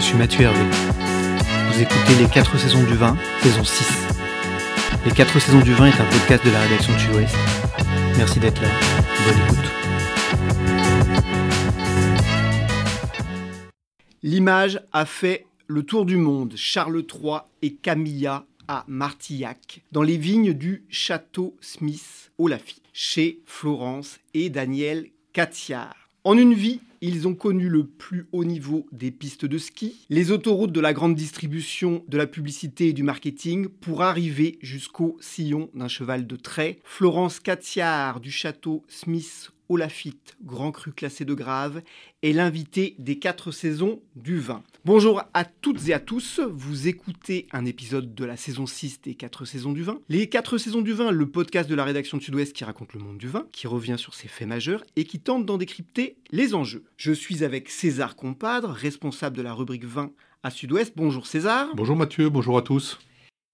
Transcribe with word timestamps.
je 0.00 0.06
suis 0.06 0.16
Mathieu 0.16 0.42
Hervé. 0.42 0.64
Vous 1.70 1.82
écoutez 1.82 2.14
Les 2.18 2.26
4 2.26 2.58
saisons 2.58 2.82
du 2.84 2.94
vin, 2.94 3.18
saison 3.42 3.62
6. 3.62 4.08
Les 5.04 5.12
4 5.12 5.38
saisons 5.38 5.60
du 5.60 5.74
vin 5.74 5.86
est 5.86 6.00
un 6.00 6.06
podcast 6.06 6.44
de 6.44 6.50
la 6.50 6.60
rédaction 6.60 6.94
de 6.94 6.98
Sud-Ouest. 6.98 7.36
Merci 8.16 8.40
d'être 8.40 8.62
là. 8.62 8.68
Bonne 9.26 9.38
écoute. 9.44 9.58
L'image 14.22 14.80
a 14.92 15.04
fait 15.04 15.46
le 15.66 15.82
tour 15.82 16.06
du 16.06 16.16
monde. 16.16 16.54
Charles 16.56 17.02
III 17.02 17.40
et 17.60 17.74
Camilla 17.74 18.46
à 18.68 18.84
Martillac, 18.88 19.82
dans 19.92 20.02
les 20.02 20.16
vignes 20.16 20.54
du 20.54 20.84
château 20.88 21.56
Smith 21.60 22.30
au 22.38 22.48
Lafitte, 22.48 22.84
chez 22.94 23.40
Florence 23.44 24.18
et 24.32 24.48
Daniel 24.48 25.08
Catiard. 25.34 25.99
En 26.22 26.36
une 26.36 26.52
vie, 26.52 26.80
ils 27.00 27.26
ont 27.26 27.34
connu 27.34 27.70
le 27.70 27.86
plus 27.86 28.26
haut 28.32 28.44
niveau 28.44 28.86
des 28.92 29.10
pistes 29.10 29.46
de 29.46 29.56
ski, 29.56 30.04
les 30.10 30.32
autoroutes 30.32 30.70
de 30.72 30.80
la 30.80 30.92
grande 30.92 31.14
distribution, 31.14 32.04
de 32.08 32.18
la 32.18 32.26
publicité 32.26 32.88
et 32.88 32.92
du 32.92 33.02
marketing 33.02 33.68
pour 33.68 34.02
arriver 34.02 34.58
jusqu'au 34.60 35.16
sillon 35.20 35.70
d'un 35.72 35.88
cheval 35.88 36.26
de 36.26 36.36
trait. 36.36 36.78
Florence 36.84 37.40
Catiard 37.40 38.20
du 38.20 38.30
château 38.30 38.84
Smith 38.86 39.50
au 39.70 39.76
Lafitte, 39.76 40.36
grand 40.42 40.72
cru 40.72 40.90
classé 40.90 41.24
de 41.24 41.32
Grave, 41.32 41.82
est 42.22 42.32
l'invité 42.32 42.96
des 42.98 43.20
quatre 43.20 43.52
saisons 43.52 44.02
du 44.16 44.40
vin. 44.40 44.64
Bonjour 44.84 45.22
à 45.32 45.44
toutes 45.44 45.88
et 45.88 45.94
à 45.94 46.00
tous, 46.00 46.40
vous 46.52 46.88
écoutez 46.88 47.46
un 47.52 47.64
épisode 47.64 48.12
de 48.12 48.24
la 48.24 48.36
saison 48.36 48.66
6 48.66 49.00
des 49.02 49.14
quatre 49.14 49.44
saisons 49.44 49.72
du 49.72 49.84
vin. 49.84 50.00
Les 50.08 50.28
quatre 50.28 50.58
saisons 50.58 50.82
du 50.82 50.92
vin, 50.92 51.12
le 51.12 51.30
podcast 51.30 51.70
de 51.70 51.76
la 51.76 51.84
rédaction 51.84 52.18
de 52.18 52.22
Sud-Ouest 52.22 52.52
qui 52.52 52.64
raconte 52.64 52.94
le 52.94 53.00
monde 53.00 53.16
du 53.18 53.28
vin, 53.28 53.46
qui 53.52 53.68
revient 53.68 53.94
sur 53.96 54.14
ses 54.14 54.26
faits 54.26 54.48
majeurs 54.48 54.82
et 54.96 55.04
qui 55.04 55.20
tente 55.20 55.46
d'en 55.46 55.56
décrypter 55.56 56.16
les 56.32 56.52
enjeux. 56.56 56.82
Je 56.96 57.12
suis 57.12 57.44
avec 57.44 57.70
César 57.70 58.16
Compadre, 58.16 58.70
responsable 58.70 59.36
de 59.36 59.42
la 59.42 59.54
rubrique 59.54 59.84
vin 59.84 60.10
à 60.42 60.50
Sud-Ouest. 60.50 60.94
Bonjour 60.96 61.28
César. 61.28 61.68
Bonjour 61.76 61.94
Mathieu, 61.94 62.28
bonjour 62.28 62.58
à 62.58 62.62
tous. 62.62 62.98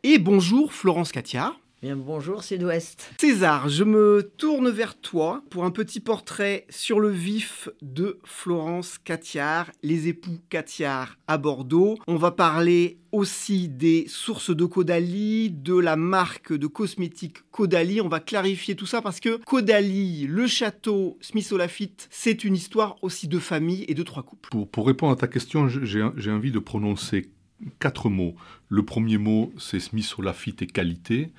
Et 0.03 0.19
bonjour 0.19 0.73
Florence 0.73 1.13
Catiard. 1.13 1.61
Bien, 1.87 1.95
bonjour 1.95 2.43
Sud-Ouest. 2.43 3.13
César, 3.21 3.69
je 3.69 3.85
me 3.85 4.33
tourne 4.39 4.71
vers 4.71 4.99
toi 4.99 5.45
pour 5.51 5.65
un 5.65 5.71
petit 5.71 6.01
portrait 6.01 6.67
sur 6.69 6.99
le 6.99 7.11
vif 7.11 7.69
de 7.81 8.19
Florence 8.25 8.99
Catiard, 8.99 9.71
les 9.85 10.09
époux 10.09 10.41
Catiard 10.49 11.17
à 11.29 11.39
Bordeaux. 11.39 11.97
On 12.09 12.17
va 12.17 12.33
parler 12.33 12.99
aussi 13.13 13.69
des 13.69 14.07
sources 14.09 14.51
de 14.51 14.65
Caudalie, 14.65 15.53
de 15.53 15.79
la 15.79 15.95
marque 15.95 16.53
de 16.53 16.67
cosmétiques 16.67 17.49
Caudalie. 17.53 18.01
On 18.01 18.09
va 18.09 18.19
clarifier 18.19 18.75
tout 18.75 18.87
ça 18.87 19.01
parce 19.01 19.21
que 19.21 19.41
Caudalie, 19.45 20.27
le 20.27 20.49
château 20.49 21.17
Smith 21.21 21.53
Lafitte, 21.53 22.09
c'est 22.11 22.43
une 22.43 22.57
histoire 22.57 22.97
aussi 23.03 23.29
de 23.29 23.39
famille 23.39 23.85
et 23.87 23.95
de 23.95 24.03
trois 24.03 24.25
couples. 24.25 24.51
Pour, 24.51 24.69
pour 24.69 24.89
répondre 24.89 25.13
à 25.13 25.17
ta 25.17 25.29
question, 25.29 25.69
j'ai 25.69 26.05
j'ai 26.17 26.31
envie 26.33 26.51
de 26.51 26.59
prononcer 26.59 27.31
quatre 27.79 28.09
mots. 28.09 28.35
Le 28.69 28.85
premier 28.85 29.19
mot, 29.19 29.53
c'est 29.57 29.79
Smith 29.79 30.13
Lafitte 30.19 30.63
et 30.63 30.67
qualité. 30.67 31.31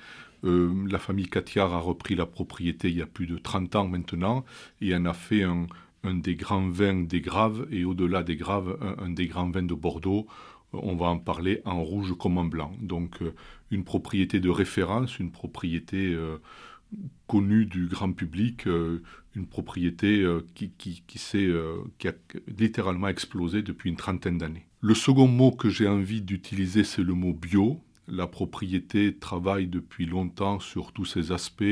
Euh, 0.44 0.86
la 0.88 0.98
famille 0.98 1.28
Catiard 1.28 1.74
a 1.74 1.78
repris 1.78 2.14
la 2.14 2.26
propriété 2.26 2.88
il 2.88 2.96
y 2.96 3.02
a 3.02 3.06
plus 3.06 3.26
de 3.26 3.38
30 3.38 3.76
ans 3.76 3.88
maintenant 3.88 4.44
et 4.80 4.94
en 4.94 5.04
a 5.04 5.14
fait 5.14 5.42
un, 5.42 5.66
des 6.04 6.36
grands 6.36 6.68
vins 6.68 7.02
des 7.02 7.20
Graves 7.20 7.66
et 7.70 7.84
au-delà 7.84 8.22
des 8.22 8.36
Graves, 8.36 8.78
un, 8.98 9.10
des 9.10 9.26
grands 9.26 9.50
vins 9.50 9.62
de 9.62 9.74
Bordeaux. 9.74 10.26
On 10.72 10.96
va 10.96 11.06
en 11.06 11.18
parler 11.18 11.62
en 11.64 11.82
rouge 11.82 12.14
comme 12.18 12.38
en 12.38 12.44
blanc. 12.44 12.72
Donc 12.80 13.22
euh, 13.22 13.34
une 13.70 13.84
propriété 13.84 14.38
de 14.40 14.50
référence, 14.50 15.18
une 15.18 15.30
propriété 15.30 16.14
euh, 16.14 16.38
connue 17.26 17.66
du 17.66 17.86
grand 17.86 18.12
public, 18.12 18.66
euh, 18.66 19.02
une 19.34 19.46
propriété 19.46 20.22
euh, 20.22 20.44
euh, 21.34 21.84
qui 21.98 22.08
a 22.08 22.12
littéralement 22.58 23.08
explosé 23.08 23.62
depuis 23.62 23.90
une 23.90 23.96
trentaine 23.96 24.38
d'années. 24.38 24.66
Le 24.80 24.94
second 24.94 25.28
mot 25.28 25.52
que 25.52 25.68
j'ai 25.68 25.88
envie 25.88 26.22
d'utiliser, 26.22 26.84
c'est 26.84 27.02
le 27.02 27.14
mot 27.14 27.32
bio 27.32 27.80
la 28.08 28.26
propriété 28.26 29.14
travaille 29.16 29.66
depuis 29.66 30.06
longtemps 30.06 30.60
sur 30.60 30.92
tous 30.92 31.04
ces 31.04 31.32
aspects, 31.32 31.62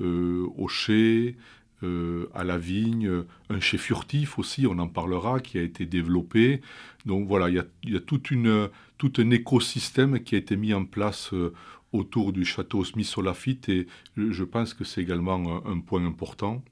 euh, 0.00 0.46
au 0.56 0.68
chai, 0.68 1.36
euh, 1.82 2.30
à 2.34 2.44
la 2.44 2.58
vigne, 2.58 3.24
un 3.50 3.60
chai 3.60 3.78
furtif 3.78 4.38
aussi, 4.38 4.66
on 4.66 4.78
en 4.78 4.88
parlera, 4.88 5.40
qui 5.40 5.58
a 5.58 5.62
été 5.62 5.86
développé. 5.86 6.60
Donc 7.04 7.28
voilà, 7.28 7.48
il 7.48 7.54
y 7.54 7.96
a, 7.96 8.00
tout 8.00 9.12
un 9.18 9.30
écosystème 9.30 10.20
qui 10.20 10.34
a 10.34 10.38
été 10.38 10.56
mis 10.56 10.72
en 10.74 10.84
place 10.84 11.32
euh, 11.32 11.52
autour 11.92 12.32
du 12.32 12.44
château 12.44 12.84
Smith-Solafite 12.84 13.68
et 13.68 13.86
je 14.16 14.44
pense 14.44 14.74
que 14.74 14.84
c'est 14.84 15.00
également 15.00 15.66
un 15.66 15.80
point 15.80 16.04
important. 16.04 16.62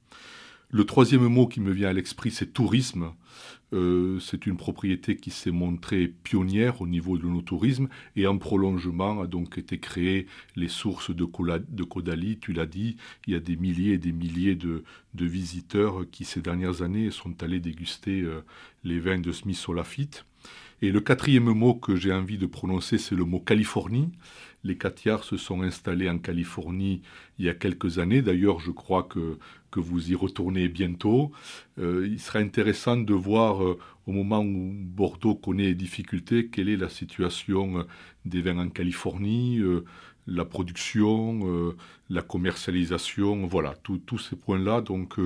Le 0.71 0.85
troisième 0.85 1.29
mot 1.29 1.47
qui 1.47 1.61
me 1.61 1.71
vient 1.71 1.91
à 1.91 1.93
l'esprit, 1.93 2.33
c'est 2.33 2.53
tourisme. 2.53 3.13
Euh, 3.75 4.21
c'est 4.21 4.47
une 4.47 4.57
propriété 4.57 5.17
qui 5.17 5.31
s'est 5.31 5.51
montrée 5.51 6.07
pionnière 6.07 6.81
au 6.81 6.87
niveau 6.87 7.19
de 7.19 7.25
l'onotourisme 7.25 7.89
et 8.15 8.27
en 8.29 8.39
prolongement 8.39 9.21
a 9.21 9.27
donc 9.27 9.59
été 9.59 9.79
créées 9.79 10.27
les 10.55 10.69
sources 10.69 11.11
de, 11.11 11.25
Caudalie. 11.25 12.39
Tu 12.39 12.53
l'as 12.53 12.67
dit, 12.67 12.97
il 13.27 13.33
y 13.33 13.37
a 13.37 13.41
des 13.41 13.57
milliers 13.57 13.95
et 13.95 13.99
des 13.99 14.13
milliers 14.13 14.55
de, 14.55 14.85
visiteurs 15.15 16.05
qui 16.11 16.25
ces 16.25 16.41
dernières 16.41 16.83
années 16.83 17.11
sont 17.11 17.43
allés 17.43 17.61
déguster 17.61 18.21
euh, 18.21 18.45
les 18.85 19.01
vins 19.01 19.19
de 19.19 19.33
Smith 19.33 19.57
Solafite. 19.57 20.25
Et 20.83 20.91
le 20.91 21.01
quatrième 21.01 21.45
mot 21.45 21.75
que 21.75 21.97
j'ai 21.97 22.13
envie 22.13 22.37
de 22.37 22.47
prononcer, 22.47 22.99
c'est 22.99 23.15
le 23.15 23.25
mot 23.25 23.41
Californie. 23.41 24.11
Les 24.65 24.77
Catiards 24.77 25.25
se 25.25 25.37
sont 25.37 25.63
installés 25.63 26.09
en 26.11 26.19
Californie 26.19 27.03
il 27.39 27.45
y 27.45 27.49
a 27.49 27.55
quelques 27.55 27.99
années. 27.99 28.23
D'ailleurs, 28.23 28.61
je 28.61 28.71
crois 28.71 29.05
que, 29.05 29.39
vous 29.77 30.13
y 30.13 30.15
retournez 30.15 30.69
bientôt. 30.69 31.33
Euh, 31.79 32.07
il 32.09 32.21
serait 32.21 32.43
intéressant 32.43 32.97
de 32.97 33.15
voir, 33.15 33.65
euh, 33.65 33.79
au 34.07 34.13
moment 34.13 34.41
où 34.41 34.73
Bordeaux 34.73 35.35
connaît 35.35 35.69
des 35.69 35.75
difficultés, 35.75 36.47
quelle 36.47 36.69
est 36.69 36.77
la 36.77 36.89
situation 36.89 37.79
euh, 37.79 37.83
des 38.25 38.41
vins 38.41 38.59
en 38.59 38.69
Californie, 38.69 39.61
la 40.27 40.45
production, 40.45 41.75
la 42.09 42.23
commercialisation, 42.23 43.47
voilà, 43.47 43.75
tous 43.83 44.19
ces 44.19 44.37
points-là. 44.37 44.81
Donc, 44.81 45.19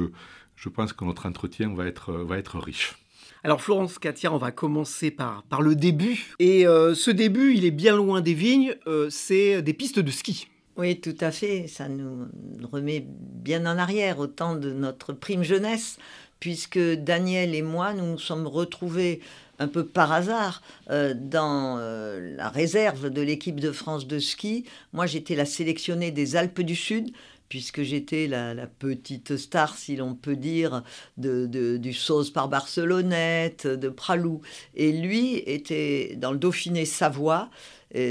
je 0.57 0.69
pense 0.69 0.93
que 0.93 1.05
notre 1.05 1.27
entretien 1.27 1.75
va 1.75 1.87
être 1.87 2.59
riche. 2.59 2.95
Alors 3.45 3.61
Florence 3.61 3.99
Catière, 4.01 4.35
on 4.35 4.39
va 4.39 4.51
commencer 4.51 5.13
par, 5.13 5.45
par 5.45 5.63
le 5.63 5.77
début. 5.77 6.35
Et 6.41 6.67
euh, 6.67 6.95
ce 6.95 7.11
début, 7.11 7.55
il 7.55 7.65
est 7.65 7.71
bien 7.71 7.95
loin 7.95 8.21
des 8.21 8.35
vignes, 8.35 8.75
euh, 8.87 9.09
c'est 9.11 9.63
des 9.63 9.75
pistes 9.75 10.01
de 10.01 10.11
ski. 10.11 10.49
Oui, 10.77 11.01
tout 11.01 11.17
à 11.21 11.31
fait. 11.31 11.67
Ça 11.69 11.89
nous 11.89 12.27
remet 12.71 13.05
bien 13.07 13.65
en 13.67 13.79
arrière, 13.79 14.19
au 14.19 14.27
temps 14.27 14.57
de 14.57 14.73
notre 14.73 15.13
prime 15.13 15.45
jeunesse, 15.45 15.99
puisque 16.41 16.79
Daniel 16.79 17.55
et 17.55 17.63
moi, 17.63 17.95
nous 17.95 18.07
nous 18.07 18.19
sommes 18.19 18.47
retrouvés 18.47 19.21
un 19.61 19.67
peu 19.67 19.85
par 19.85 20.13
hasard 20.13 20.63
euh, 20.91 21.15
dans 21.17 21.79
la 21.79 22.49
réserve 22.49 23.11
de 23.11 23.23
l'équipe 23.23 23.61
de 23.61 23.73
France 23.73 24.07
de 24.07 24.19
ski. 24.19 24.65
Moi, 24.93 25.07
j'étais 25.07 25.37
la 25.37 25.47
sélectionnée 25.47 26.11
des 26.11 26.37
Alpes 26.37 26.63
du 26.63 26.77
Sud, 26.77 27.11
puisque 27.49 27.83
j'étais 27.83 28.27
la, 28.27 28.55
petite 28.67 29.37
star, 29.37 29.77
si 29.77 29.97
l'on 29.97 30.15
peut 30.15 30.37
dire, 30.37 30.83
de, 31.17 31.47
du 31.77 31.93
Sauce 31.93 32.31
par 32.31 32.49
Barcelonnette, 32.49 33.67
de 33.67 33.89
Pralou. 33.89 34.41
Et 34.75 34.93
lui 34.93 35.37
était 35.47 36.15
dans 36.17 36.33
le 36.33 36.39
Dauphiné 36.39 36.85
Savoie. 36.85 37.51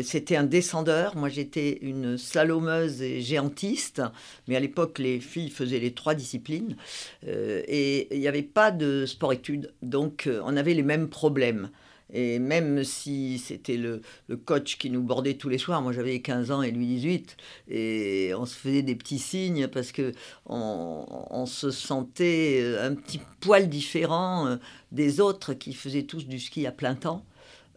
C'était 0.02 0.36
un 0.36 0.44
descendeur. 0.44 1.16
Moi, 1.16 1.30
j'étais 1.30 1.78
une 1.82 2.18
slalomeuse 2.18 3.02
et 3.02 3.22
géantiste. 3.22 4.02
Mais 4.48 4.56
à 4.56 4.60
l'époque, 4.60 4.98
les 4.98 5.20
filles 5.20 5.50
faisaient 5.50 5.80
les 5.80 5.94
trois 5.94 6.16
disciplines. 6.16 6.76
Euh, 7.28 7.62
et 7.68 8.14
il 8.16 8.20
n'y 8.20 8.28
avait 8.28 8.42
pas 8.42 8.72
de 8.72 9.06
sport-études. 9.06 9.74
Donc, 9.82 10.26
euh, 10.28 10.42
on 10.44 10.58
avait 10.58 10.74
les 10.74 10.84
mêmes 10.84 11.10
problèmes. 11.10 11.70
Et 12.14 12.40
même 12.40 12.84
si 12.84 13.38
c'était 13.38 13.78
le, 13.78 14.02
coach 14.46 14.78
qui 14.78 14.90
nous 14.90 15.02
bordait 15.02 15.34
tous 15.34 15.50
les 15.50 15.58
soirs, 15.58 15.82
moi 15.82 15.92
j'avais 15.92 16.22
15 16.22 16.52
ans 16.52 16.62
et 16.62 16.72
lui 16.72 16.86
18, 16.86 17.38
et 17.70 18.32
on 18.38 18.46
se 18.46 18.56
faisait 18.56 18.82
des 18.82 18.96
petits 18.96 19.20
signes 19.20 19.68
parce 19.68 19.92
que 19.92 20.14
on, 20.46 21.46
se 21.46 21.72
sentait 21.72 22.78
un 22.82 22.94
petit 22.94 23.20
poil 23.40 23.70
différent 23.70 24.48
euh, 24.48 24.58
des 24.92 25.20
autres 25.20 25.54
qui 25.54 25.74
faisaient 25.74 26.04
tous 26.04 26.28
du 26.28 26.40
ski 26.40 26.66
à 26.66 26.72
plein 26.72 26.96
temps. 26.96 27.26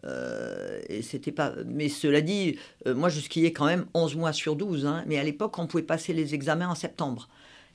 Euh, 0.03 0.81
et 0.89 1.01
c'était 1.01 1.31
pas. 1.31 1.53
Mais 1.65 1.89
cela 1.89 2.21
dit, 2.21 2.57
euh, 2.87 2.95
moi 2.95 3.09
je 3.09 3.19
skiais 3.19 3.53
quand 3.53 3.65
même 3.65 3.85
11 3.93 4.15
mois 4.15 4.33
sur 4.33 4.55
12. 4.55 4.85
Hein, 4.85 5.03
mais 5.07 5.17
à 5.19 5.23
l'époque, 5.23 5.57
on 5.59 5.67
pouvait 5.67 5.83
passer 5.83 6.13
les 6.13 6.33
examens 6.33 6.69
en 6.69 6.75
septembre. 6.75 7.29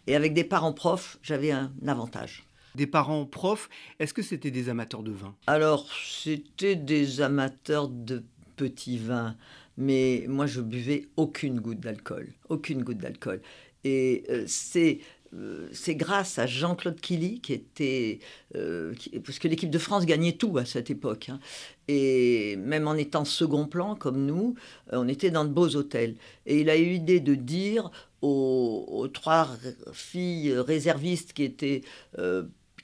Et 0.07 0.17
avec 0.17 0.35
des 0.35 0.45
parents 0.45 0.73
profs, 0.73 1.19
j'avais 1.23 1.51
un 1.51 1.71
avantage 1.87 2.47
des 2.77 2.87
parents 2.87 3.25
profs, 3.25 3.69
est-ce 3.99 4.15
que 4.15 4.23
c'était 4.23 4.51
des 4.51 4.69
amateurs 4.69 5.03
de 5.03 5.11
vin? 5.11 5.35
Alors, 5.47 5.89
c'était 6.05 6.77
des 6.77 7.21
amateurs 7.21 7.89
de 7.89 8.23
petits 8.57 8.99
vins, 8.99 9.37
mais 9.77 10.25
moi 10.29 10.47
je 10.47 10.61
buvais 10.61 11.09
aucune 11.17 11.61
goutte 11.61 11.81
d'alcool, 11.81 12.33
aucune 12.49 12.83
goutte 12.83 12.99
d'alcool. 12.99 13.41
Et 13.85 14.25
euh, 14.31 14.45
c'est 14.47 15.01
euh, 15.35 15.69
c'est 15.73 15.97
grâce 15.97 16.39
à 16.39 16.47
Jean-Claude 16.47 17.01
Killy 17.01 17.41
qui 17.41 17.53
était 17.53 18.21
euh, 18.55 18.95
parce 19.25 19.39
que 19.39 19.49
l'équipe 19.49 19.71
de 19.71 19.79
France 19.79 20.07
gagnait 20.07 20.33
tout 20.33 20.57
à 20.57 20.65
cette 20.65 20.89
époque 20.89 21.29
hein. 21.29 21.41
et 21.89 22.57
même 22.57 22.87
en 22.87 22.95
étant 22.95 23.25
second 23.25 23.67
plan 23.67 23.97
comme 23.97 24.25
nous 24.25 24.55
on 24.93 25.09
était 25.09 25.33
dans 25.33 25.45
de 25.45 25.51
beaux 25.51 25.75
hôtels 25.75 26.15
et 26.47 26.61
il 26.61 26.71
a 26.71 26.77
eu 26.77 26.85
l'idée 26.85 27.19
de 27.19 27.35
dire 27.35 27.91
aux, 28.23 29.09
trois 29.13 29.49
filles 29.93 30.53
réservistes 30.59 31.33
qui 31.33 31.43
étaient 31.43 31.83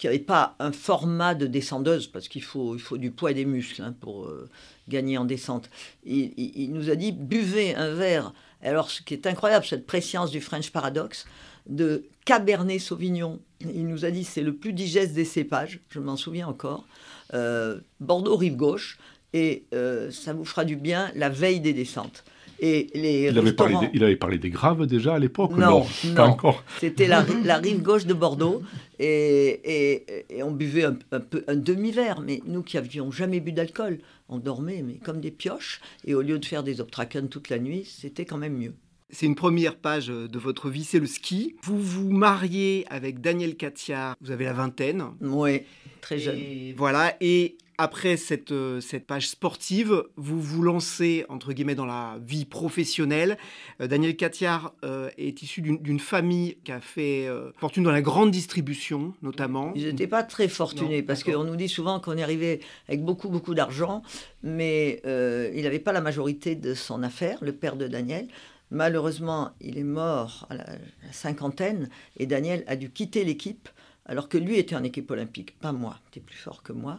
qui 0.02 0.08
n'avait 0.08 0.18
pas 0.18 0.56
un 0.58 0.72
format 0.72 1.36
de 1.36 1.46
descendeuse, 1.46 2.08
parce 2.08 2.26
qu'il 2.26 2.42
faut, 2.42 2.74
il 2.74 2.80
faut 2.80 2.98
du 2.98 3.12
poids 3.12 3.30
et 3.30 3.34
des 3.34 3.44
muscles 3.44 3.82
hein, 3.82 3.94
pour 4.00 4.24
euh, 4.24 4.48
gagner 4.88 5.16
en 5.16 5.24
descente. 5.24 5.70
Il, 6.04 6.72
nous 6.72 6.90
a 6.90 6.96
dit 6.96 7.12
buvez 7.12 7.76
un 7.76 7.94
verre. 7.94 8.34
Alors, 8.62 8.90
ce 8.90 9.00
qui 9.00 9.14
est 9.14 9.28
incroyable, 9.28 9.64
cette 9.64 9.86
préscience 9.86 10.32
du 10.32 10.40
French 10.40 10.72
Paradox, 10.72 11.24
de 11.68 12.02
Cabernet 12.24 12.80
Sauvignon. 12.80 13.38
Il 13.60 13.86
nous 13.86 14.04
a 14.04 14.10
dit 14.10 14.24
c'est 14.24 14.42
le 14.42 14.56
plus 14.56 14.72
digeste 14.72 15.12
des 15.12 15.24
cépages, 15.24 15.78
je 15.88 16.00
m'en 16.00 16.16
souviens 16.16 16.48
encore. 16.48 16.84
Euh, 17.32 17.78
Bordeaux 18.00 18.36
rive 18.36 18.56
gauche, 18.56 18.98
et 19.32 19.66
euh, 19.72 20.10
ça 20.10 20.32
vous 20.32 20.44
fera 20.44 20.64
du 20.64 20.74
bien 20.74 21.12
la 21.14 21.28
veille 21.28 21.60
des 21.60 21.74
descentes 21.74 22.24
il, 22.62 23.38
avait 23.38 24.16
parlé 24.16 24.38
des, 24.38 24.50
graves 24.50 24.86
déjà 24.86 25.14
à 25.14 25.18
l'époque 25.18 25.50
Non, 25.52 25.84
non, 26.04 26.14
pas 26.14 26.26
encore. 26.26 26.64
C'était 26.78 27.06
la, 27.44 27.56
rive 27.58 27.82
gauche 27.82 28.06
de 28.06 28.14
Bordeaux 28.14 28.62
et, 29.00 30.04
on 30.42 30.52
buvait 30.52 30.84
un, 30.84 31.20
peu 31.20 31.44
un 31.48 31.56
demi-verre. 31.56 32.20
Mais 32.20 32.40
nous 32.46 32.62
qui 32.62 32.78
avions 32.78 33.10
jamais 33.10 33.40
bu 33.40 33.52
d'alcool, 33.52 33.98
on 34.28 34.38
dormait 34.38 34.82
mais 34.82 34.94
comme 34.94 35.20
des 35.20 35.32
pioches. 35.32 35.80
Et 36.04 36.14
au 36.14 36.22
lieu 36.22 36.38
de 36.38 36.44
faire 36.44 36.62
des 36.62 36.80
obtraken 36.80 37.28
toute 37.28 37.48
la 37.48 37.58
nuit, 37.58 37.84
c'était 37.84 38.24
quand 38.24 38.38
même 38.38 38.56
mieux. 38.56 38.74
C'est 39.10 39.26
une 39.26 39.34
première 39.34 39.76
page 39.76 40.06
de 40.06 40.38
votre 40.38 40.70
vie, 40.70 40.84
c'est 40.84 40.98
le 40.98 41.06
ski. 41.06 41.56
Vous 41.64 41.78
vous 41.78 42.10
mariez 42.10 42.86
avec 42.88 43.20
Daniel 43.20 43.56
Katia, 43.56 44.16
vous 44.22 44.30
avez 44.30 44.46
la 44.46 44.54
vingtaine. 44.54 45.04
Oui, 45.20 45.62
très 46.02 46.18
jeune. 46.18 46.38
voilà, 46.76 47.16
et 47.22 47.56
après 47.78 48.16
cette, 48.16 48.52
euh, 48.52 48.80
cette 48.80 49.06
page 49.06 49.28
sportive, 49.28 50.04
vous 50.16 50.40
vous 50.40 50.62
lancez, 50.62 51.24
entre 51.28 51.52
guillemets, 51.52 51.74
dans 51.74 51.86
la 51.86 52.18
vie 52.24 52.44
professionnelle. 52.44 53.38
Euh, 53.80 53.86
Daniel 53.86 54.14
Catiard 54.14 54.74
euh, 54.84 55.10
est 55.18 55.42
issu 55.42 55.62
d'une 55.62 55.98
famille 55.98 56.58
qui 56.64 56.72
a 56.72 56.80
fait 56.80 57.28
fortune 57.56 57.82
dans 57.82 57.90
la 57.90 58.02
grande 58.02 58.30
distribution, 58.30 59.14
notamment. 59.22 59.72
Ils 59.74 59.86
n'étaient 59.86 60.06
pas 60.06 60.22
très 60.22 60.48
fortunés, 60.48 61.02
parce 61.02 61.24
qu'on 61.24 61.44
nous 61.44 61.56
dit 61.56 61.68
souvent 61.68 61.98
qu'on 61.98 62.16
est 62.16 62.22
arrivé 62.22 62.60
avec 62.88 63.02
beaucoup, 63.02 63.28
beaucoup 63.28 63.54
d'argent, 63.54 64.02
mais 64.42 65.00
il 65.04 65.62
n'avait 65.62 65.78
pas 65.78 65.92
la 65.92 66.00
majorité 66.00 66.54
de 66.54 66.74
son 66.74 67.02
affaire, 67.02 67.38
le 67.42 67.52
père 67.52 67.76
de 67.76 67.88
Daniel. 67.88 68.28
Malheureusement, 68.70 69.50
il 69.60 69.78
est 69.78 69.84
mort 69.84 70.46
à 70.50 70.54
la 70.54 70.66
cinquantaine, 71.10 71.88
et 72.16 72.26
Daniel 72.26 72.64
a 72.66 72.76
dû 72.76 72.90
quitter 72.90 73.24
l'équipe 73.24 73.68
alors 74.06 74.28
que 74.28 74.38
lui 74.38 74.58
était 74.58 74.74
en 74.74 74.84
équipe 74.84 75.10
olympique, 75.10 75.58
pas 75.58 75.72
moi, 75.72 75.98
était 76.10 76.20
plus 76.20 76.36
fort 76.36 76.62
que 76.62 76.72
moi 76.72 76.98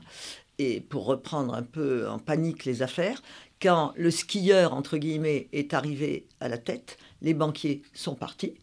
et 0.59 0.81
pour 0.81 1.05
reprendre 1.05 1.53
un 1.53 1.63
peu 1.63 2.07
en 2.07 2.19
panique 2.19 2.65
les 2.65 2.81
affaires, 2.81 3.21
quand 3.61 3.93
le 3.95 4.11
skieur, 4.11 4.73
entre 4.73 4.97
guillemets, 4.97 5.47
est 5.51 5.73
arrivé 5.73 6.27
à 6.39 6.47
la 6.47 6.57
tête, 6.57 6.97
les 7.21 7.33
banquiers 7.33 7.81
sont 7.93 8.15
partis. 8.15 8.53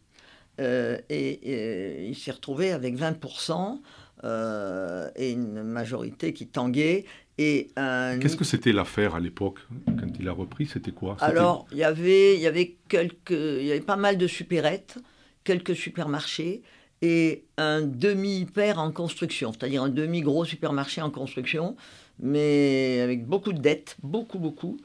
Euh, 0.60 0.98
et, 1.08 2.06
il 2.08 2.16
s'est 2.16 2.32
retrouvé 2.32 2.72
avec 2.72 2.96
20% 2.96 3.81
euh, 4.25 5.10
et 5.16 5.31
une 5.31 5.62
majorité 5.62 6.32
qui 6.32 6.46
tanguait. 6.46 7.06
Qu'est-ce 7.38 8.36
que 8.36 8.44
c'était 8.44 8.72
l'affaire 8.72 9.14
à 9.14 9.20
l'époque 9.20 9.60
quand 9.86 10.10
il 10.19 10.28
a 10.28 10.32
repris 10.32 10.66
C'était 10.66 10.90
quoi? 10.90 11.16
Alors 11.20 11.66
il 11.72 11.78
y 11.78 11.84
avait 11.84 12.34
il 12.34 12.40
y 12.43 12.46
avait 12.46 12.76
quelques 12.86 13.31
il 13.31 13.64
y 13.64 13.70
avait 13.70 13.81
pas 13.81 13.96
mal 13.96 14.19
de 14.19 14.26
supérettes, 14.26 14.98
quelques 15.43 15.75
supermarchés, 15.75 16.60
et 17.02 17.44
un 17.56 17.81
demi-hyper 17.82 18.79
en 18.79 18.93
construction, 18.93 19.52
c'est-à-dire 19.52 19.82
un 19.82 19.88
demi-gros 19.88 20.44
supermarché 20.44 21.00
en 21.00 21.11
construction, 21.11 21.76
mais 22.19 23.00
avec 23.02 23.26
beaucoup 23.26 23.52
de 23.52 23.58
dettes, 23.58 23.97
beaucoup, 24.02 24.38
beaucoup. 24.38 24.76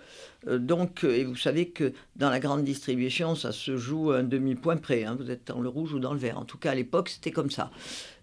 Euh, 0.47 0.57
donc, 0.57 1.03
euh, 1.03 1.15
et 1.15 1.25
vous 1.25 1.35
savez 1.35 1.69
que 1.69 1.91
dans 2.15 2.29
la 2.29 2.39
grande 2.39 2.63
distribution, 2.63 3.35
ça 3.35 3.51
se 3.51 3.75
joue 3.75 4.11
un 4.11 4.23
demi-point 4.23 4.77
près. 4.77 5.03
Hein. 5.03 5.17
vous 5.19 5.29
êtes 5.29 5.47
dans 5.47 5.59
le 5.59 5.67
rouge 5.67 5.93
ou 5.93 5.99
dans 5.99 6.13
le 6.13 6.19
vert. 6.19 6.39
En 6.39 6.45
tout 6.45 6.57
cas, 6.57 6.71
à 6.71 6.75
l'époque, 6.75 7.09
c'était 7.09 7.31
comme 7.31 7.51
ça. 7.51 7.71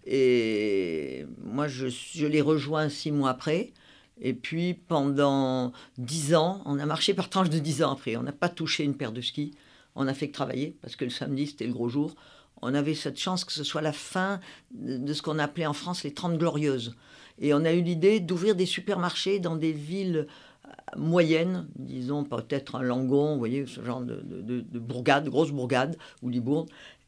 Et 0.05 1.25
moi, 1.43 1.67
je, 1.67 1.87
je 1.87 2.25
l'ai 2.25 2.41
rejoint 2.41 2.89
six 2.89 3.11
mois 3.11 3.29
après. 3.29 3.71
Et 4.19 4.33
puis, 4.33 4.73
pendant 4.73 5.73
dix 5.99 6.33
ans, 6.33 6.61
on 6.65 6.79
a 6.79 6.85
marché 6.85 7.13
par 7.13 7.29
tranche 7.29 7.49
de 7.49 7.59
dix 7.59 7.83
ans 7.83 7.91
après. 7.91 8.15
On 8.15 8.23
n'a 8.23 8.31
pas 8.31 8.49
touché 8.49 8.83
une 8.83 8.95
paire 8.95 9.11
de 9.11 9.21
skis. 9.21 9.53
On 9.95 10.07
a 10.07 10.13
fait 10.15 10.29
que 10.29 10.33
travailler, 10.33 10.75
parce 10.81 10.95
que 10.95 11.05
le 11.05 11.11
samedi, 11.11 11.45
c'était 11.45 11.67
le 11.67 11.73
gros 11.73 11.89
jour 11.89 12.15
on 12.63 12.73
avait 12.73 12.95
cette 12.95 13.19
chance 13.19 13.43
que 13.45 13.51
ce 13.51 13.63
soit 13.63 13.81
la 13.81 13.93
fin 13.93 14.39
de 14.71 15.13
ce 15.13 15.21
qu'on 15.21 15.39
appelait 15.39 15.65
en 15.65 15.73
France 15.73 16.03
les 16.03 16.13
Trente 16.13 16.37
Glorieuses. 16.37 16.95
Et 17.39 17.53
on 17.53 17.65
a 17.65 17.73
eu 17.73 17.81
l'idée 17.81 18.19
d'ouvrir 18.19 18.55
des 18.55 18.65
supermarchés 18.65 19.39
dans 19.39 19.55
des 19.55 19.71
villes 19.71 20.27
euh, 20.65 20.71
moyennes, 20.97 21.67
disons 21.75 22.23
peut-être 22.23 22.75
un 22.75 22.83
Langon, 22.83 23.33
vous 23.33 23.39
voyez, 23.39 23.65
ce 23.65 23.83
genre 23.83 24.01
de, 24.01 24.21
de, 24.21 24.79
bourgade, 24.79 25.27
grosse 25.27 25.51
bourgade, 25.51 25.97
ou 26.21 26.29
Libourne, 26.29 26.67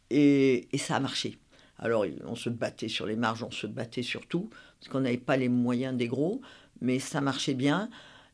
et, 0.10 0.68
ça 0.78 0.96
a 0.96 1.00
marché. 1.00 1.38
Alors 1.78 2.06
on 2.26 2.36
se 2.36 2.50
battait 2.50 2.88
sur 2.88 3.06
les 3.06 3.16
marges, 3.16 3.44
on 3.44 3.52
se 3.52 3.68
battait 3.68 4.04
sur 4.04 4.26
tout, 4.28 4.50
parce 4.80 4.92
qu'on 4.92 5.02
n'avait 5.02 5.18
pas 5.18 5.38
les 5.38 5.50
moyens 5.50 5.96
des 5.96 6.08
gros, 6.08 6.42
mais 6.82 7.00
ça 7.00 7.22
marchait 7.22 7.54
bien. 7.54 7.90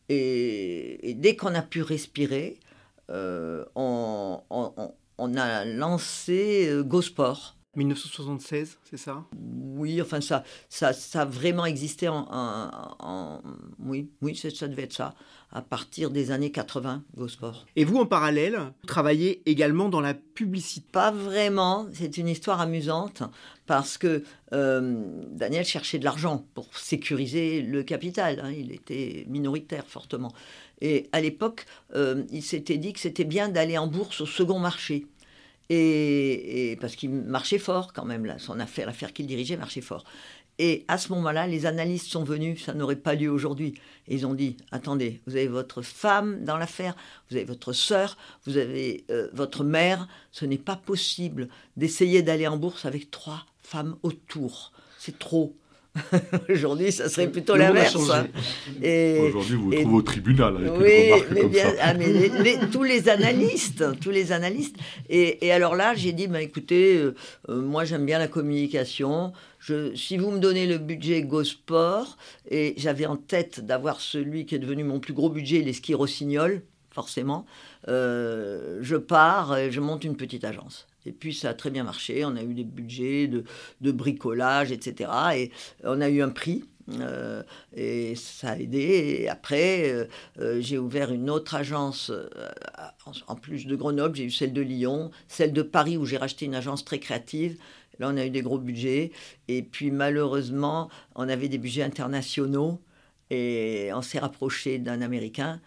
Et, 0.09 1.15
dès 1.17 1.35
qu'on 1.35 1.53
a 1.55 1.61
pu 1.61 1.81
respirer, 1.81 2.59
euh, 3.09 3.65
on, 3.75 4.41
on 4.49 4.93
a 5.35 5.65
lancé 5.65 6.67
euh, 6.69 6.83
GoSport. 6.83 7.55
1976, 7.75 8.79
c'est 8.83 8.97
ça? 8.97 9.23
Oui, 9.33 10.01
enfin 10.01 10.19
ça, 10.19 10.43
ça, 10.67 10.91
ça 10.91 11.21
a 11.21 11.25
vraiment 11.25 11.65
existé 11.65 12.09
en, 12.09 13.41
oui, 13.79 14.11
oui, 14.21 14.35
ça 14.35 14.67
devait 14.67 14.83
être 14.83 14.93
ça, 14.93 15.15
à 15.51 15.61
partir 15.61 16.11
des 16.11 16.31
années 16.31 16.51
80, 16.51 17.03
GoSport. 17.17 17.65
Et 17.75 17.83
vous, 17.83 17.97
en 17.97 18.05
parallèle, 18.05 18.57
vous 18.81 18.87
travaillez 18.87 19.41
également 19.45 19.89
dans 19.89 20.01
la 20.01 20.13
publicité 20.13 20.87
Pas 20.91 21.11
vraiment, 21.11 21.87
c'est 21.93 22.17
une 22.17 22.29
histoire 22.29 22.61
amusante, 22.61 23.23
parce 23.65 23.97
que 23.97 24.23
euh, 24.53 25.03
Daniel 25.29 25.65
cherchait 25.65 25.99
de 25.99 26.05
l'argent 26.05 26.45
pour 26.53 26.77
sécuriser 26.77 27.61
le 27.61 27.83
capital, 27.83 28.39
hein. 28.43 28.51
il 28.51 28.71
était 28.71 29.25
minoritaire 29.27 29.85
fortement. 29.87 30.33
Et 30.81 31.09
à 31.11 31.21
l'époque, 31.21 31.65
euh, 31.95 32.23
il 32.31 32.43
s'était 32.43 32.77
dit 32.77 32.93
que 32.93 32.99
c'était 32.99 33.23
bien 33.23 33.49
d'aller 33.49 33.77
en 33.77 33.87
bourse 33.87 34.21
au 34.21 34.25
second 34.25 34.59
marché. 34.59 35.05
Et, 35.73 36.77
parce 36.81 36.97
qu'il 36.97 37.11
marchait 37.11 37.57
fort 37.57 37.93
quand 37.93 38.03
même, 38.03 38.25
là, 38.25 38.37
son 38.39 38.59
affaire, 38.59 38.87
l'affaire 38.87 39.13
qu'il 39.13 39.25
dirigeait 39.25 39.55
marchait 39.55 39.79
fort. 39.79 40.03
Et 40.63 40.85
à 40.87 40.99
ce 40.99 41.11
moment-là, 41.13 41.47
les 41.47 41.65
analystes 41.65 42.05
sont 42.05 42.23
venus, 42.23 42.65
ça 42.65 42.75
n'aurait 42.75 42.95
pas 42.95 43.15
lieu 43.15 43.31
aujourd'hui. 43.31 43.73
Ils 44.07 44.27
ont 44.27 44.35
dit, 44.35 44.57
attendez, 44.71 45.19
vous 45.25 45.35
avez 45.35 45.47
votre 45.47 45.81
femme 45.81 46.45
dans 46.45 46.55
l'affaire, 46.55 46.95
vous 47.27 47.37
avez 47.37 47.45
votre 47.45 47.73
sœur, 47.73 48.15
vous 48.45 48.57
avez 48.57 49.03
euh, 49.09 49.27
votre 49.33 49.63
mère, 49.63 50.07
ce 50.31 50.45
n'est 50.45 50.59
pas 50.59 50.75
possible 50.75 51.47
d'essayer 51.77 52.21
d'aller 52.21 52.45
en 52.45 52.57
bourse 52.57 52.85
avec 52.85 53.09
trois 53.09 53.43
femmes 53.63 53.95
autour. 54.03 54.71
C'est 54.99 55.17
trop. 55.17 55.55
Aujourd'hui, 56.49 56.91
ça 56.91 57.09
serait 57.09 57.27
plutôt 57.27 57.55
l'inverse. 57.55 57.95
Hein. 58.11 58.27
Aujourd'hui, 58.79 59.55
vous 59.55 59.63
vous 59.65 59.71
trouvez 59.71 59.95
au 59.95 60.01
tribunal 60.01 60.57
avec 60.57 60.71
oui, 60.77 61.23
mais 61.31 61.43
bien, 61.45 61.73
ah, 61.81 61.93
tous 62.71 62.83
les 62.83 63.09
analystes, 63.09 63.83
tous 63.99 64.11
les 64.11 64.31
analystes. 64.31 64.75
Et, 65.09 65.51
alors 65.51 65.75
là, 65.75 65.93
j'ai 65.95 66.13
dit, 66.13 66.27
bah, 66.27 66.41
écoutez, 66.41 66.97
euh, 66.97 67.15
euh, 67.49 67.61
moi 67.61 67.83
j'aime 67.83 68.05
bien 68.05 68.19
la 68.19 68.27
communication. 68.27 69.33
Si 69.95 70.17
vous 70.17 70.31
me 70.31 70.39
donnez 70.39 70.65
le 70.65 70.79
budget 70.79 71.21
GoSport, 71.21 72.17
et 72.49 72.73
j'avais 72.77 73.05
en 73.05 73.17
tête 73.17 73.59
d'avoir 73.59 74.01
celui 74.01 74.45
qui 74.45 74.55
est 74.55 74.59
devenu 74.59 74.83
mon 74.83 74.99
plus 74.99 75.13
gros 75.13 75.29
budget, 75.29 75.61
les 75.61 75.73
skis 75.73 75.93
Rossignol, 75.93 76.63
forcément, 76.89 77.45
euh, 77.87 78.79
je 78.81 78.95
pars 78.95 79.57
et 79.57 79.71
je 79.71 79.79
monte 79.79 80.03
une 80.03 80.17
petite 80.17 80.43
agence. 80.43 80.87
Et 81.05 81.11
puis 81.11 81.33
ça 81.33 81.49
a 81.49 81.53
très 81.53 81.69
bien 81.69 81.83
marché, 81.83 82.25
on 82.25 82.35
a 82.35 82.43
eu 82.43 82.53
des 82.53 82.63
budgets 82.63 83.27
de, 83.27 83.91
bricolage, 83.91 84.71
etc. 84.71 85.11
Et 85.35 85.51
on 85.83 86.01
a 86.01 86.09
eu 86.09 86.21
un 86.21 86.29
prix, 86.29 86.63
Euh, 86.99 87.43
et 87.73 88.15
ça 88.15 88.49
a 88.49 88.57
aidé. 88.57 89.21
Et 89.21 89.29
après, 89.29 90.07
euh, 90.39 90.59
j'ai 90.59 90.77
ouvert 90.77 91.11
une 91.13 91.29
autre 91.29 91.55
agence, 91.55 92.11
en, 93.27 93.35
plus 93.35 93.65
de 93.65 93.75
Grenoble, 93.75 94.15
j'ai 94.15 94.25
eu 94.25 94.31
celle 94.31 94.51
de 94.51 94.61
Lyon, 94.61 95.11
celle 95.27 95.53
de 95.53 95.61
Paris 95.61 95.95
où 95.95 96.05
j'ai 96.05 96.17
racheté 96.17 96.45
une 96.45 96.55
agence 96.55 96.83
très 96.83 96.99
créative. 96.99 97.57
Là, 98.01 98.09
on 98.11 98.17
a 98.17 98.25
eu 98.25 98.31
des 98.31 98.41
gros 98.41 98.57
budgets. 98.57 99.11
Et 99.47 99.61
puis, 99.61 99.91
malheureusement, 99.91 100.89
on 101.15 101.29
avait 101.29 101.47
des 101.49 101.59
budgets 101.59 101.83
internationaux. 101.83 102.81
Et 103.29 103.91
on 103.93 104.01
s'est 104.01 104.19
rapproché 104.19 104.79
d'un 104.79 105.01
Américain 105.01 105.61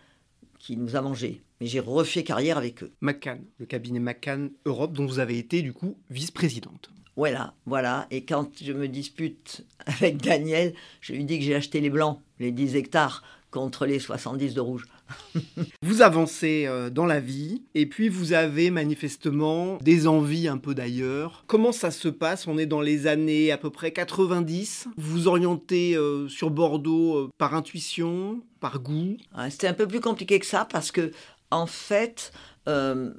qui 0.58 0.76
nous 0.76 0.96
a 0.96 1.00
mangés. 1.00 1.42
Mais 1.60 1.66
j'ai 1.66 1.78
refait 1.78 2.24
carrière 2.24 2.58
avec 2.58 2.82
eux. 2.82 2.92
McCann, 3.00 3.40
le 3.58 3.66
cabinet 3.66 4.00
McCann 4.00 4.50
Europe, 4.66 4.92
dont 4.94 5.06
vous 5.06 5.20
avez 5.20 5.38
été 5.38 5.62
du 5.62 5.72
coup 5.72 5.96
vice-présidente. 6.10 6.90
Voilà, 7.16 7.54
voilà. 7.66 8.08
Et 8.10 8.24
quand 8.24 8.50
je 8.60 8.72
me 8.72 8.88
dispute 8.88 9.64
avec 9.86 10.16
Daniel, 10.16 10.74
je 11.00 11.12
lui 11.12 11.24
dis 11.24 11.38
que 11.38 11.44
j'ai 11.44 11.54
acheté 11.54 11.80
les 11.80 11.90
blancs, 11.90 12.18
les 12.40 12.50
10 12.50 12.74
hectares, 12.74 13.22
contre 13.52 13.86
les 13.86 14.00
70 14.00 14.54
de 14.54 14.60
rouge. 14.60 14.86
vous 15.82 16.02
avancez 16.02 16.64
euh, 16.66 16.90
dans 16.90 17.06
la 17.06 17.20
vie 17.20 17.62
et 17.74 17.86
puis 17.86 18.08
vous 18.08 18.32
avez 18.32 18.70
manifestement 18.70 19.78
des 19.78 20.06
envies 20.06 20.48
un 20.48 20.58
peu 20.58 20.74
d'ailleurs. 20.74 21.44
Comment 21.46 21.72
ça 21.72 21.90
se 21.90 22.08
passe? 22.08 22.46
On 22.46 22.58
est 22.58 22.66
dans 22.66 22.80
les 22.80 23.06
années 23.06 23.52
à 23.52 23.58
peu 23.58 23.70
près 23.70 23.92
90. 23.92 24.88
Vous 24.96 25.12
vous 25.12 25.28
orientez 25.28 25.96
euh, 25.96 26.28
sur 26.28 26.50
Bordeaux 26.50 27.16
euh, 27.16 27.30
par 27.38 27.54
intuition, 27.54 28.42
par 28.60 28.80
goût? 28.80 29.16
C'était 29.50 29.68
un 29.68 29.74
peu 29.74 29.86
plus 29.86 30.00
compliqué 30.00 30.38
que 30.38 30.46
ça 30.46 30.66
parce 30.70 30.90
que 30.90 31.12
en 31.50 31.66
fait, 31.66 32.32
euh, 32.66 33.10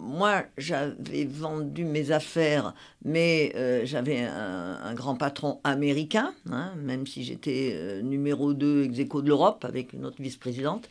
moi, 0.00 0.44
j'avais 0.58 1.24
vendu 1.24 1.84
mes 1.84 2.10
affaires, 2.10 2.74
mais 3.04 3.52
euh, 3.54 3.82
j'avais 3.84 4.20
un, 4.20 4.94
grand 4.94 5.14
patron 5.14 5.60
américain, 5.64 6.34
hein, 6.50 6.72
même 6.76 7.06
si 7.06 7.24
j'étais 7.24 7.72
euh, 7.74 8.02
numéro 8.02 8.52
2 8.52 8.84
ex 8.84 8.98
de 8.98 9.28
l'Europe 9.28 9.64
avec 9.64 9.92
une 9.92 10.04
autre 10.04 10.20
vice-présidente. 10.20 10.88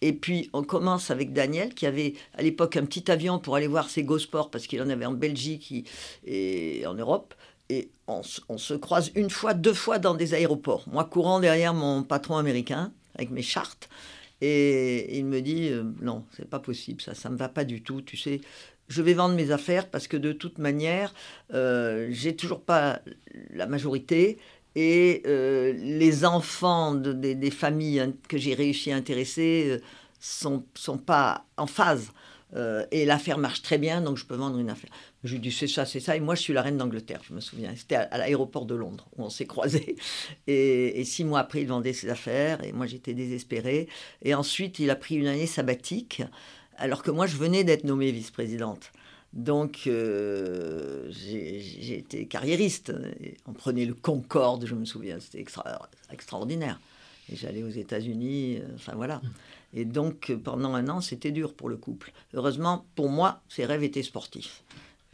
Et 0.00 0.12
puis, 0.12 0.50
on 0.52 0.62
commence 0.62 1.10
avec 1.10 1.32
Daniel, 1.32 1.74
qui 1.74 1.86
avait 1.86 2.14
à 2.34 2.42
l'époque 2.42 2.76
un 2.76 2.84
petit 2.84 3.10
avion 3.10 3.38
pour 3.38 3.56
aller 3.56 3.66
voir 3.68 3.90
ses 3.90 4.04
Gosports, 4.04 4.50
parce 4.50 4.66
qu'il 4.66 4.80
en 4.82 4.88
avait 4.88 5.06
en 5.06 5.12
Belgique 5.12 5.88
et 6.24 6.84
en 6.86 6.94
Europe. 6.94 7.34
Et 7.68 7.90
on, 8.06 8.22
on 8.48 8.58
se 8.58 8.74
croise 8.74 9.10
une 9.14 9.30
fois, 9.30 9.54
deux 9.54 9.74
fois 9.74 9.98
dans 9.98 10.14
des 10.14 10.34
aéroports. 10.34 10.84
Moi, 10.90 11.04
courant 11.04 11.40
derrière 11.40 11.74
mon 11.74 12.02
patron 12.02 12.36
américain, 12.36 12.92
avec 13.14 13.30
mes 13.30 13.42
chartes. 13.42 13.88
Et 14.44 15.18
il 15.18 15.24
me 15.26 15.40
dit 15.40 15.68
euh, 15.68 15.84
non, 16.00 16.24
c'est 16.36 16.50
pas 16.50 16.58
possible, 16.58 17.00
ça, 17.00 17.14
ça 17.14 17.30
me 17.30 17.36
va 17.36 17.48
pas 17.48 17.62
du 17.62 17.82
tout. 17.82 18.02
Tu 18.02 18.16
sais, 18.16 18.40
je 18.88 19.00
vais 19.00 19.14
vendre 19.14 19.36
mes 19.36 19.52
affaires 19.52 19.88
parce 19.88 20.08
que 20.08 20.16
de 20.16 20.32
toute 20.32 20.58
manière, 20.58 21.14
euh, 21.54 22.08
j'ai 22.10 22.34
toujours 22.34 22.62
pas 22.62 23.00
la 23.54 23.66
majorité 23.66 24.38
et 24.74 25.22
euh, 25.26 25.72
les 25.72 26.24
enfants 26.24 26.94
des, 26.94 27.50
familles 27.50 28.14
que 28.28 28.38
j'ai 28.38 28.54
réussi 28.54 28.90
à 28.92 28.96
intéresser 28.96 29.66
euh, 29.68 29.78
sont 30.20 30.64
sont 30.74 30.98
pas 30.98 31.44
en 31.56 31.66
phase. 31.66 32.10
Et 32.90 33.04
l'affaire 33.04 33.38
marche 33.38 33.62
très 33.62 33.78
bien, 33.78 34.00
donc 34.00 34.18
je 34.18 34.24
peux 34.24 34.34
vendre 34.34 34.58
une 34.58 34.70
affaire. 34.70 34.90
Je 35.24 35.34
lui 35.34 35.40
dis 35.40 35.52
c'est 35.52 35.68
ça, 35.68 35.86
c'est 35.86 36.00
ça. 36.00 36.16
Et 36.16 36.20
moi, 36.20 36.34
je 36.34 36.42
suis 36.42 36.52
la 36.52 36.62
reine 36.62 36.76
d'Angleterre, 36.76 37.22
je 37.26 37.32
me 37.32 37.40
souviens. 37.40 37.72
C'était 37.76 37.94
à, 37.94 38.18
l'aéroport 38.18 38.66
de 38.66 38.74
Londres 38.74 39.06
où 39.16 39.22
on 39.24 39.30
s'est 39.30 39.46
croisés. 39.46 39.96
Et, 40.46 41.04
six 41.04 41.24
mois 41.24 41.40
après, 41.40 41.62
il 41.62 41.68
vendait 41.68 41.92
ses 41.92 42.08
affaires. 42.08 42.62
Et 42.64 42.72
moi, 42.72 42.86
j'étais 42.86 43.14
désespérée. 43.14 43.88
Et 44.22 44.34
ensuite, 44.34 44.78
il 44.80 44.90
a 44.90 44.96
pris 44.96 45.14
une 45.14 45.28
année 45.28 45.46
sabbatique, 45.46 46.22
alors 46.76 47.02
que 47.02 47.10
moi, 47.10 47.26
je 47.26 47.36
venais 47.36 47.62
d'être 47.62 47.84
nommée 47.84 48.10
vice-présidente. 48.10 48.90
Donc, 49.32 49.84
euh, 49.86 51.08
j'ai 51.10 51.98
été 51.98 52.26
carriériste. 52.26 52.92
on 53.46 53.52
prenait 53.52 53.86
le 53.86 53.94
Concorde, 53.94 54.66
je 54.66 54.74
me 54.74 54.84
souviens. 54.84 55.20
C'était 55.20 55.40
extra, 55.40 55.88
extraordinaire. 56.12 56.80
Et 57.32 57.36
j'allais 57.36 57.62
aux 57.62 57.70
États-Unis. 57.70 58.58
Euh, 58.58 58.74
enfin, 58.74 58.94
voilà. 58.96 59.22
Et 59.74 59.84
donc, 59.84 60.32
pendant 60.44 60.74
un 60.74 60.88
an, 60.88 61.00
c'était 61.00 61.30
dur 61.30 61.54
pour 61.54 61.68
le 61.68 61.76
couple. 61.76 62.12
Heureusement, 62.34 62.84
pour 62.94 63.08
moi, 63.08 63.40
ses 63.48 63.64
rêves 63.64 63.82
étaient 63.82 64.02
sportifs. 64.02 64.64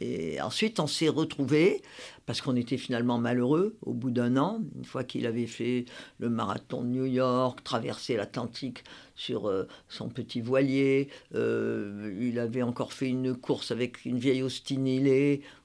Et 0.01 0.39
ensuite, 0.39 0.79
on 0.79 0.87
s'est 0.87 1.09
retrouvés, 1.09 1.81
parce 2.25 2.39
qu'on 2.39 2.55
était 2.55 2.77
finalement 2.77 3.17
malheureux 3.17 3.75
au 3.81 3.93
bout 3.93 4.11
d'un 4.11 4.37
an, 4.37 4.61
une 4.77 4.85
fois 4.85 5.03
qu'il 5.03 5.25
avait 5.25 5.47
fait 5.47 5.85
le 6.19 6.29
marathon 6.29 6.83
de 6.83 6.87
New 6.87 7.05
York, 7.05 7.63
traversé 7.65 8.15
l'Atlantique 8.15 8.85
sur 9.15 9.49
euh, 9.49 9.67
son 9.89 10.07
petit 10.07 10.39
voilier, 10.39 11.09
euh, 11.35 12.15
il 12.21 12.39
avait 12.39 12.61
encore 12.61 12.93
fait 12.93 13.09
une 13.09 13.35
course 13.35 13.71
avec 13.71 14.05
une 14.05 14.19
vieille 14.19 14.41
Austin 14.41 14.85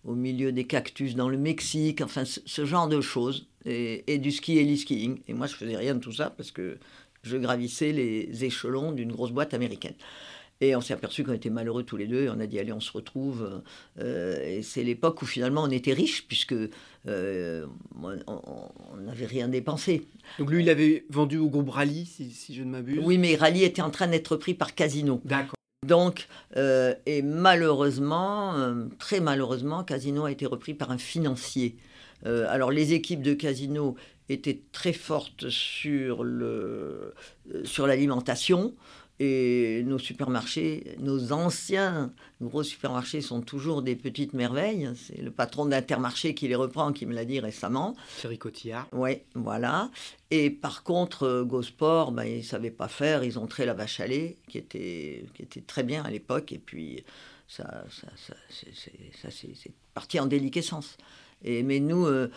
au 0.05 0.17
milieu 0.17 0.51
des 0.51 0.65
cactus 0.65 1.15
dans 1.15 1.29
le 1.29 1.39
Mexique, 1.39 2.01
enfin 2.01 2.25
ce, 2.25 2.65
genre 2.65 2.89
de 2.89 3.01
choses, 3.01 3.47
et, 3.65 4.03
et 4.13 4.19
du 4.19 4.33
ski 4.33 4.59
et 4.59 4.77
skiing. 4.77 5.21
Et 5.29 5.35
moi, 5.35 5.47
je 5.47 5.55
faisais 5.55 5.77
rien 5.77 5.95
de 5.95 6.01
tout 6.01 6.13
ça 6.13 6.31
parce 6.31 6.51
que 6.51 6.77
je 7.25 7.37
gravissais 7.37 7.93
les 7.93 8.45
échelons 8.45 8.93
d'une 8.93 9.13
grosse 9.13 9.33
boîte 9.33 9.55
américaine. 9.55 9.95
Et 10.61 10.77
on 10.77 10.81
s'est 10.81 10.95
aperçu 10.95 11.25
qu'on 11.25 11.33
était 11.33 11.51
malheureux 11.51 11.83
tous 11.83 11.97
les 11.97 12.07
deux. 12.07 12.23
Et 12.23 12.29
on 12.31 12.39
a 12.41 12.47
dit, 12.47 12.59
allez, 12.59 12.73
on 12.73 12.81
se 12.81 12.93
retrouve. 12.93 13.63
Euh, 13.99 14.43
et 14.43 14.63
c'est 14.63 14.85
l'époque 14.85 15.21
où 15.23 15.27
finalement 15.27 15.63
on 15.65 15.71
était 15.71 15.93
riches, 15.93 16.27
puisque 16.27 16.55
euh, 17.07 17.67
on 18.03 18.97
n'avait 19.01 19.27
rien 19.27 19.49
dépensé. 19.49 20.07
Donc 20.39 20.51
lui, 20.51 20.63
il 20.63 20.71
avait 20.71 21.05
vendu 21.11 21.39
au 21.39 21.49
groupe 21.49 21.71
Rally, 21.71 22.07
si, 22.07 22.55
je 22.55 22.63
ne 22.63 22.71
m'abuse. 22.71 23.01
Oui, 23.05 23.19
mais 23.19 23.35
Rally 23.35 23.65
était 23.65 23.83
en 23.83 23.91
train 23.91 24.07
d'être 24.07 24.37
pris 24.37 24.55
par 24.55 24.75
Casino. 24.75 25.21
D'accord. 25.25 25.55
Donc, 25.87 26.29
euh, 26.57 26.95
et 27.05 27.21
malheureusement, 27.21 28.55
très 28.99 29.21
malheureusement, 29.21 29.85
Casino 29.85 30.25
a 30.25 30.33
été 30.33 30.47
repris 30.47 30.73
par 30.73 30.91
un 30.91 30.99
financier. 30.99 31.77
alors, 32.25 32.71
les 32.71 32.95
équipes 32.95 33.21
de 33.21 33.35
Casino 33.35 33.97
étaient 34.29 34.63
très 34.73 34.93
fortes 34.93 35.49
sur 35.51 36.25
l'alimentation. 36.25 38.61
Sur 38.61 38.75
et 39.21 39.85
nos 39.85 39.99
supermarchés, 39.99 40.97
nos 40.99 41.31
anciens 41.31 42.13
gros 42.41 42.65
supermarchés 42.65 43.21
sont 43.21 43.43
toujours 43.43 43.83
des 43.83 43.95
petites 43.95 44.33
merveilles. 44.33 44.91
C'est 44.97 45.23
le 45.23 45.31
patron 45.31 45.67
d'Intermarché 45.67 46.35
qui 46.35 46.49
les 46.49 46.57
reprend, 46.57 46.93
qui 46.93 47.07
me 47.07 47.15
l'a 47.15 47.25
dit 47.25 47.39
récemment. 47.39 47.95
Thierry 48.19 48.39
Cotillard. 48.39 48.89
Oui, 48.91 49.21
voilà. 49.37 49.89
Et 50.33 50.51
par 50.51 50.83
contre, 50.83 51.23
euh, 51.23 51.45
Gosport, 51.45 52.11
ben, 52.11 52.25
ils 52.25 52.39
ne 52.39 52.43
savaient 52.43 52.73
pas 52.73 52.89
faire. 52.89 53.23
Ils 53.23 53.39
ont 53.39 53.47
créé 53.47 53.67
la 53.67 53.75
vache 53.75 54.01
à 54.01 54.09
lait, 54.09 54.37
qui 54.49 54.59
était, 54.59 55.27
qui 55.35 55.43
était 55.43 55.61
très 55.61 55.85
bien 55.85 56.03
à 56.03 56.11
l'époque. 56.11 56.51
Et 56.51 56.59
puis, 56.59 57.05
ça, 57.47 57.85
ça, 57.93 58.09
ça, 58.27 59.31
c'est 59.31 59.73
parti 59.95 60.19
en 60.19 60.27
déliquescence. 60.27 60.97
Et, 61.45 61.63
mais 61.63 61.79
nous, 61.79 62.07
euh, 62.07 62.31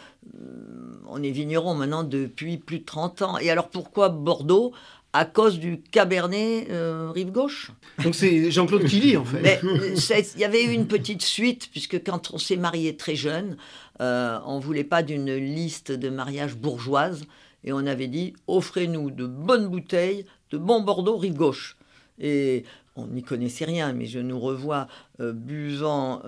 on 1.07 1.23
est 1.23 1.31
vignerons 1.31 1.75
maintenant 1.75 2.03
depuis 2.03 2.57
plus 2.57 2.79
de 2.79 2.85
30 2.85 3.21
ans. 3.21 3.37
Et 3.37 3.49
alors 3.49 3.69
pourquoi 3.69 4.09
Bordeaux 4.09 4.73
à 5.13 5.25
cause 5.25 5.59
du 5.59 5.81
Cabernet 5.81 6.67
euh, 6.69 7.11
rive 7.11 7.31
gauche? 7.31 7.71
Donc 8.03 8.15
c'est 8.15 8.51
Jean-Claude 8.51 8.85
Killy 8.85 9.17
en 9.17 9.25
fait. 9.25 9.59
Euh, 9.63 9.95
il 10.35 10.39
y 10.39 10.45
avait 10.45 10.63
eu 10.63 10.71
une 10.71 10.87
petite 10.87 11.21
suite 11.21 11.69
puisque 11.71 12.03
quand 12.03 12.31
on 12.33 12.37
s'est 12.37 12.57
marié 12.57 12.95
très 12.95 13.15
jeune, 13.15 13.57
euh, 14.01 14.39
on 14.45 14.59
voulait 14.59 14.83
pas 14.83 15.03
d'une 15.03 15.33
liste 15.33 15.91
de 15.91 16.09
mariage 16.09 16.55
bourgeoise 16.55 17.23
et 17.63 17.73
on 17.73 17.85
avait 17.85 18.07
dit 18.07 18.33
offrez-nous 18.47 19.11
de 19.11 19.25
bonnes 19.25 19.67
bouteilles 19.67 20.25
de 20.51 20.57
bon 20.57 20.81
Bordeaux 20.81 21.17
rive 21.17 21.35
gauche. 21.35 21.77
Et 22.19 22.63
on 22.97 23.07
n'y 23.07 23.23
connaissait 23.23 23.65
rien, 23.65 23.93
mais 23.93 24.05
je 24.05 24.19
nous 24.19 24.39
revois 24.39 24.87
buvant 25.19 26.21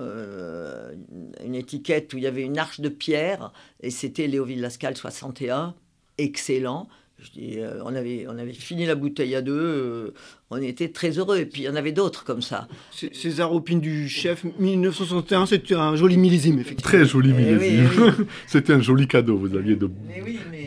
une 1.43 1.55
étiquette 1.55 2.13
où 2.13 2.17
il 2.17 2.23
y 2.23 2.27
avait 2.27 2.43
une 2.43 2.57
arche 2.57 2.79
de 2.79 2.89
pierre, 2.89 3.51
et 3.81 3.89
c'était 3.89 4.27
Léoville 4.27 4.61
Lascal 4.61 4.95
61, 4.95 5.75
excellent. 6.17 6.87
Je 7.21 7.31
dis, 7.31 7.59
euh, 7.59 7.81
on, 7.83 7.93
avait, 7.95 8.25
on 8.29 8.37
avait 8.37 8.53
fini 8.53 8.85
la 8.85 8.95
bouteille 8.95 9.35
à 9.35 9.41
deux, 9.41 9.53
euh, 9.53 10.13
on 10.51 10.61
était 10.61 10.89
très 10.89 11.11
heureux. 11.11 11.37
Et 11.37 11.45
puis 11.45 11.63
il 11.63 11.65
y 11.65 11.69
en 11.69 11.75
avait 11.75 11.91
d'autres 11.91 12.23
comme 12.23 12.41
ça. 12.41 12.67
César 12.91 13.53
Opine 13.53 13.81
du 13.81 14.07
chef, 14.07 14.45
1961, 14.57 15.45
c'était 15.45 15.75
un 15.75 15.95
joli 15.95 16.17
millésime, 16.17 16.59
effectivement. 16.59 16.89
Très 16.89 17.05
joli 17.05 17.31
eh 17.31 17.41
millésime. 17.41 18.25
c'était 18.47 18.73
un 18.73 18.81
joli 18.81 19.07
cadeau, 19.07 19.37
vous 19.37 19.55
aviez 19.55 19.75
de, 19.75 19.89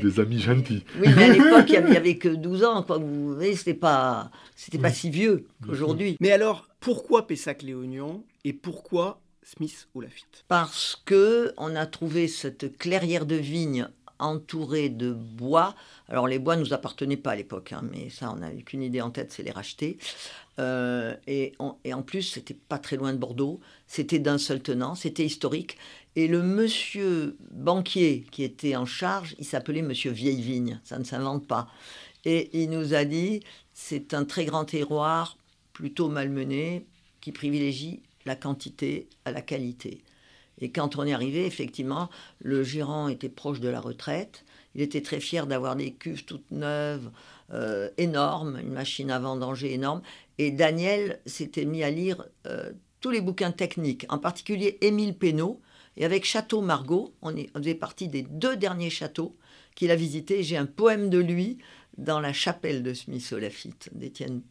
des 0.02 0.20
amis 0.20 0.40
gentils. 0.40 0.84
Oui, 1.00 1.08
mais 1.16 1.24
à 1.24 1.28
l'époque, 1.32 1.70
il 1.70 1.84
n'y 1.90 1.96
avait 1.96 2.16
que 2.16 2.28
12 2.28 2.64
ans, 2.64 2.82
quoi. 2.82 2.98
Vous 2.98 3.34
voyez, 3.34 3.56
c'était 3.56 3.74
pas, 3.74 4.30
c'était 4.54 4.78
pas 4.78 4.90
si 4.90 5.08
vieux 5.08 5.46
qu'aujourd'hui. 5.64 6.16
Mais 6.20 6.32
alors, 6.32 6.68
pourquoi 6.80 7.26
Pessac-Léognan 7.26 8.24
et 8.44 8.52
pourquoi 8.52 9.20
Smith 9.42 9.88
ou 9.94 10.02
Lafitte? 10.02 10.44
Parce 10.48 11.00
que 11.04 11.52
on 11.56 11.74
a 11.76 11.86
trouvé 11.86 12.28
cette 12.28 12.76
clairière 12.76 13.24
de 13.24 13.36
vigne 13.36 13.88
entourée 14.22 14.88
de 14.88 15.12
bois 15.12 15.74
alors 16.12 16.28
les 16.28 16.38
bois 16.38 16.56
ne 16.56 16.60
nous 16.60 16.74
appartenaient 16.74 17.16
pas 17.16 17.30
à 17.30 17.36
l'époque, 17.36 17.72
hein, 17.72 17.82
mais 17.90 18.10
ça 18.10 18.30
on 18.30 18.36
n'avait 18.36 18.60
qu'une 18.60 18.82
idée 18.82 19.00
en 19.00 19.10
tête, 19.10 19.32
c'est 19.32 19.42
les 19.42 19.50
racheter. 19.50 19.96
Euh, 20.58 21.16
et, 21.26 21.54
en 21.58 22.02
plus, 22.02 22.22
c'était 22.22 22.52
pas 22.52 22.78
très 22.78 22.96
loin 22.96 23.14
de 23.14 23.18
Bordeaux, 23.18 23.60
c'était 23.86 24.18
d'un 24.18 24.36
seul 24.36 24.60
tenant, 24.60 24.94
c'était 24.94 25.24
historique. 25.24 25.78
Et 26.14 26.28
le 26.28 26.42
monsieur 26.42 27.38
banquier 27.50 28.26
qui 28.30 28.42
était 28.42 28.76
en 28.76 28.84
charge, 28.84 29.34
il 29.38 29.46
s'appelait 29.46 29.80
monsieur 29.80 30.10
Vieille 30.10 30.42
Vigne, 30.42 30.80
ça 30.84 30.98
ne 30.98 31.04
s'invente 31.04 31.46
pas. 31.46 31.68
Et 32.26 32.50
il 32.62 32.68
nous 32.68 32.92
a 32.92 33.06
dit, 33.06 33.40
c'est 33.72 34.12
un 34.12 34.26
très 34.26 34.44
grand 34.44 34.66
terroir, 34.66 35.38
plutôt 35.72 36.08
malmené, 36.08 36.84
qui 37.22 37.32
privilégie 37.32 38.02
la 38.26 38.36
quantité 38.36 39.08
à 39.24 39.32
la 39.32 39.40
qualité. 39.40 40.02
Et 40.62 40.70
quand 40.70 40.96
on 40.96 41.04
est 41.04 41.12
arrivé, 41.12 41.44
effectivement, 41.44 42.08
le 42.40 42.62
gérant 42.62 43.08
était 43.08 43.28
proche 43.28 43.60
de 43.60 43.68
la 43.68 43.80
retraite. 43.80 44.44
Il 44.74 44.80
était 44.80 45.02
très 45.02 45.20
fier 45.20 45.46
d'avoir 45.46 45.74
des 45.76 45.92
cuves 45.92 46.24
toutes 46.24 46.50
neuves, 46.52 47.10
euh, 47.52 47.90
énormes, 47.98 48.58
une 48.60 48.72
machine 48.72 49.10
à 49.10 49.18
vendanger 49.18 49.74
énorme. 49.74 50.02
Et 50.38 50.52
Daniel 50.52 51.20
s'était 51.26 51.64
mis 51.64 51.82
à 51.82 51.90
lire 51.90 52.24
euh, 52.46 52.70
tous 53.00 53.10
les 53.10 53.20
bouquins 53.20 53.50
techniques, 53.50 54.06
en 54.08 54.18
particulier 54.18 54.78
Émile 54.80 55.18
Pénaud. 55.18 55.60
Et 55.96 56.04
avec 56.04 56.24
Château 56.24 56.62
Margaux, 56.62 57.12
on, 57.20 57.36
est, 57.36 57.50
faisait 57.54 57.74
partie 57.74 58.08
des 58.08 58.22
deux 58.22 58.56
derniers 58.56 58.88
châteaux 58.88 59.36
qu'il 59.74 59.90
a 59.90 59.96
visités. 59.96 60.44
J'ai 60.44 60.56
un 60.56 60.66
poème 60.66 61.10
de 61.10 61.18
lui 61.18 61.58
dans 61.98 62.20
la 62.20 62.32
chapelle 62.32 62.82
de 62.82 62.94
Smith 62.94 63.32
au 63.36 63.38
Lafitte, 63.38 63.90
d'Étienne. 63.92 64.42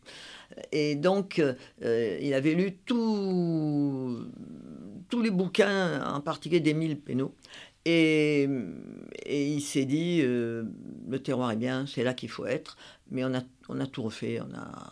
Et 0.71 0.95
donc, 0.95 1.39
euh, 1.83 2.17
il 2.21 2.33
avait 2.33 2.53
lu 2.53 2.77
tous 2.85 4.19
les 5.21 5.31
bouquins, 5.31 6.03
en 6.05 6.21
particulier 6.21 6.59
d'Émile 6.59 6.99
Pénaud. 6.99 7.33
Et, 7.85 8.47
et, 9.25 9.47
il 9.47 9.61
s'est 9.61 9.85
dit, 9.85 10.21
euh, 10.21 10.63
le 11.09 11.19
terroir 11.19 11.51
est 11.51 11.55
bien, 11.55 11.87
c'est 11.87 12.03
là 12.03 12.13
qu'il 12.13 12.29
faut 12.29 12.45
être. 12.45 12.77
Mais 13.09 13.23
on 13.25 13.33
a, 13.33 13.41
on 13.69 13.79
a 13.79 13.87
tout 13.87 14.03
refait, 14.03 14.39
on, 14.39 14.49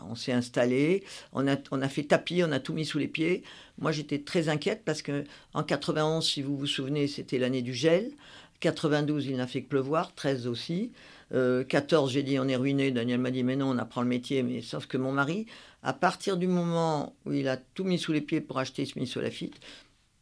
on 0.10 0.16
s'est 0.16 0.32
installé, 0.32 1.04
on 1.32 1.48
a, 1.48 1.56
on 1.72 1.82
a 1.82 1.88
fait 1.88 2.04
tapis, 2.04 2.44
on 2.44 2.52
a 2.52 2.60
tout 2.60 2.74
mis 2.74 2.86
sous 2.86 2.98
les 2.98 3.08
pieds. 3.08 3.44
Moi, 3.78 3.92
j'étais 3.92 4.20
très 4.20 4.50
inquiète 4.50 4.82
parce 4.86 5.04
que 5.04 5.24
en 5.54 5.64
91, 5.64 6.26
si 6.28 6.42
vous 6.42 6.58
vous 6.58 6.68
souvenez, 6.68 7.08
c'était 7.08 7.38
l'année 7.38 7.62
du 7.62 7.74
gel. 7.74 8.12
92, 8.60 9.28
il 9.28 9.38
n'a 9.38 9.48
fait 9.48 9.62
que 9.62 9.70
pleuvoir, 9.70 10.14
13 10.16 10.48
aussi. 10.48 10.92
14, 11.32 12.10
euh, 12.10 12.14
j'ai 12.14 12.24
dit 12.24 12.40
on 12.40 12.48
est 12.48 12.56
ruiné. 12.56 12.92
Daniel 12.92 13.20
m'a 13.20 13.32
dit 13.32 13.44
mais 13.44 13.56
non, 13.56 13.70
on 13.70 13.78
apprend 13.78 14.02
le 14.02 14.08
métier. 14.08 14.44
Mais 14.44 14.62
sauf 14.62 14.88
que 14.88 14.98
mon 14.98 15.12
mari, 15.12 15.46
à 15.84 15.94
partir 15.94 16.38
du 16.38 16.48
moment 16.48 17.16
où 17.26 17.34
il 17.34 17.48
a 17.48 17.58
tout 17.58 17.84
mis 17.84 18.00
sous 18.00 18.12
les 18.14 18.22
pieds 18.22 18.42
pour 18.42 18.60
acheter 18.60 18.86
Smith 18.86 19.14
Lafitte, 19.16 19.60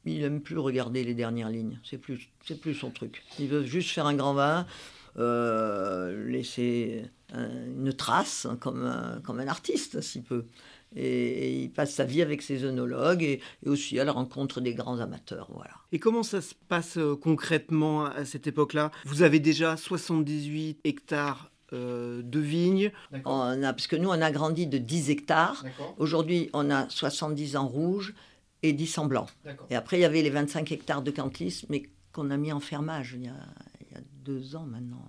il 0.06 0.22
n'aime 0.22 0.42
plus 0.42 0.58
regarder 0.58 1.04
les 1.04 1.14
dernières 1.14 1.50
lignes. 1.50 1.80
C'est 1.84 1.98
plus, 1.98 2.30
c'est 2.46 2.60
plus 2.60 2.74
son 2.74 2.92
truc. 2.92 3.24
Il 3.40 3.48
veut 3.48 3.64
juste 3.64 3.90
faire 3.90 4.06
un 4.06 4.16
grand 4.16 4.34
vin, 4.34 4.66
euh, 5.18 6.28
laisser 6.30 7.04
une 7.34 7.94
trace 7.94 8.48
comme, 8.60 9.22
comme 9.24 9.40
un 9.40 9.48
artiste, 9.48 10.02
s'il 10.02 10.24
peut. 10.24 10.46
Et, 10.96 11.64
il 11.64 11.72
passe 11.72 11.94
sa 11.94 12.06
vie 12.06 12.22
avec 12.22 12.42
ses 12.42 12.64
œnologues 12.64 13.24
et, 13.24 13.42
aussi 13.66 14.00
à 14.00 14.06
la 14.06 14.12
rencontre 14.12 14.62
des 14.62 14.74
grands 14.74 15.00
amateurs. 15.00 15.50
Voilà. 15.54 15.74
Et 15.92 16.00
comment 16.00 16.24
ça 16.24 16.42
se 16.42 16.54
passe 16.68 16.98
euh, 16.98 17.16
concrètement 17.16 18.06
à 18.06 18.26
cette 18.26 18.48
époque-là? 18.48 18.92
Vous 19.06 19.22
avez 19.22 19.40
déjà 19.40 19.78
78 19.78 20.80
hectares 20.84 21.52
euh, 21.74 22.22
de 22.24 22.40
vignes. 22.40 22.92
On 23.26 23.64
a, 23.64 23.74
parce 23.74 23.88
que 23.88 23.96
nous, 23.96 24.10
on 24.10 24.22
a 24.22 24.32
grandi 24.32 24.68
de 24.68 24.78
10 24.78 25.10
hectares. 25.10 25.66
Aujourd'hui, 25.98 26.50
on 26.54 26.70
a 26.72 26.88
70 26.90 27.58
en 27.58 27.68
rouge 27.68 28.14
et 28.64 28.74
10 28.74 28.98
en 29.00 29.06
blanc. 29.06 29.28
Et 29.70 29.76
après, 29.76 29.98
il 29.98 30.02
y 30.02 30.06
avait 30.06 30.22
les 30.22 30.30
25 30.30 30.72
hectares 30.72 31.02
de 31.02 31.12
Cantis, 31.12 31.66
mais 31.70 31.84
qu'on 32.14 32.32
a 32.32 32.38
mis 32.38 32.52
en 32.52 32.60
fermage 32.60 33.16
il 33.18 33.26
y 33.26 33.28
a, 33.28 33.36
deux 34.24 34.58
ans 34.58 34.66
maintenant. 34.66 35.08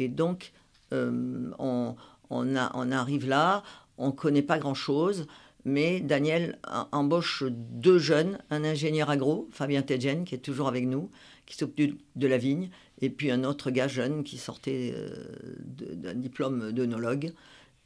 Et 0.00 0.08
donc, 0.08 0.52
euh, 0.92 1.50
on, 1.58 2.56
arrive 2.56 3.28
là, 3.28 3.62
on 3.98 4.08
ne 4.08 4.12
connaît 4.12 4.42
pas 4.42 4.58
grand-chose, 4.58 5.26
mais 5.64 6.00
Daniel 6.00 6.58
embauche 6.90 7.44
deux 7.46 7.98
jeunes, 7.98 8.38
un 8.48 8.64
ingénieur 8.64 9.10
agro, 9.10 9.48
Fabien 9.52 9.82
Tedjen, 9.82 10.24
qui 10.24 10.34
est 10.34 10.38
toujours 10.38 10.68
avec 10.68 10.86
nous, 10.86 11.10
qui 11.44 11.54
s'occupe 11.56 12.00
de 12.16 12.26
la 12.26 12.38
vigne, 12.38 12.70
et 13.02 13.10
puis 13.10 13.30
un 13.30 13.44
autre 13.44 13.70
gars 13.70 13.88
jeune 13.88 14.24
qui 14.24 14.38
sortait 14.38 14.94
euh, 14.96 15.26
d'un 15.60 16.14
diplôme 16.14 16.72
d'œnologue 16.72 17.32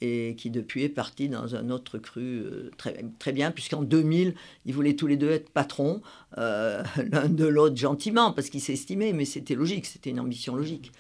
et 0.01 0.35
qui 0.37 0.51
depuis 0.51 0.83
est 0.83 0.89
parti 0.89 1.29
dans 1.29 1.57
un 1.57 1.71
autre 1.71 1.99
cru 1.99 2.43
euh, 2.45 2.71
très, 3.19 3.33
bien, 3.33 3.51
puisqu'en 3.51 3.83
2000, 3.83 4.35
ils 4.67 4.75
voulaient 4.75 4.95
tous 4.95 5.09
les 5.09 5.17
deux 5.17 5.31
être 5.31 5.51
patrons, 5.51 6.01
l'un 6.37 7.29
de 7.29 7.47
l'autre 7.47 7.77
gentiment, 7.77 8.33
parce 8.33 8.51
qu'ils 8.51 8.61
s'estimaient, 8.61 9.13
mais 9.13 9.25
c'était 9.25 9.57
logique, 9.57 9.87
c'était 9.87 10.11
une 10.11 10.21
ambition 10.21 10.55
logique. 10.55 10.93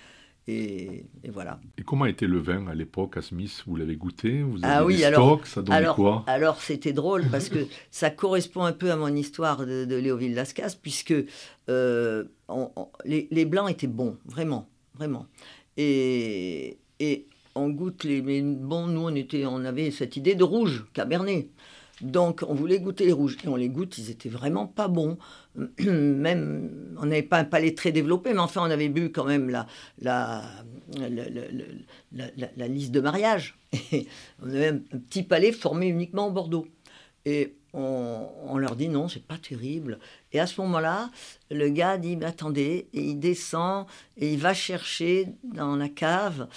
Et, 0.47 1.07
voilà. 1.33 1.59
Et 1.79 1.83
comment 1.83 2.05
était 2.05 2.27
le 2.27 2.39
vin 2.39 2.67
à 2.67 2.75
l'époque 2.75 3.17
à 3.17 3.23
Smith? 3.23 3.63
Vous 3.67 3.77
l'avez 3.77 3.97
goûté? 3.97 4.43
Vous 4.43 4.63
avez 4.63 4.75
ah 4.75 4.85
oui, 4.85 5.03
alors, 5.03 5.47
Ça 5.47 5.63
donnait 5.63 5.79
alors, 5.79 5.97
quoi? 5.97 6.25
Alors 6.27 6.61
c'était 6.61 6.93
drôle 6.93 7.25
parce 7.31 7.49
que 7.49 7.67
ça 7.91 8.11
correspond 8.11 8.65
un 8.65 8.73
peu 8.73 8.91
à 8.91 8.97
mon 8.97 9.15
histoire 9.15 9.65
de, 9.65 9.87
de 9.87 9.97
Léoville 9.97 10.35
Lascas, 10.35 10.77
puisque 10.81 11.15
euh, 11.71 12.25
les, 13.07 13.45
blancs 13.47 13.71
étaient 13.71 13.87
bons, 13.87 14.19
vraiment, 14.27 14.69
vraiment. 14.95 15.27
Et, 15.79 16.79
et 17.01 17.27
on 17.55 17.71
goûte 17.71 18.05
les. 18.05 18.21
Mais 18.21 18.43
bon, 18.43 18.87
nous 18.87 19.03
on, 19.03 19.15
était, 19.15 19.47
on 19.47 19.65
avait 19.65 19.91
cette 19.91 20.17
idée 20.17 20.35
de 20.35 20.45
rouge, 20.45 20.85
cabernet. 20.93 21.49
Donc 22.01 22.45
on 22.47 22.55
voulait 22.55 22.81
goûter 22.81 23.07
les 23.07 23.13
rouges 23.13 23.37
et 23.45 23.49
on 23.49 23.57
les 23.57 23.69
goûte, 23.69 23.99
ils 23.99 24.11
étaient 24.11 24.29
vraiment 24.29 24.67
pas 24.67 24.89
bons. 24.89 25.17
même, 25.79 26.97
on 26.99 27.07
n'avait 27.07 27.23
pas 27.23 27.39
un 27.39 27.45
palais 27.45 27.75
très 27.75 27.93
développé, 27.93 28.33
mais 28.33 28.41
enfin 28.41 28.63
on 28.63 28.71
avait 28.71 28.89
bu 28.89 29.11
quand 29.11 29.25
même 29.25 29.49
la, 29.51 29.67
la, 30.01 30.43
la, 32.57 32.69
liste 32.69 32.91
de 32.91 33.01
mariage. 33.01 33.57
Et 33.93 34.07
on 34.43 34.49
avait 34.49 34.69
un, 34.69 34.79
petit 34.79 35.23
palais 35.23 35.53
formé 35.53 35.87
uniquement 35.87 36.27
en 36.27 36.31
Bordeaux. 36.31 36.67
Et 37.25 37.55
on, 37.73 38.59
leur 38.59 38.77
dit 38.77 38.89
non, 38.89 39.09
c'est 39.09 39.25
pas 39.25 39.39
terrible. 39.39 39.99
Et 40.33 40.41
à 40.41 40.47
ce 40.47 40.61
moment-là, 40.61 41.11
le 41.51 41.69
gars 41.69 41.99
dit 41.99 42.17
mais 42.17 42.27
attendez, 42.27 42.89
et 42.93 43.01
il 43.01 43.19
descend 43.19 43.87
et 44.17 44.33
il 44.33 44.39
va 44.39 44.55
chercher 44.55 45.29
dans 45.43 45.77
la 45.77 45.89
cave 45.89 46.49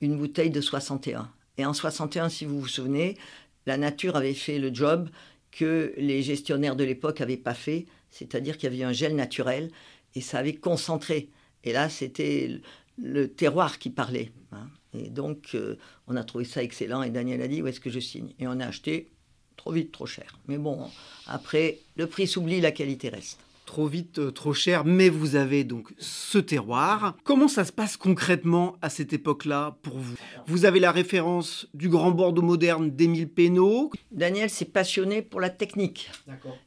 une 0.00 0.16
bouteille 0.16 0.50
de 0.50 0.60
61. 0.60 1.30
Et 1.58 1.66
en 1.66 1.74
61, 1.74 2.28
si 2.28 2.46
vous 2.46 2.60
vous 2.60 2.68
souvenez, 2.68 3.16
la 3.66 3.76
nature 3.76 4.16
avait 4.16 4.34
fait 4.34 4.58
le 4.58 4.74
job 4.74 5.08
que 5.50 5.92
les 5.96 6.22
gestionnaires 6.22 6.76
de 6.76 6.84
l'époque 6.84 7.20
n'avaient 7.20 7.36
pas 7.36 7.54
fait, 7.54 7.86
c'est-à-dire 8.10 8.56
qu'il 8.56 8.72
y 8.72 8.74
avait 8.74 8.84
un 8.84 8.92
gel 8.92 9.14
naturel 9.14 9.70
et 10.14 10.20
ça 10.20 10.38
avait 10.38 10.54
concentré. 10.54 11.28
Et 11.64 11.72
là, 11.72 11.88
c'était 11.88 12.60
le 12.98 13.28
terroir 13.28 13.78
qui 13.78 13.90
parlait. 13.90 14.32
Hein. 14.52 14.68
Et 14.94 15.08
donc, 15.08 15.50
euh, 15.54 15.76
on 16.06 16.16
a 16.16 16.24
trouvé 16.24 16.44
ça 16.44 16.62
excellent 16.62 17.02
et 17.02 17.10
Daniel 17.10 17.40
a 17.42 17.48
dit 17.48 17.62
où 17.62 17.66
est-ce 17.66 17.80
que 17.80 17.90
je 17.90 18.00
signe? 18.00 18.32
Et 18.38 18.46
on 18.46 18.60
a 18.60 18.66
acheté 18.66 19.08
trop 19.56 19.72
vite, 19.72 19.92
trop 19.92 20.06
cher. 20.06 20.38
Mais 20.48 20.58
bon, 20.58 20.78
après, 21.26 21.78
le 21.96 22.06
prix 22.06 22.26
s'oublie, 22.26 22.60
la 22.60 22.72
qualité 22.72 23.08
reste 23.08 23.38
trop 23.64 23.86
vite, 23.86 24.18
euh, 24.18 24.30
trop 24.30 24.52
cher, 24.52 24.84
mais 24.84 25.08
vous 25.08 25.36
avez 25.36 25.64
donc 25.64 25.92
ce 25.98 26.38
terroir. 26.38 27.16
Comment 27.24 27.48
ça 27.48 27.64
se 27.64 27.72
passe 27.72 27.96
concrètement 27.96 28.76
à 28.82 28.88
cette 28.88 29.12
époque-là 29.12 29.78
pour 29.82 29.98
vous? 29.98 30.16
Vous 30.46 30.64
avez 30.64 30.80
la 30.80 30.92
référence 30.92 31.68
du 31.74 31.88
grand 31.88 32.10
Bordeaux 32.10 32.42
moderne 32.42 32.90
d'Émile 32.90 33.28
Pénaud. 33.28 33.90
Daniel 34.10 34.50
s'est 34.50 34.66
passionné 34.66 35.22
pour 35.22 35.40
la 35.40 35.50
technique. 35.50 36.10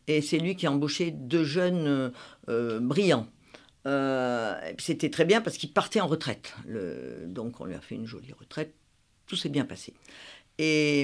Et 0.07 0.21
c'est 0.21 0.37
lui 0.37 0.55
qui 0.55 0.67
a 0.67 0.71
embauché 0.71 1.11
deux 1.11 1.43
jeunes 1.43 1.87
euh, 1.87 2.09
euh, 2.49 2.79
brillants. 2.79 3.27
C'était 4.79 5.11
très 5.11 5.25
bien 5.25 5.41
parce 5.41 5.57
qu'il 5.57 5.71
partait 5.71 6.01
en 6.01 6.07
retraite. 6.07 6.55
donc 7.27 7.61
on 7.61 7.65
lui 7.65 7.75
a 7.75 7.81
fait 7.81 7.93
une 7.93 8.07
jolie 8.07 8.33
retraite. 8.33 8.73
Tout 9.27 9.35
s'est 9.35 9.49
bien 9.49 9.65
passé. 9.65 9.93
Et, 10.57 11.01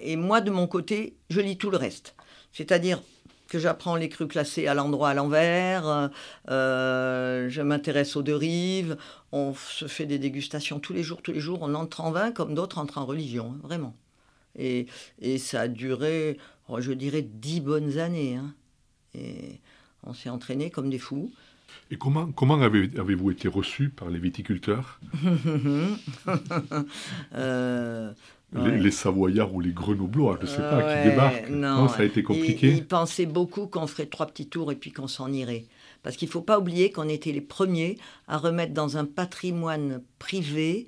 et 0.00 0.16
moi, 0.16 0.40
de 0.40 0.50
mon 0.50 0.66
côté, 0.66 1.16
je 1.28 1.40
lis 1.40 1.58
tout 1.58 1.70
le 1.70 1.76
reste. 1.76 2.16
C'est-à-dire, 2.52 3.00
que 3.50 3.58
j'apprends 3.58 3.96
les 3.96 4.08
crus 4.08 4.28
classés 4.28 4.68
à 4.68 4.74
l'endroit 4.74 5.10
à 5.10 5.14
l'envers, 5.14 6.10
euh, 6.48 7.48
je 7.50 7.60
m'intéresse 7.60 8.16
aux 8.16 8.22
deux 8.22 8.36
rives, 8.36 8.96
on 9.32 9.52
se 9.54 9.88
fait 9.88 10.06
des 10.06 10.20
dégustations 10.20 10.78
tous 10.78 10.92
les 10.92 11.02
jours, 11.02 11.20
tous 11.20 11.32
les 11.32 11.40
jours, 11.40 11.58
on 11.60 11.74
entre 11.74 12.00
en 12.00 12.12
vin 12.12 12.30
comme 12.30 12.54
d'autres 12.54 12.78
entrent 12.78 12.98
en 12.98 13.04
religion, 13.04 13.54
hein, 13.56 13.60
vraiment. 13.64 13.96
Et, 14.56 14.86
et, 15.20 15.38
ça 15.38 15.62
a 15.62 15.68
duré, 15.68 16.38
oh, 16.68 16.80
je 16.80 16.92
dirais, 16.92 17.22
dix 17.22 17.60
bonnes 17.60 17.98
années. 17.98 18.36
Hein. 18.36 18.54
Et 19.14 19.60
on 20.04 20.14
s'est 20.14 20.30
entraîné 20.30 20.70
comme 20.70 20.88
des 20.88 20.98
fous. 20.98 21.30
Et 21.90 21.96
comment, 21.96 22.30
comment 22.30 22.60
avez-vous 22.60 23.30
été 23.32 23.48
reçu 23.48 23.90
par 23.90 24.10
les 24.10 24.18
viticulteurs? 24.18 25.00
Euh, 27.34 28.12
les, 28.52 28.90
Savoyards 28.90 29.54
ou 29.54 29.60
les 29.60 29.72
Grenoblois, 29.72 30.38
je 30.40 30.46
ne 30.46 30.50
sais 30.50 30.62
pas, 30.62 30.82
qui 30.82 31.08
débarquent. 31.08 31.50
Non, 31.50 31.88
ça 31.88 32.00
a 32.00 32.04
été 32.04 32.22
compliqué. 32.22 32.68
Ils, 32.68 32.86
pensaient 32.86 33.26
beaucoup 33.26 33.66
qu'on 33.66 33.86
ferait 33.86 34.06
trois 34.06 34.26
petits 34.26 34.48
tours 34.48 34.72
et 34.72 34.76
puis 34.76 34.92
qu'on 34.92 35.08
s'en 35.08 35.32
irait. 35.32 35.66
Parce 36.02 36.16
qu'il 36.16 36.28
ne 36.28 36.32
faut 36.32 36.40
pas 36.40 36.58
oublier 36.58 36.90
qu'on 36.90 37.08
était 37.08 37.32
les 37.32 37.40
premiers 37.40 37.98
à 38.26 38.38
remettre 38.38 38.72
dans 38.72 38.96
un 38.96 39.04
patrimoine 39.04 40.02
privé 40.18 40.86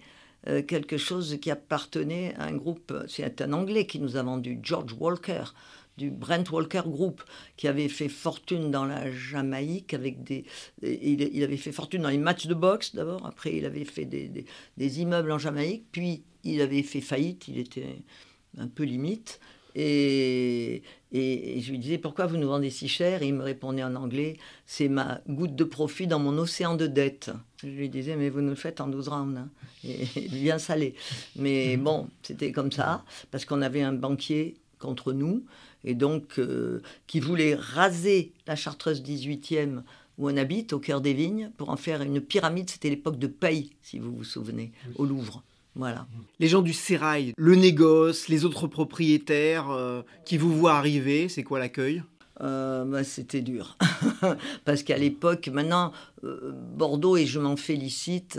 euh, 0.49 0.63
quelque 0.63 0.97
chose 0.97 1.39
qui 1.41 1.51
appartenait 1.51 2.35
à 2.37 2.47
un 2.47 2.57
groupe, 2.57 2.93
c'est 3.07 3.41
un 3.41 3.53
Anglais 3.53 3.87
qui 3.87 4.01
nous 4.01 4.17
a 4.17 4.23
vendu, 4.23 4.59
George 4.61 4.93
Walker, 4.99 5.45
du 5.99 6.11
Brent 6.11 6.51
Walker 6.51 6.83
Group, 6.87 7.23
qui 7.57 7.69
avait 7.69 7.89
fait 7.89 8.09
fortune 8.09 8.71
dans 8.71 8.85
la 8.85 9.11
Jamaïque 9.11 9.95
avec 9.95 10.23
des. 10.23 10.45
Il, 10.83 11.43
avait 11.43 11.57
fait 11.57 11.73
fortune 11.73 12.03
dans 12.03 12.09
les 12.09 12.19
matchs 12.19 12.47
de 12.47 12.55
boxe 12.55 12.95
d'abord, 12.95 13.27
après 13.27 13.57
il 13.57 13.65
avait 13.65 13.85
fait 13.85 14.05
des, 14.05 14.45
des 14.77 15.01
immeubles 15.01 15.33
en 15.33 15.39
Jamaïque, 15.39 15.85
puis 15.93 16.23
il 16.45 16.61
avait 16.61 16.83
fait 16.83 17.01
faillite, 17.01 17.49
il 17.49 17.59
était 17.59 18.03
un 18.59 18.69
peu 18.69 18.85
limite. 18.85 19.41
Et, 19.75 20.83
et, 21.13 21.61
je 21.63 21.71
lui 21.71 21.79
disais 21.79 21.97
pourquoi 21.97 22.27
vous 22.27 22.37
nous 22.37 22.49
vendez 22.49 22.69
si 22.69 22.89
cher? 22.89 23.23
Et 23.23 23.29
il 23.29 23.35
me 23.35 23.43
répondait 23.43 23.83
en 23.83 23.95
anglais 23.95 24.37
c'est 24.67 24.89
ma 24.89 25.23
goutte 25.29 25.57
de 25.57 25.65
profit 25.65 26.07
dans 26.07 26.19
mon 26.19 26.37
océan 26.37 26.77
de 26.77 26.87
dette 26.87 27.31
je 27.63 27.69
lui 27.69 27.89
disais 27.89 28.17
mais 28.17 28.29
vous 28.29 28.43
nous 28.43 28.51
le 28.51 28.55
faites 28.55 28.83
en 28.83 28.89
12 28.89 29.09
rounds 29.09 29.39
hein. 29.39 29.49
et, 29.83 30.29
bien 30.29 30.59
salé 30.59 30.95
mais 31.37 31.79
bon 31.79 32.11
c'était 32.23 32.53
comme 32.53 32.71
ça 32.71 33.03
parce 33.31 33.47
qu'on 33.47 33.63
avait 33.63 33.81
un 33.81 33.95
banquier 33.95 34.57
contre 34.83 35.13
nous, 35.13 35.45
et 35.85 35.95
donc 35.95 36.41
qui 37.07 37.21
voulait 37.21 37.55
raser 37.55 38.33
la 38.47 38.57
chartreuse 38.57 39.03
18e 39.03 39.83
où 40.19 40.29
on 40.29 40.37
habite, 40.37 40.73
au 40.73 40.79
cœur 40.79 41.01
des 41.01 41.15
vignes, 41.15 41.51
pour 41.57 41.71
en 41.71 41.77
faire 41.77 42.03
une 42.03 42.21
pyramide. 42.21 42.71
C'était 42.71 42.91
l'époque 42.91 43.19
de 43.19 43.27
Paye, 43.27 43.71
si 43.83 43.99
vous 43.99 44.15
vous 44.15 44.25
souvenez, 44.25 44.73
au 44.97 45.05
Louvre. 45.05 45.43
Voilà. 45.75 46.07
Les 46.39 46.49
gens 46.49 46.61
du 46.61 46.75
sérail, 46.75 47.33
le 47.37 47.55
négoce, 47.55 48.29
les 48.29 48.45
autres 48.45 48.67
propriétaires 48.67 49.71
euh, 49.71 50.03
qui 50.27 50.37
vous 50.37 50.53
voient 50.53 50.75
arriver, 50.75 51.29
c'est 51.31 51.43
quoi 51.43 51.59
l'accueil? 51.59 52.03
Euh, 52.43 52.85
bah, 52.85 53.05
C'était 53.05 53.41
dur. 53.41 53.79
Parce 54.67 54.83
qu'à 54.83 54.99
l'époque, 54.99 55.49
maintenant, 55.49 55.93
euh, 56.25 56.53
Bordeaux, 56.77 57.17
et 57.17 57.25
je 57.25 57.39
m'en 57.39 57.57
félicite, 57.57 58.39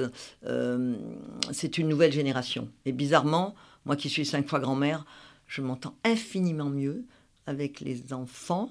c'est 1.52 1.78
une 1.78 1.88
nouvelle 1.88 2.12
génération. 2.12 2.70
Et 2.86 2.92
bizarrement, 2.92 3.56
moi 3.86 3.96
qui 3.96 4.10
suis 4.10 4.26
cinq 4.26 4.48
fois 4.48 4.60
grand-mère, 4.60 5.06
je 5.48 5.62
m'entends 5.62 5.96
infiniment 6.04 6.70
mieux 6.70 7.04
avec 7.48 7.80
les 7.80 8.14
enfants 8.14 8.70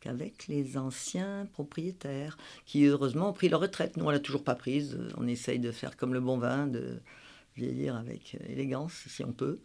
qu'avec 0.00 0.48
les 0.48 0.76
anciens 0.76 1.48
propriétaires, 1.52 2.36
qui 2.66 2.84
heureusement 2.84 3.30
ont 3.30 3.32
pris 3.32 3.48
leur 3.48 3.60
retraite. 3.60 3.96
Nous, 3.96 4.04
on 4.04 4.10
l'a 4.10 4.18
toujours 4.18 4.44
pas 4.44 4.54
prise. 4.54 4.98
On 5.16 5.26
essaye 5.26 5.58
de 5.58 5.72
faire 5.72 5.96
comme 5.96 6.12
le 6.12 6.20
bon 6.20 6.36
vin, 6.36 6.66
de 6.66 7.00
vieillir 7.56 7.96
avec 7.96 8.36
élégance, 8.48 8.92
si 9.08 9.24
on 9.24 9.32
peut. 9.32 9.60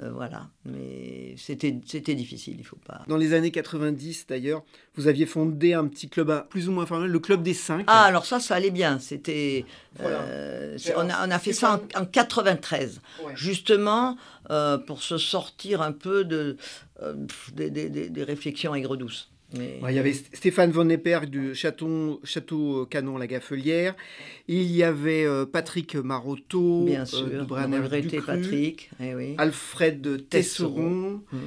Euh, 0.00 0.10
voilà, 0.10 0.48
mais 0.64 1.34
c'était 1.36 1.70
difficile, 2.14 2.56
il 2.58 2.64
faut 2.64 2.78
pas. 2.86 3.02
Dans 3.08 3.18
les 3.18 3.34
années 3.34 3.50
90 3.50 4.26
d'ailleurs, 4.26 4.62
vous 4.94 5.06
aviez 5.06 5.26
fondé 5.26 5.74
un 5.74 5.86
petit 5.86 6.08
club 6.08 6.48
plus 6.48 6.66
ou 6.70 6.72
moins 6.72 6.86
formel, 6.86 7.10
le 7.10 7.18
club 7.18 7.42
des 7.42 7.52
5. 7.52 7.84
Ah, 7.88 8.04
alors 8.04 8.24
ça, 8.24 8.40
ça 8.40 8.54
allait 8.54 8.70
bien. 8.70 8.98
C'était, 8.98 9.66
euh, 10.00 10.78
on, 10.96 11.10
a, 11.10 11.28
on, 11.28 11.30
a, 11.30 11.38
fait 11.38 11.52
ça 11.52 11.78
en, 11.94 12.06
93, 12.06 13.02
justement 13.34 14.16
euh, 14.50 14.78
pour 14.78 15.02
se 15.02 15.18
sortir 15.18 15.82
un 15.82 15.92
peu 15.92 16.24
de, 16.24 16.56
des, 17.52 17.70
des, 17.70 17.88
des 17.88 18.24
réflexions 18.24 18.74
aigres-douces 18.74 19.32
il 19.54 19.94
y 19.94 19.98
avait 19.98 20.12
Stéphane 20.12 20.70
Von 20.70 20.88
Epperg 20.88 21.28
du 21.28 21.54
Château, 21.54 22.20
Château 22.24 22.86
Canon 22.86 23.18
La 23.18 23.26
Gaffelière. 23.26 23.94
Il 24.48 24.70
y 24.70 24.82
avait 24.82 25.24
euh, 25.24 25.46
Patrick 25.46 25.94
Marotto 25.96 26.84
Bien 26.84 27.04
sûr, 27.04 27.26
de 27.26 28.20
Patrick. 28.20 28.90
Eh 29.00 29.34
Alfred 29.38 30.28
Tesseron 30.28 31.22
mm. 31.30 31.38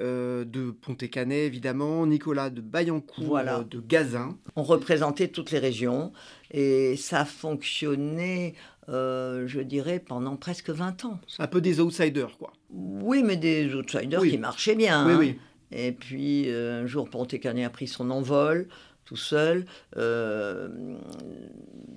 euh, 0.00 0.44
de 0.44 0.70
Pontécanet, 0.70 1.46
évidemment. 1.46 2.06
Nicolas 2.06 2.50
de 2.50 2.60
Bayancourt 2.60 3.38
euh, 3.38 3.62
de 3.64 3.80
Gazin. 3.80 4.36
On 4.56 4.62
représentait 4.62 5.28
toutes 5.28 5.50
les 5.50 5.58
régions 5.58 6.12
et 6.50 6.96
ça 6.96 7.24
fonctionnait, 7.24 8.54
je 8.88 9.60
dirais, 9.60 9.98
pendant 9.98 10.36
presque 10.36 10.70
20 10.70 11.04
ans. 11.04 11.20
Un 11.38 11.46
peu 11.46 11.60
des 11.60 11.80
outsiders, 11.80 12.36
quoi. 12.38 12.52
Oui, 12.70 13.22
mais 13.22 13.36
des 13.36 13.74
outsiders 13.74 14.22
qui 14.22 14.38
marchaient 14.38 14.74
bien. 14.74 15.06
Oui, 15.06 15.12
hein. 15.12 15.18
oui. 15.18 15.38
Et 15.72 15.92
puis 15.92 16.50
euh, 16.50 16.82
un 16.82 16.86
jour, 16.86 17.08
Pontécanet 17.08 17.64
a 17.64 17.70
pris 17.70 17.88
son 17.88 18.10
envol 18.10 18.68
tout 19.04 19.16
seul. 19.16 19.66
Euh, 19.96 20.68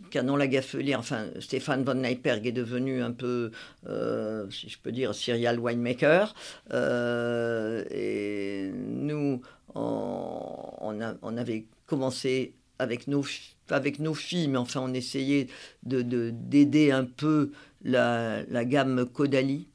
Canon 0.10 0.38
Lagafelier, 0.38 0.96
enfin 0.96 1.28
Stéphane 1.40 1.84
von 1.84 1.94
Nijperg 1.94 2.48
est 2.48 2.52
devenu 2.52 3.04
un 3.04 3.12
peu, 3.12 3.52
euh, 3.88 4.50
si 4.50 4.70
je 4.70 4.80
peux 4.80 4.92
dire, 4.92 5.14
serial 5.14 5.60
winemaker. 5.60 6.34
et 6.74 8.72
nous, 8.74 9.42
on, 9.76 11.38
avait 11.38 11.68
commencé 11.86 12.56
avec 12.80 13.08
nos, 13.08 13.24
avec 13.70 14.00
nos 14.00 14.14
filles, 14.14 14.48
mais 14.48 14.58
enfin 14.58 14.82
on 14.82 14.94
essayait 14.94 15.48
d'aider 15.84 16.88
de, 16.88 16.94
un 16.94 17.06
peu 17.06 17.52
la, 17.84 18.66
gamme 18.66 19.06
Caudalie 19.06 19.68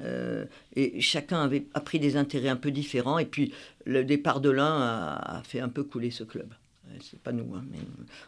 euh, 0.00 0.46
et 0.74 1.00
chacun 1.00 1.42
avait 1.42 1.66
a 1.74 1.80
pris 1.80 1.98
des 1.98 2.16
intérêts 2.16 2.48
un 2.48 2.56
peu 2.56 2.70
différents. 2.70 3.18
Et 3.18 3.26
puis 3.26 3.52
le 3.84 4.04
départ 4.04 4.40
de 4.40 4.50
l'un 4.50 4.80
a, 4.80 5.42
fait 5.44 5.60
un 5.60 5.68
peu 5.68 5.84
couler 5.84 6.10
ce 6.10 6.24
club. 6.24 6.52
Euh, 6.88 6.96
c'est 7.00 7.20
pas 7.20 7.32
nous, 7.32 7.54
hein, 7.54 7.64
mais 7.70 7.78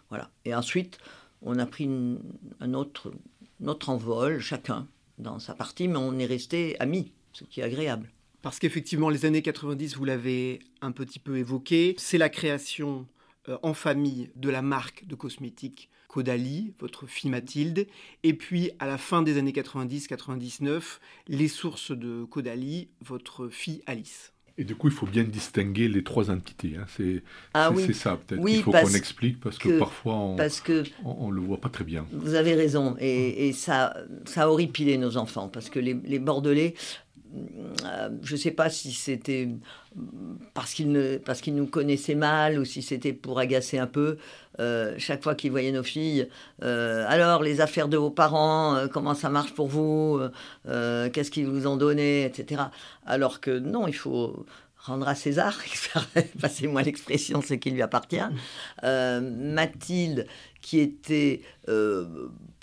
voilà. 0.09 0.31
Et 0.45 0.55
ensuite, 0.55 0.99
on 1.43 1.59
a 1.59 1.67
pris 1.67 1.89
un 2.61 2.75
autre, 2.75 3.13
notre 3.61 3.91
envol, 3.91 4.41
chacun 4.41 4.87
dans 5.19 5.39
sa 5.39 5.55
partie, 5.55 5.89
mais 5.89 5.97
on 5.97 6.19
est 6.19 6.27
resté 6.27 6.79
amis, 6.81 7.13
ce 7.33 7.45
qui 7.45 7.61
est 7.61 7.65
agréable. 7.65 8.11
Parce 8.43 8.59
qu'effectivement, 8.59 9.09
les 9.09 9.25
années 9.25 9.43
90, 9.43 9.97
vous 9.97 10.05
l'avez 10.05 10.61
un 10.83 10.93
petit 10.93 11.19
peu 11.19 11.39
évoqué, 11.39 11.95
c'est 11.99 12.19
la 12.19 12.29
création 12.29 13.07
en 13.63 13.75
famille 13.75 14.31
de 14.37 14.49
la 14.49 14.63
marque 14.63 15.07
de 15.07 15.15
cosmétiques 15.15 15.91
Caudalie, 16.15 16.75
votre 16.79 17.09
fille 17.09 17.31
Mathilde, 17.31 17.89
et 18.23 18.35
puis 18.35 18.71
à 18.79 18.87
la 18.87 18.99
fin 18.99 19.23
des 19.23 19.37
années 19.37 19.51
90-99, 19.51 21.01
les 21.27 21.49
sources 21.49 21.91
de 21.91 22.23
Caudalie, 22.23 22.89
votre 23.01 23.49
fille 23.49 23.83
Alice. 23.87 24.33
Et 24.57 24.63
du 24.63 24.77
coup, 24.77 24.87
il 24.87 24.93
faut 24.93 25.07
bien 25.07 25.25
distinguer 25.25 25.89
les 25.89 26.05
trois 26.05 26.31
entités. 26.31 26.77
Hein. 26.79 26.85
C'est 26.89 27.25
ah 27.55 27.73
ça, 27.93 28.17
peut-être. 28.17 28.49
il 28.49 28.63
faut 28.63 28.71
qu'on 28.71 28.95
explique 28.95 29.41
parce 29.41 29.59
que, 29.59 29.81
parfois, 29.81 30.15
on 30.15 30.37
ne 30.37 31.35
le 31.35 31.41
voit 31.41 31.61
pas 31.61 31.69
très 31.69 31.83
bien. 31.83 32.07
Vous 32.13 32.35
avez 32.35 32.55
raison. 32.55 32.95
Et, 33.01 33.53
ça, 33.53 33.97
ça 34.27 34.45
a 34.45 34.49
horripilé 34.49 34.97
nos 34.97 35.17
enfants 35.17 35.49
parce 35.49 35.71
que 35.71 35.81
les, 35.81 35.95
les 35.95 36.21
Bordelais, 36.21 36.75
euh, 36.77 37.04
je 38.23 38.33
ne 38.33 38.39
sais 38.39 38.51
pas 38.51 38.71
si 38.71 38.93
c'était 38.93 39.49
parce 40.55 40.73
qu'ils 40.75 40.91
nous 40.91 41.67
connaissaient 41.67 42.15
mal 42.15 42.59
ou 42.59 42.65
si 42.65 42.83
c'était 42.83 43.13
pour 43.13 43.39
agacer 43.39 43.79
un 43.79 43.87
peu. 43.87 44.19
Euh, 44.61 44.95
chaque 44.99 45.23
fois 45.23 45.35
qu'ils 45.35 45.51
voyaient 45.51 45.73
nos 45.73 45.83
filles, 45.83 46.29
euh, 46.63 47.05
alors 47.09 47.43
les 47.43 47.61
affaires 47.61 47.89
de 47.89 47.97
vos 47.97 48.11
parents, 48.11 48.87
comment 48.93 49.15
ça 49.15 49.29
marche 49.29 49.53
pour 49.53 49.67
vous, 49.67 50.21
qu'est-ce 50.65 51.31
qu'ils 51.31 51.47
vous 51.47 51.67
ont 51.67 51.77
donné, 51.77 52.25
etc. 52.25 52.63
Alors 53.07 53.41
que 53.41 53.59
non, 53.59 53.89
il 53.89 53.95
faut 53.95 54.47
rendre 54.79 55.09
à 55.09 55.15
César, 55.15 55.59
passez-moi 56.41 56.83
l'expression, 56.83 57.43
ce 57.43 57.55
qui 57.55 57.71
lui 57.71 57.83
appartient. 57.83 58.17
Mathilde, 58.83 60.27
qui 60.65 60.81
était 60.81 61.43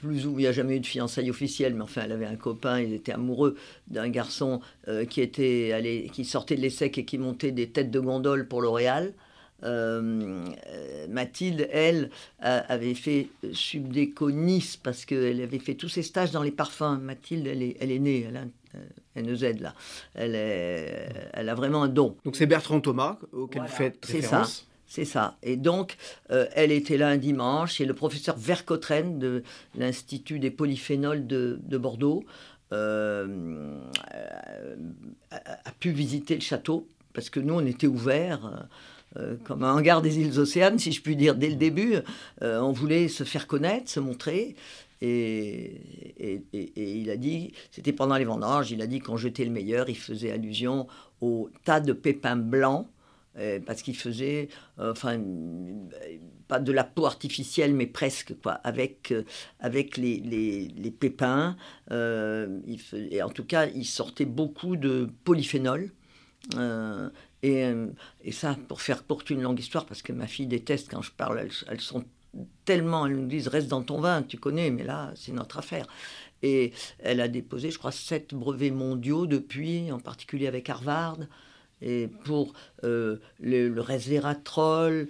plus 0.02 0.26
ou 0.26 0.40
il 0.40 0.44
n'y 0.44 0.48
a 0.48 0.52
jamais 0.52 0.78
eu 0.78 0.80
de 0.80 0.86
fiançailles 0.86 1.30
officielles, 1.30 1.76
mais 1.76 1.84
enfin, 1.84 2.02
elle 2.06 2.12
avait 2.12 2.26
un 2.26 2.36
copain, 2.36 2.82
il 2.82 2.94
était 2.94 3.12
amoureux 3.12 3.56
d'un 3.88 4.10
garçon 4.10 4.60
euh, 4.88 5.06
qui, 5.06 5.22
était 5.22 5.72
allé, 5.74 6.10
qui 6.12 6.26
sortait 6.26 6.56
de 6.56 6.62
l'ESSEC 6.62 6.98
et 6.98 7.06
qui 7.06 7.20
montait 7.20 7.52
des 7.52 7.70
têtes 7.70 7.92
de 7.92 8.00
gondole 8.00 8.48
pour 8.48 8.62
L'Oréal. 8.62 9.14
Euh, 9.64 10.44
Mathilde, 11.08 11.70
elle, 11.72 12.10
avait 12.40 12.96
fait 12.96 13.28
subdéconis 13.54 14.80
parce 14.82 15.06
qu'elle 15.06 15.40
avait 15.40 15.60
fait 15.60 15.76
tous 15.76 15.90
ses 15.90 16.02
stages 16.02 16.32
dans 16.32 16.42
les 16.42 16.52
parfums. 16.52 16.98
Mathilde, 17.00 17.46
elle 17.46 17.62
est, 17.62 17.78
elle 17.80 17.92
est 17.92 18.00
née, 18.00 18.26
elle 18.28 18.38
a 18.38 18.42
un 19.16 19.22
NEZ 19.22 19.60
là. 19.60 19.76
Elle, 20.16 20.34
est, 20.34 21.10
elle 21.34 21.48
a 21.48 21.54
vraiment 21.54 21.84
un 21.84 21.90
don. 21.90 22.18
Donc 22.26 22.36
c'est 22.36 22.48
Bertrand 22.48 22.82
Thomas 22.82 23.20
auquel 23.34 23.62
vous 23.62 23.68
faites 23.68 24.04
référence. 24.04 24.52
C'est 24.52 24.62
ça. 24.62 24.71
C'est 24.94 25.06
ça. 25.06 25.38
Et 25.42 25.56
donc, 25.56 25.96
euh, 26.32 26.48
elle 26.54 26.70
était 26.70 26.98
là 26.98 27.08
un 27.08 27.16
dimanche 27.16 27.80
et 27.80 27.86
le 27.86 27.94
professeur 27.94 28.36
Vercotren 28.36 29.20
de 29.20 29.42
l'Institut 29.74 30.38
des 30.38 30.52
polyphénols 30.52 31.26
de, 31.26 31.78
Bordeaux 31.78 32.26
euh, 32.74 33.80
a, 35.32 35.72
pu 35.80 35.92
visiter 35.92 36.36
le 36.36 36.42
château 36.42 36.90
parce 37.14 37.30
que 37.30 37.40
nous, 37.40 37.54
on 37.54 37.66
était 37.66 37.88
ouverts. 37.88 38.68
Euh, 39.16 39.36
comme 39.46 39.64
un 39.64 39.74
hangar 39.74 40.02
des 40.02 40.20
îles 40.20 40.38
Océanes, 40.38 40.78
si 40.78 40.92
je 40.92 41.02
puis 41.02 41.16
dire, 41.16 41.36
dès 41.36 41.50
le 41.50 41.56
début. 41.56 41.96
on 42.42 42.74
voulait 42.74 43.08
se 43.08 43.24
faire 43.24 43.48
connaître, 43.48 43.90
se 43.90 44.02
montrer. 44.02 44.56
Et, 45.00 45.82
et 46.20 46.42
il 46.76 47.10
a 47.10 47.16
dit, 47.16 47.54
c'était 47.72 47.94
pendant 47.94 48.18
les 48.18 48.26
vendanges, 48.26 48.72
il 48.72 48.82
a 48.82 48.88
dit 48.88 49.00
qu'on 49.00 49.16
jetait 49.16 49.46
le 49.46 49.52
meilleur, 49.52 49.90
il 49.90 49.98
faisait 49.98 50.32
allusion 50.32 50.88
au 51.22 51.50
tas 51.64 51.80
de 51.80 51.94
pépins 51.94 52.36
blancs 52.36 52.88
euh, 52.88 53.01
parce 53.65 53.82
qu'il 53.82 53.96
faisait, 53.96 54.50
euh, 54.80 54.91
enfin, 54.91 55.22
pas 56.48 56.60
de 56.60 56.72
la 56.72 56.84
peau 56.84 57.06
artificielle, 57.06 57.74
mais 57.74 57.88
presque, 57.88 58.34
quoi, 58.41 58.54
avec, 58.54 59.12
euh, 59.12 59.24
avec 59.60 59.98
les, 59.98 60.20
les, 60.20 60.91
pépins. 60.91 61.56
et 61.89 63.22
en 63.22 63.30
tout 63.30 63.46
cas, 63.46 63.67
il 63.67 63.86
sortait 63.86 64.26
beaucoup 64.26 64.76
de 64.76 65.10
polyphénol. 65.24 65.91
Et, 67.44 67.63
et, 68.24 68.32
ça, 68.32 68.58
pour 68.67 68.82
faire 68.82 69.08
courte 69.08 69.30
une 69.30 69.41
longue 69.41 69.60
histoire, 69.60 69.86
parce 69.86 70.02
que 70.02 70.13
ma 70.13 70.28
fille 70.28 70.48
déteste 70.48 70.89
quand 70.91 71.02
je 71.02 71.12
parle, 71.12 71.39
elles, 71.39 71.52
elles 71.70 71.82
sont 71.82 72.04
tellement, 72.65 73.06
elles 73.08 73.15
nous 73.15 73.28
disent 73.28 73.48
reste 73.48 73.67
dans 73.67 73.84
ton 73.84 74.00
vin, 74.00 74.24
tu 74.24 74.38
connais, 74.38 74.70
mais 74.70 74.84
là, 74.84 75.12
c'est 75.15 75.32
notre 75.32 75.58
affaire. 75.58 75.88
Et 76.44 76.74
elle 77.00 77.22
a 77.22 77.28
déposé, 77.28 77.72
je 77.72 77.78
crois, 77.78 77.91
sept 77.91 78.34
brevets 78.34 78.72
mondiaux 78.72 79.28
depuis, 79.28 79.91
en 79.91 80.00
particulier 80.00 80.48
avec 80.48 80.70
Harvard 80.70 81.17
et 81.82 82.10
pour 82.24 82.54
euh, 82.84 83.17
le, 83.39 83.70
le, 83.70 83.82
resveratrol. 83.82 85.08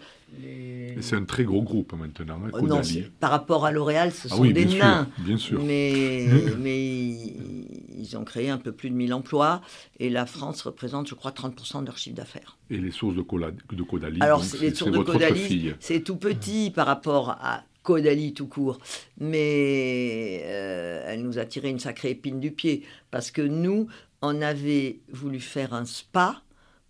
C'est 1.01 1.15
un 1.15 1.25
très 1.25 1.43
gros 1.43 1.61
groupe 1.61 1.93
maintenant. 1.93 2.39
Hein, 2.45 2.51
oh 2.53 2.61
non, 2.61 2.81
par 3.19 3.31
rapport 3.31 3.65
à 3.65 3.71
L'Oréal, 3.71 4.11
ce 4.11 4.27
ah 4.31 4.35
sont 4.35 4.45
des 4.45 4.65
nains. 4.65 5.09
bien 5.19 5.37
sûr. 5.37 5.61
Mais, 5.61 6.27
mais 6.59 7.09
ils 7.09 8.15
ont 8.17 8.23
créé 8.23 8.49
un 8.49 8.57
peu 8.57 8.71
plus 8.71 8.89
de 8.89 8.95
1000 8.95 9.13
emplois 9.13 9.61
et 9.99 10.09
la 10.09 10.25
France 10.25 10.61
représente, 10.61 11.07
je 11.07 11.15
crois, 11.15 11.31
30% 11.31 11.81
de 11.81 11.87
leur 11.87 11.97
chiffre 11.97 12.15
d'affaires. 12.15 12.57
Et 12.69 12.77
les 12.77 12.91
sources 12.91 13.15
de, 13.15 13.21
de 13.21 13.83
Caudalie 13.83 14.21
Alors, 14.21 14.43
les 14.61 14.73
sources 14.73 14.91
de 14.91 14.99
Caudalie, 14.99 15.73
c'est 15.79 16.01
tout 16.01 16.15
petit 16.15 16.71
par 16.71 16.87
rapport 16.87 17.31
à 17.41 17.63
Caudalie 17.83 18.33
tout 18.33 18.47
court. 18.47 18.79
Mais 19.19 20.41
euh, 20.45 21.05
elle 21.07 21.23
nous 21.23 21.39
a 21.39 21.45
tiré 21.45 21.69
une 21.69 21.79
sacrée 21.79 22.11
épine 22.11 22.39
du 22.39 22.51
pied 22.51 22.83
parce 23.09 23.31
que 23.31 23.41
nous, 23.41 23.87
on 24.21 24.41
avait 24.41 24.99
voulu 25.11 25.39
faire 25.39 25.73
un 25.73 25.85
spa 25.85 26.41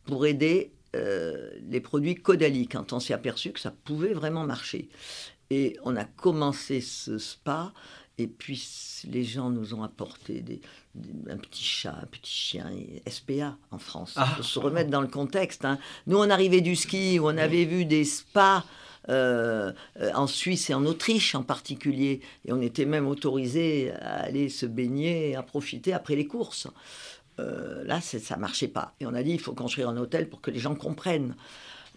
pour 0.06 0.26
aider 0.26 0.72
les 0.94 1.80
produits 1.80 2.16
Caudalie, 2.16 2.68
quand 2.68 2.92
on 2.92 3.00
s'est 3.00 3.14
aperçu 3.14 3.52
que 3.52 3.60
ça 3.60 3.72
pouvait 3.72 4.14
vraiment 4.14 4.44
marcher. 4.44 4.90
Et 5.50 5.78
on 5.84 5.96
a 5.96 6.04
commencé 6.04 6.82
ce 6.82 7.18
spa 7.18 7.74
et 8.22 8.28
puis 8.28 8.62
les 9.10 9.24
gens 9.24 9.50
nous 9.50 9.74
ont 9.74 9.84
apporté 9.84 10.42
des, 10.42 10.62
un 11.30 11.38
petit 11.38 11.64
chat, 11.64 11.98
un 12.02 12.06
petit 12.06 12.32
chien, 12.32 12.72
SPA 13.08 13.58
en 13.72 13.80
France. 13.80 14.14
Ah. 14.16 14.28
faut 14.38 14.44
se 14.44 14.60
remettre 14.60 14.90
dans 14.90 15.02
le 15.02 15.08
contexte. 15.08 15.66
Hein. 15.66 15.80
Nous, 16.08 16.18
on 16.18 16.30
arrivait 16.30 16.62
du 16.62 16.76
ski 16.76 17.20
où 17.20 17.26
on 17.26 17.38
avait 17.38 17.66
vu 17.66 17.86
des 17.86 18.06
spas 18.06 18.64
euh, 19.10 19.72
en 20.14 20.28
Suisse 20.28 20.70
et 20.70 20.76
en 20.76 20.86
Autriche 20.86 21.34
en 21.34 21.42
particulier. 21.42 22.22
Et 22.46 22.54
on 22.54 22.62
était 22.62 22.86
même 22.86 23.08
autorisé 23.08 23.92
à 23.92 24.22
aller 24.22 24.50
se 24.50 24.68
baigner, 24.68 25.36
à 25.36 25.42
profiter 25.42 25.92
après 25.92 26.16
les 26.16 26.28
courses. 26.28 26.68
Euh, 27.42 27.84
là, 27.86 28.02
ça 28.02 28.38
marchait 28.38 28.68
pas. 28.68 28.94
Et 29.00 29.06
on 29.06 29.14
a 29.14 29.24
dit, 29.24 29.32
il 29.32 29.40
faut 29.40 29.54
construire 29.54 29.90
un 29.90 29.98
hôtel 29.98 30.30
pour 30.30 30.42
que 30.42 30.52
les 30.52 30.60
gens 30.60 30.76
comprennent. 30.76 31.36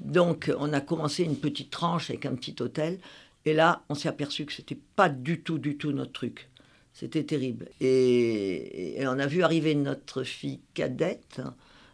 Donc, 0.00 0.50
on 0.58 0.72
a 0.72 0.80
commencé 0.80 1.22
une 1.22 1.36
petite 1.36 1.70
tranche 1.70 2.10
avec 2.10 2.26
un 2.26 2.34
petit 2.34 2.56
hôtel. 2.60 2.98
Et 3.44 3.52
là, 3.52 3.82
on 3.88 3.94
s'est 3.94 4.08
aperçu 4.08 4.46
que 4.46 4.52
c'était 4.52 4.78
pas 4.96 5.08
du 5.08 5.40
tout, 5.40 5.58
du 5.58 5.76
tout 5.76 5.92
notre 5.92 6.12
truc. 6.12 6.48
C'était 6.92 7.24
terrible. 7.24 7.68
Et, 7.80 8.96
on 9.00 9.18
a 9.18 9.26
vu 9.26 9.42
arriver 9.42 9.74
notre 9.74 10.22
fille 10.22 10.60
cadette. 10.74 11.42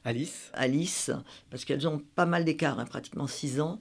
Alice. 0.05 0.51
Alice, 0.55 1.11
parce 1.51 1.65
qu'elles 1.65 1.87
ont 1.87 2.03
pas 2.15 2.27
mal 2.27 2.45
d'écart, 2.45 2.79
hein, 2.79 2.87
pratiquement 2.87 3.27
6 3.27 3.61
ans. 3.61 3.81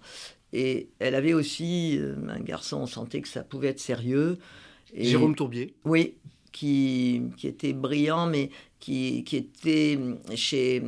Et 0.52 0.90
elle 1.00 1.16
avait 1.16 1.34
aussi 1.34 1.98
euh, 1.98 2.16
un 2.28 2.40
garçon, 2.40 2.78
on 2.78 2.86
sentait 2.88 3.22
que 3.22 3.28
ça 3.28 3.44
pouvait 3.44 3.68
être 3.68 3.80
sérieux. 3.80 4.40
Jérôme 4.94 5.36
Tourbier. 5.36 5.76
Oui, 5.86 6.16
qui, 6.52 7.22
qui 7.38 7.48
était 7.48 7.74
brillant, 7.74 8.26
mais 8.26 8.50
qui, 8.80 9.24
était 9.32 10.00
chez 10.36 10.82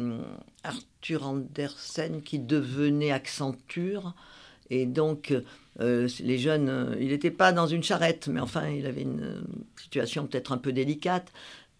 Arthur 0.64 1.28
Andersen, 1.28 2.22
qui 2.22 2.40
devenait 2.40 3.12
Accenture. 3.12 4.14
Et 4.70 4.86
donc, 4.86 5.34
euh, 5.80 6.08
les 6.22 6.38
jeunes, 6.38 6.70
euh, 6.70 6.96
il 7.00 7.10
n'était 7.10 7.32
pas 7.32 7.52
dans 7.52 7.68
une 7.68 7.84
charrette, 7.84 8.28
mais 8.28 8.40
enfin, 8.40 8.70
il 8.70 8.86
avait 8.86 9.02
une 9.02 9.24
euh, 9.24 9.42
situation 9.82 10.28
peut-être 10.28 10.52
un 10.52 10.58
peu 10.58 10.72
délicate. 10.72 11.32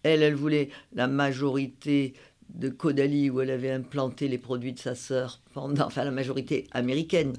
Elle, 0.02 0.22
elle 0.22 0.34
voulait 0.34 0.70
la 0.94 1.06
majorité 1.06 2.14
de 2.54 2.68
Caudalie, 2.68 3.30
où 3.30 3.40
elle 3.40 3.50
avait 3.50 3.70
implanté 3.70 4.28
les 4.28 4.38
produits 4.38 4.72
de 4.72 4.78
sa 4.78 4.94
sœur, 4.94 5.40
pendant, 5.54 5.86
enfin 5.86 6.04
la 6.04 6.10
majorité 6.10 6.66
américaine. 6.72 7.34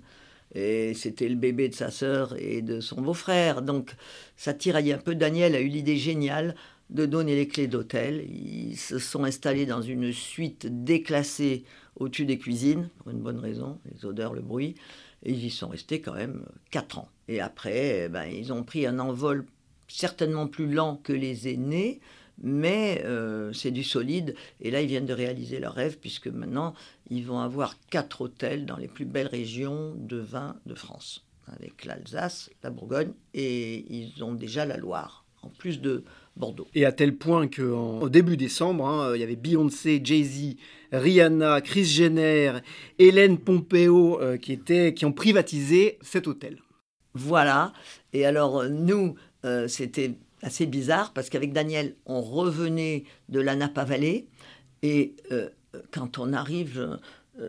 Et 0.55 0.93
c'était 0.93 1.27
le 1.27 1.35
bébé 1.35 1.69
de 1.69 1.73
sa 1.73 1.89
sœur 1.89 2.35
et 2.37 2.61
de 2.61 2.79
son 2.79 3.01
beau-frère. 3.01 3.61
Donc 3.61 3.95
ça 4.37 4.53
tiraillait 4.53 4.93
un 4.93 4.99
peu. 4.99 5.15
Daniel 5.15 5.55
a 5.55 5.61
eu 5.61 5.67
l'idée 5.67 5.97
géniale 5.97 6.55
de 6.89 7.05
donner 7.05 7.35
les 7.35 7.47
clés 7.47 7.67
d'hôtel. 7.67 8.25
Ils 8.29 8.77
se 8.77 8.99
sont 8.99 9.23
installés 9.23 9.65
dans 9.65 9.81
une 9.81 10.11
suite 10.11 10.83
déclassée 10.83 11.63
au-dessus 11.95 12.25
des 12.25 12.37
cuisines, 12.37 12.89
pour 12.99 13.11
une 13.11 13.21
bonne 13.21 13.39
raison, 13.39 13.79
les 13.91 14.05
odeurs, 14.05 14.33
le 14.33 14.41
bruit. 14.41 14.75
Et 15.23 15.31
ils 15.31 15.45
y 15.45 15.49
sont 15.49 15.69
restés 15.69 16.01
quand 16.01 16.13
même 16.13 16.43
4 16.71 16.99
ans. 16.99 17.09
Et 17.27 17.39
après, 17.39 18.05
eh 18.05 18.09
ben, 18.09 18.25
ils 18.25 18.51
ont 18.51 18.63
pris 18.63 18.85
un 18.85 18.99
envol 18.99 19.45
certainement 19.87 20.47
plus 20.47 20.71
lent 20.71 20.99
que 21.03 21.13
les 21.13 21.47
aînés, 21.47 22.01
mais 22.41 23.03
euh, 23.05 23.53
c'est 23.53 23.71
du 23.71 23.83
solide. 23.83 24.35
Et 24.59 24.71
là, 24.71 24.81
ils 24.81 24.87
viennent 24.87 25.05
de 25.05 25.13
réaliser 25.13 25.59
leur 25.59 25.73
rêve, 25.73 25.97
puisque 25.99 26.27
maintenant, 26.27 26.73
ils 27.09 27.25
vont 27.25 27.39
avoir 27.39 27.75
quatre 27.89 28.21
hôtels 28.21 28.65
dans 28.65 28.77
les 28.77 28.87
plus 28.87 29.05
belles 29.05 29.27
régions 29.27 29.93
de 29.95 30.17
vin 30.17 30.57
de 30.65 30.75
France, 30.75 31.25
avec 31.47 31.85
l'Alsace, 31.85 32.49
la 32.63 32.69
Bourgogne, 32.69 33.13
et 33.33 33.85
ils 33.93 34.23
ont 34.23 34.33
déjà 34.33 34.65
la 34.65 34.77
Loire, 34.77 35.25
en 35.41 35.49
plus 35.49 35.79
de 35.79 36.03
Bordeaux. 36.35 36.67
Et 36.73 36.85
à 36.85 36.91
tel 36.91 37.15
point 37.15 37.47
qu'au 37.47 38.09
début 38.09 38.37
décembre, 38.37 38.87
hein, 38.87 39.11
il 39.15 39.21
y 39.21 39.23
avait 39.23 39.35
Beyoncé, 39.35 40.01
Jay-Z, 40.03 40.55
Rihanna, 40.91 41.61
Chris 41.61 41.85
Jenner, 41.85 42.53
Hélène 42.99 43.37
Pompeo 43.37 44.19
euh, 44.21 44.37
qui, 44.37 44.53
étaient, 44.53 44.93
qui 44.93 45.05
ont 45.05 45.13
privatisé 45.13 45.97
cet 46.01 46.27
hôtel. 46.27 46.59
Voilà. 47.13 47.73
Et 48.13 48.25
alors, 48.25 48.63
nous, 48.65 49.15
euh, 49.45 49.67
c'était 49.67 50.15
assez 50.41 50.65
bizarre 50.65 51.13
parce 51.13 51.29
qu'avec 51.29 51.53
Daniel, 51.53 51.95
on 52.05 52.21
revenait 52.21 53.03
de 53.29 53.39
la 53.39 53.55
Napa 53.55 53.85
Valley. 53.85 54.25
Et 54.81 55.15
euh, 55.31 55.49
quand 55.91 56.19
on 56.19 56.33
arrive 56.33 56.99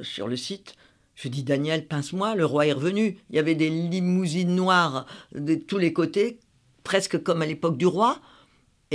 sur 0.02 0.28
le 0.28 0.36
site, 0.36 0.76
je 1.14 1.28
dis 1.28 1.42
Daniel, 1.42 1.86
pince-moi, 1.86 2.34
le 2.34 2.44
roi 2.44 2.66
est 2.66 2.72
revenu. 2.72 3.18
Il 3.30 3.36
y 3.36 3.38
avait 3.38 3.54
des 3.54 3.70
limousines 3.70 4.54
noires 4.54 5.06
de 5.34 5.54
tous 5.54 5.78
les 5.78 5.92
côtés, 5.92 6.38
presque 6.82 7.22
comme 7.22 7.42
à 7.42 7.46
l'époque 7.46 7.76
du 7.76 7.86
roi. 7.86 8.20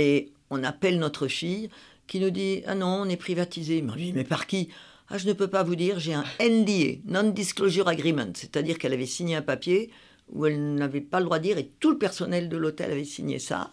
Et 0.00 0.32
on 0.48 0.64
appelle 0.64 0.98
notre 0.98 1.28
fille 1.28 1.68
qui 2.06 2.20
nous 2.20 2.30
dit 2.30 2.62
Ah 2.66 2.74
non, 2.74 3.02
on 3.02 3.08
est 3.08 3.18
privatisé. 3.18 3.82
Mais 3.82 3.92
dit 3.96 4.12
Mais 4.14 4.24
par 4.24 4.46
qui? 4.46 4.70
Ah, 5.10 5.18
je 5.18 5.26
ne 5.26 5.34
peux 5.34 5.48
pas 5.48 5.62
vous 5.62 5.76
dire, 5.76 5.98
j'ai 5.98 6.14
un 6.14 6.24
NDA, 6.40 7.00
Non-Disclosure 7.04 7.88
Agreement, 7.88 8.32
c'est-à-dire 8.32 8.78
qu'elle 8.78 8.92
avait 8.92 9.06
signé 9.06 9.34
un 9.34 9.42
papier 9.42 9.90
où 10.32 10.46
elle 10.46 10.74
n'avait 10.74 11.00
pas 11.00 11.18
le 11.18 11.24
droit 11.24 11.38
de 11.38 11.42
dire, 11.42 11.58
et 11.58 11.68
tout 11.80 11.90
le 11.90 11.98
personnel 11.98 12.48
de 12.48 12.56
l'hôtel 12.56 12.92
avait 12.92 13.04
signé 13.04 13.40
ça. 13.40 13.72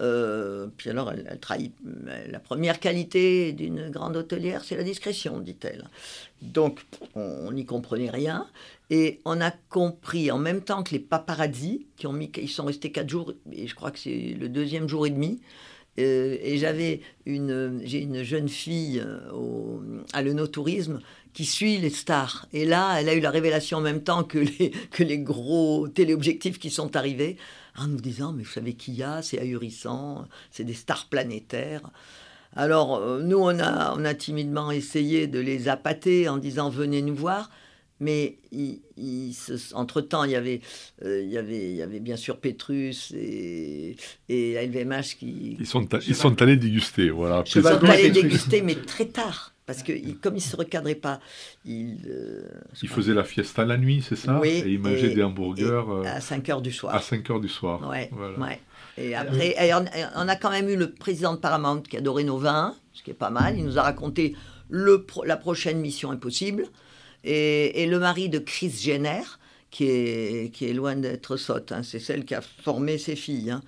Euh, 0.00 0.68
puis 0.76 0.90
alors, 0.90 1.12
elle, 1.12 1.38
trahit. 1.40 1.74
La 2.28 2.38
première 2.38 2.80
qualité 2.80 3.52
d'une 3.52 3.90
grande 3.90 4.16
hôtelière, 4.16 4.64
c'est 4.64 4.76
la 4.76 4.84
discrétion, 4.84 5.40
dit-elle. 5.40 5.84
Donc, 6.42 6.80
on 7.14 7.52
n'y 7.52 7.64
comprenait 7.64 8.10
rien. 8.10 8.46
Et 8.90 9.20
on 9.24 9.40
a 9.40 9.50
compris 9.50 10.30
en 10.30 10.38
même 10.38 10.62
temps 10.62 10.82
que 10.82 10.92
les 10.92 10.98
paparazzi, 10.98 11.86
qui 11.96 12.06
ont 12.06 12.12
mis, 12.12 12.30
ils 12.36 12.48
sont 12.48 12.64
restés 12.64 12.90
quatre 12.90 13.08
jours, 13.08 13.34
et 13.52 13.66
je 13.66 13.74
crois 13.74 13.90
que 13.90 13.98
c'est 13.98 14.36
le 14.38 14.48
deuxième 14.48 14.88
jour 14.88 15.06
et 15.06 15.10
demi. 15.10 15.40
Euh, 15.98 16.36
et 16.40 16.58
j'avais 16.58 17.00
une, 17.26 17.80
j'ai 17.84 18.00
une 18.02 18.22
jeune 18.22 18.48
fille 18.48 19.02
euh, 19.04 19.32
au, 19.32 19.82
à 20.12 20.22
l'Eunotourisme 20.22 21.00
qui 21.32 21.44
suit 21.44 21.78
les 21.78 21.90
stars. 21.90 22.46
Et 22.52 22.64
là, 22.64 23.00
elle 23.00 23.08
a 23.08 23.14
eu 23.14 23.20
la 23.20 23.30
révélation 23.30 23.78
en 23.78 23.80
même 23.80 24.02
temps 24.02 24.22
que 24.22 24.38
les, 24.38 24.70
que 24.90 25.02
les 25.02 25.18
gros 25.18 25.88
téléobjectifs 25.88 26.58
qui 26.58 26.70
sont 26.70 26.96
arrivés, 26.96 27.36
en 27.78 27.88
nous 27.88 28.00
disant, 28.00 28.32
mais 28.32 28.42
vous 28.42 28.50
savez 28.50 28.74
qui 28.74 28.92
y 28.92 29.02
a, 29.02 29.22
c'est 29.22 29.38
ahurissant, 29.38 30.26
c'est 30.50 30.64
des 30.64 30.74
stars 30.74 31.06
planétaires. 31.08 31.82
Alors, 32.56 32.96
euh, 32.96 33.22
nous, 33.22 33.38
on 33.38 33.58
a, 33.58 33.94
on 33.96 34.04
a 34.04 34.14
timidement 34.14 34.70
essayé 34.70 35.26
de 35.26 35.38
les 35.38 35.68
appâter 35.68 36.28
en 36.28 36.38
disant, 36.38 36.70
venez 36.70 37.02
nous 37.02 37.14
voir. 37.14 37.50
Mais 38.00 38.38
entre-temps, 39.74 40.22
il, 40.22 40.30
y 40.30 40.36
avait, 40.36 40.60
euh, 41.04 41.20
il, 41.20 41.30
y 41.30 41.36
avait, 41.36 41.70
il 41.70 41.76
y 41.76 41.82
avait 41.82 41.98
bien 41.98 42.16
sûr 42.16 42.38
Petrus 42.38 43.12
et, 43.12 43.96
et 44.28 44.66
LVMH 44.66 45.16
qui... 45.18 45.56
Ils 45.58 45.66
sont, 45.66 45.84
ils 46.06 46.14
sont 46.14 46.40
allés 46.40 46.56
déguster, 46.56 47.10
voilà. 47.10 47.42
Ils 47.44 47.62
sont 47.62 47.84
allés 47.84 48.10
déguster, 48.10 48.62
mais 48.62 48.76
très 48.76 49.06
tard. 49.06 49.52
Parce 49.68 49.82
que 49.82 49.92
comme 50.22 50.32
ils 50.32 50.38
ne 50.38 50.42
se 50.42 50.56
recadraient 50.56 50.94
pas, 50.94 51.20
ils... 51.66 51.98
Euh, 52.08 52.48
ils 52.82 52.88
faisaient 52.88 53.12
la 53.12 53.22
fiesta 53.22 53.66
la 53.66 53.76
nuit, 53.76 54.02
c'est 54.02 54.16
ça 54.16 54.40
Oui. 54.40 54.62
Et 54.64 54.70
ils 54.70 54.78
mangeaient 54.78 55.12
des 55.12 55.22
hamburgers... 55.22 55.84
Euh, 55.90 56.04
à 56.06 56.22
5 56.22 56.48
heures 56.48 56.62
du 56.62 56.72
soir. 56.72 56.94
À 56.94 57.02
5 57.02 57.28
heures 57.28 57.38
du 57.38 57.50
soir. 57.50 57.86
Ouais, 57.86 58.10
ouais. 58.38 58.60
Et 58.96 59.14
après, 59.14 59.54
on, 60.16 60.26
a 60.26 60.36
quand 60.36 60.48
même 60.48 60.70
eu 60.70 60.76
le 60.76 60.90
président 60.90 61.34
de 61.34 61.38
Paramount 61.38 61.82
qui 61.82 61.98
adorait 61.98 62.24
nos 62.24 62.38
vins, 62.38 62.76
ce 62.94 63.02
qui 63.02 63.10
est 63.10 63.14
pas 63.14 63.28
mal. 63.28 63.58
Il 63.58 63.64
nous 63.66 63.78
a 63.78 63.82
raconté 63.82 64.34
le, 64.70 65.06
la 65.26 65.36
prochaine 65.36 65.80
mission 65.80 66.10
impossible 66.12 66.64
et, 67.22 67.84
le 67.84 67.98
mari 67.98 68.30
de 68.30 68.38
Chris 68.38 68.70
Jenner, 68.70 69.20
qui 69.70 69.84
est, 69.84 70.50
qui 70.54 70.64
est 70.64 70.72
loin 70.72 70.96
d'être 70.96 71.36
sotte. 71.36 71.72
Hein. 71.72 71.82
C'est 71.82 72.00
celle 72.00 72.24
qui 72.24 72.34
a 72.34 72.40
formé 72.40 72.96
ses 72.96 73.16
filles. 73.16 73.50
Hein. 73.50 73.60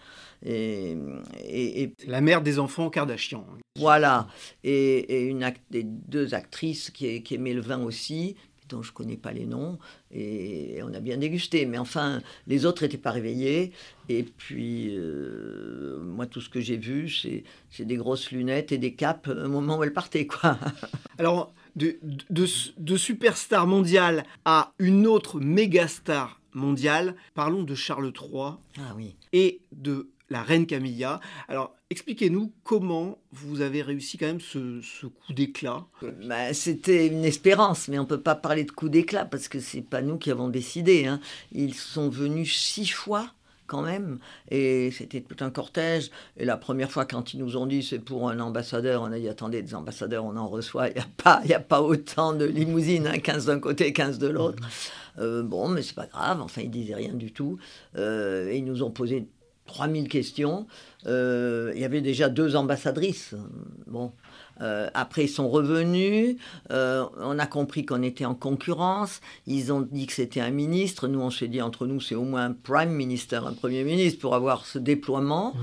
Et, 0.45 0.97
et, 1.45 1.95
la 2.07 2.21
mère 2.21 2.43
des 2.43 2.59
enfants 2.59 2.91
Kardashian. 2.91 3.47
Voilà. 3.77 4.29
Et, 4.65 5.25
une 5.27 5.53
des 5.71 5.83
deux 5.85 6.35
actrices 6.35 6.91
qui, 6.91 7.23
qui 7.23 7.35
aimaient 7.35 7.55
le 7.55 7.61
vin 7.61 7.83
aussi, 7.83 8.37
dont 8.71 8.83
je 8.83 8.91
ne 8.91 8.95
connais 8.95 9.17
pas 9.17 9.33
les 9.33 9.47
noms, 9.47 9.79
et 10.11 10.81
on 10.83 10.95
a 10.95 11.01
bien 11.01 11.19
dégusté. 11.19 11.67
Mais 11.67 11.79
enfin, 11.79 12.23
les 12.47 12.65
autres 12.65 12.83
n'étaient 12.83 12.97
pas 12.97 13.11
réveillés. 13.11 13.73
Et 14.09 14.23
puis, 14.23 14.97
euh, 14.97 16.01
moi, 16.03 16.27
tout 16.27 16.41
ce 16.41 16.49
que 16.49 16.61
j'ai 16.61 16.77
vu, 16.77 17.09
c'est 17.09 17.85
des 17.85 17.97
grosses 17.97 18.31
lunettes 18.31 18.73
et 18.73 18.79
des 18.79 18.95
capes 18.95 19.29
au 19.29 19.49
moment 19.49 19.79
où 19.79 19.85
elle 19.85 19.93
partait. 19.93 20.27
Quoi. 20.27 20.59
Alors, 21.19 21.53
de, 21.77 21.99
de, 22.31 22.97
superstar 22.97 23.67
mondiale 23.67 24.25
à 24.45 24.73
une 24.79 25.07
autre 25.07 25.41
méga 25.41 25.87
star 25.87 26.41
mondiale, 26.53 27.15
parlons 27.35 27.63
de 27.63 27.75
Charles 27.75 28.13
III 28.19 28.55
ah, 28.79 28.95
oui. 28.97 29.15
et 29.33 29.61
de 29.73 30.09
la 30.31 30.43
reine 30.43 30.67
Camilla. 30.67 31.21
Alors, 31.49 31.75
expliquez-nous 31.91 32.53
comment 32.63 33.19
vous 33.33 33.61
avez 33.61 33.83
réussi 33.83 34.17
quand 34.17 34.27
même 34.27 34.41
ce, 34.41 35.07
coup 35.07 35.33
d'éclat. 35.33 35.85
Bah, 36.25 36.55
C'était 36.55 37.09
une 37.09 37.25
espérance, 37.25 37.89
mais 37.89 37.99
on 37.99 38.03
ne 38.03 38.09
peut 38.09 38.21
pas 38.21 38.37
parler 38.37 38.65
de 38.65 38.71
coup 38.71 38.89
d'éclat 38.89 39.25
parce 39.25 39.49
que 39.49 39.61
c'est 39.61 39.83
pas 39.83 40.01
nous 40.01 40.17
qui 40.17 40.31
avons 40.31 40.49
décidé. 40.49 41.07
Hein. 41.07 41.21
Ils 41.53 41.75
sont 41.75 42.09
venus 42.09 42.57
six 42.57 42.87
fois 42.87 43.33
quand 43.67 43.83
même. 43.83 44.19
Et 44.51 44.91
c'était 44.91 45.21
tout 45.21 45.45
un 45.45 45.51
cortège. 45.51 46.11
Et 46.37 46.45
la 46.45 46.57
première 46.57 46.91
fois, 46.91 47.05
quand 47.07 47.35
ils 47.35 47.41
nous 47.41 47.57
ont 47.57 47.67
dit 47.67 47.83
c'est 47.83 48.01
pour 48.01 48.29
un 48.29 48.41
ambassadeur, 48.41 49.03
on 49.03 49.13
a 49.13 49.19
dit 49.19 49.29
attendez, 49.29 49.63
des 49.63 49.75
ambassadeurs, 49.75 50.25
on 50.25 50.37
en 50.37 50.49
reçoit. 50.49 50.89
Il 50.89 50.95
n'y 50.95 51.01
a, 51.01 51.07
pas, 51.17 51.43
a 51.49 51.61
pas 51.61 51.81
autant 51.81 52.33
de 52.33 52.45
limousines, 52.45 53.11
15 53.23 53.49
hein, 53.49 53.55
d'un 53.55 53.61
côté, 53.61 53.93
15 53.93 54.19
de 54.19 54.29
l'autre. 54.29 54.63
Euh, 55.19 55.43
bon, 55.43 55.69
mais 55.69 55.83
c'est 55.83 55.95
pas 55.95 56.07
grave. 56.07 56.41
Enfin, 56.41 56.63
ils 56.63 56.71
disaient 56.71 56.95
rien 56.95 57.15
du 57.15 57.33
tout. 57.33 57.59
Euh, 57.97 58.51
et 58.51 58.59
ils 58.59 58.65
nous 58.65 58.83
ont 58.83 58.91
posé 58.91 59.29
3000 59.71 60.09
questions. 60.09 60.67
Euh, 61.07 61.73
il 61.75 61.81
y 61.81 61.85
avait 61.85 62.01
déjà 62.01 62.29
deux 62.29 62.57
ambassadrices. 62.57 63.35
Bon. 63.87 64.13
Euh, 64.61 64.91
après, 64.93 65.25
ils 65.25 65.29
sont 65.29 65.49
revenus. 65.49 66.37
Euh, 66.71 67.07
on 67.19 67.39
a 67.39 67.47
compris 67.47 67.87
qu'on 67.87 68.03
était 68.03 68.27
en 68.27 68.35
concurrence. 68.35 69.23
Ils 69.47 69.73
ont 69.73 69.81
dit 69.81 70.07
que 70.07 70.13
c'était 70.13 70.43
un 70.43 70.51
ministre. 70.51 71.09
Nous, 71.09 71.21
on 71.21 71.31
s'est 71.31 71.49
dit 71.49 71.63
entre 71.63 71.87
nous, 71.87 71.99
c'est 72.01 72.15
au 72.15 72.25
moins 72.25 72.45
un 72.47 72.53
prime 72.53 72.93
minister, 72.93 73.37
un 73.37 73.55
premier 73.55 73.85
ministre, 73.85 74.21
pour 74.21 74.35
avoir 74.35 74.67
ce 74.67 74.79
déploiement. 74.79 75.55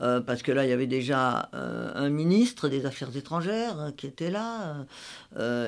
Mmh. 0.00 0.20
parce 0.26 0.42
que 0.42 0.52
là, 0.52 0.64
il 0.64 0.70
y 0.70 0.72
avait 0.72 0.86
déjà 0.86 1.50
un 1.52 2.08
ministre 2.08 2.68
des 2.68 2.86
Affaires 2.86 3.14
étrangères 3.14 3.92
qui 3.96 4.06
était 4.06 4.30
là. 4.30 4.86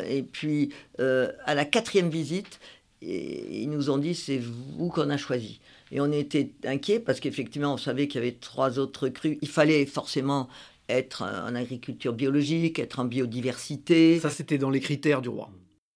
et 0.09 0.23
puis, 0.23 0.71
à 0.99 1.55
la 1.55 1.65
quatrième 1.67 2.09
visite, 2.09 2.59
ils 3.03 3.69
nous 3.71 3.91
ont 3.91 3.99
dit 3.99 4.15
c'est 4.15 4.39
vous 4.39 4.89
qu'on 4.89 5.11
a 5.11 5.17
choisi. 5.17 5.61
Et 5.91 6.01
on 6.01 6.11
était 6.13 6.53
inquiets 6.65 7.01
parce 7.01 7.21
qu'effectivement, 7.21 7.75
on 7.75 7.79
savait 7.79 8.09
qu'il 8.09 8.21
y 8.21 8.25
avait 8.25 8.37
trois 8.37 8.79
autres 8.79 9.09
crues. 9.09 9.39
Il 9.41 9.49
fallait 9.49 9.87
forcément 9.87 10.49
être 10.89 11.23
en 11.23 11.55
agriculture 11.55 12.13
biologique, 12.13 12.79
être 12.79 12.99
en 12.99 13.05
biodiversité. 13.05 14.19
Ça, 14.21 14.31
c'était 14.31 14.59
dans 14.59 14.71
les 14.71 14.81
critères 14.81 15.23
du 15.23 15.29
roi. 15.29 15.51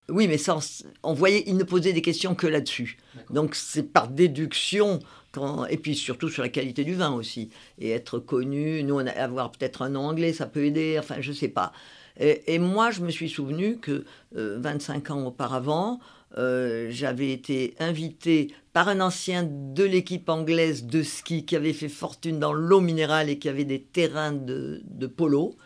Oui, 0.09 0.29
mais 0.29 0.37
ça, 0.37 0.59
on 1.03 1.15
voyait, 1.15 1.45
il 1.47 1.57
ne 1.57 1.65
posait 1.65 1.93
des 1.93 2.03
questions 2.03 2.35
que 2.35 2.47
là-dessus. 2.47 2.99
Donc 3.31 3.55
c'est 3.55 3.85
par 3.85 4.09
déduction, 4.09 4.99
quand, 5.31 5.65
et 5.67 5.77
puis 5.77 5.95
surtout 5.95 6.29
sur 6.29 6.43
la 6.43 6.49
qualité 6.49 6.85
du 6.85 6.95
vin 6.95 7.13
aussi. 7.13 7.51
Et 7.79 7.91
être 7.91 8.19
connu, 8.19 8.83
nous, 8.83 8.97
on 8.97 9.07
a, 9.07 9.11
avoir 9.11 9.53
peut-être 9.53 9.83
un 9.83 9.91
nom 9.91 10.07
anglais, 10.07 10.33
ça 10.33 10.47
peut 10.47 10.65
aider, 10.65 10.97
enfin, 10.99 11.17
je 11.21 11.31
ne 11.31 11.37
sais 11.37 11.49
pas. 11.49 11.73
Et, 12.19 12.59
moi, 12.59 12.91
je 12.91 13.01
me 13.01 13.11
suis 13.11 13.31
souvenu 13.31 13.79
que 13.79 14.05
25 14.33 15.11
euh, 15.11 15.15
ans 15.15 15.27
auparavant, 15.27 15.99
euh, 16.39 16.87
j'avais 16.91 17.31
été 17.31 17.75
invité 17.79 18.55
par 18.73 18.89
un 18.89 19.01
ancien 19.01 19.43
de 19.45 19.85
l'équipe 19.85 20.29
anglaise 20.31 20.87
de 20.87 21.03
ski 21.03 21.45
qui 21.45 21.57
avait 21.57 21.75
fait 21.75 21.91
fortune 21.91 22.39
dans 22.39 22.55
l'eau 22.55 22.81
minérale 22.81 23.29
et 23.29 23.39
qui 23.39 23.49
avait 23.51 23.67
des 23.67 23.83
terrains 23.83 24.33
de, 24.33 24.83
polo 25.15 25.57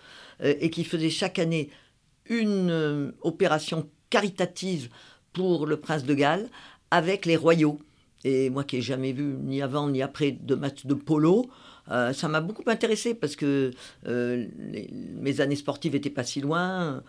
euh, 0.43 0.55
et 0.61 0.71
qui 0.71 0.83
faisait 0.83 1.11
chaque 1.11 1.39
année 1.39 1.71
une 2.29 2.71
euh, 2.71 3.13
opération 3.23 3.89
caritative 4.11 4.89
pour 5.33 5.67
le 5.67 5.77
prince 5.77 6.05
de 6.05 6.15
Galles 6.15 6.49
avec 6.91 7.27
les 7.27 7.37
royaux. 7.37 7.79
Et 8.25 8.51
moi 8.51 8.65
qui 8.65 8.77
n'ai 8.77 8.83
jamais 8.83 9.13
vu 9.13 9.23
ni 9.23 9.63
avant 9.63 9.89
ni 9.89 10.03
après 10.03 10.33
de 10.33 10.57
match 10.57 10.85
de 10.85 10.95
polo, 10.95 11.49
ça 11.89 12.27
m'a 12.27 12.41
beaucoup 12.41 12.69
intéressé 12.69 13.15
parce 13.15 13.37
que 13.37 13.71
mes 14.05 15.41
années 15.41 15.55
sportives 15.55 15.93
n'étaient 15.93 16.11
pas 16.11 16.25
si 16.25 16.41
loin 16.41 17.05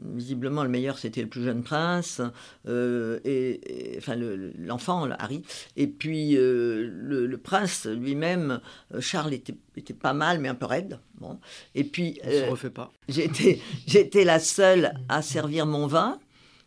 visiblement 0.00 0.62
le 0.62 0.68
meilleur 0.68 0.98
c'était 0.98 1.22
le 1.22 1.28
plus 1.28 1.42
jeune 1.42 1.62
prince 1.62 2.20
euh, 2.66 3.20
et, 3.24 3.94
enfin 3.98 4.16
l'enfant 4.16 5.08
Harry 5.18 5.42
et 5.76 5.86
puis 5.86 6.36
euh, 6.36 6.88
le, 6.90 7.38
prince 7.38 7.86
lui-même 7.86 8.60
euh, 8.94 9.00
Charles 9.00 9.34
était, 9.34 9.54
était, 9.76 9.94
pas 9.94 10.12
mal 10.12 10.40
mais 10.40 10.48
un 10.48 10.54
peu 10.54 10.66
raide 10.66 10.98
bon 11.20 11.38
et 11.74 11.84
puis 11.84 12.20
se 12.24 12.50
refait 12.50 12.70
pas 12.70 12.92
j'étais 13.08 13.60
j'étais 13.86 14.24
la 14.24 14.38
seule 14.38 14.94
à 15.08 15.22
servir 15.22 15.66
mon 15.66 15.86
vin 15.86 16.18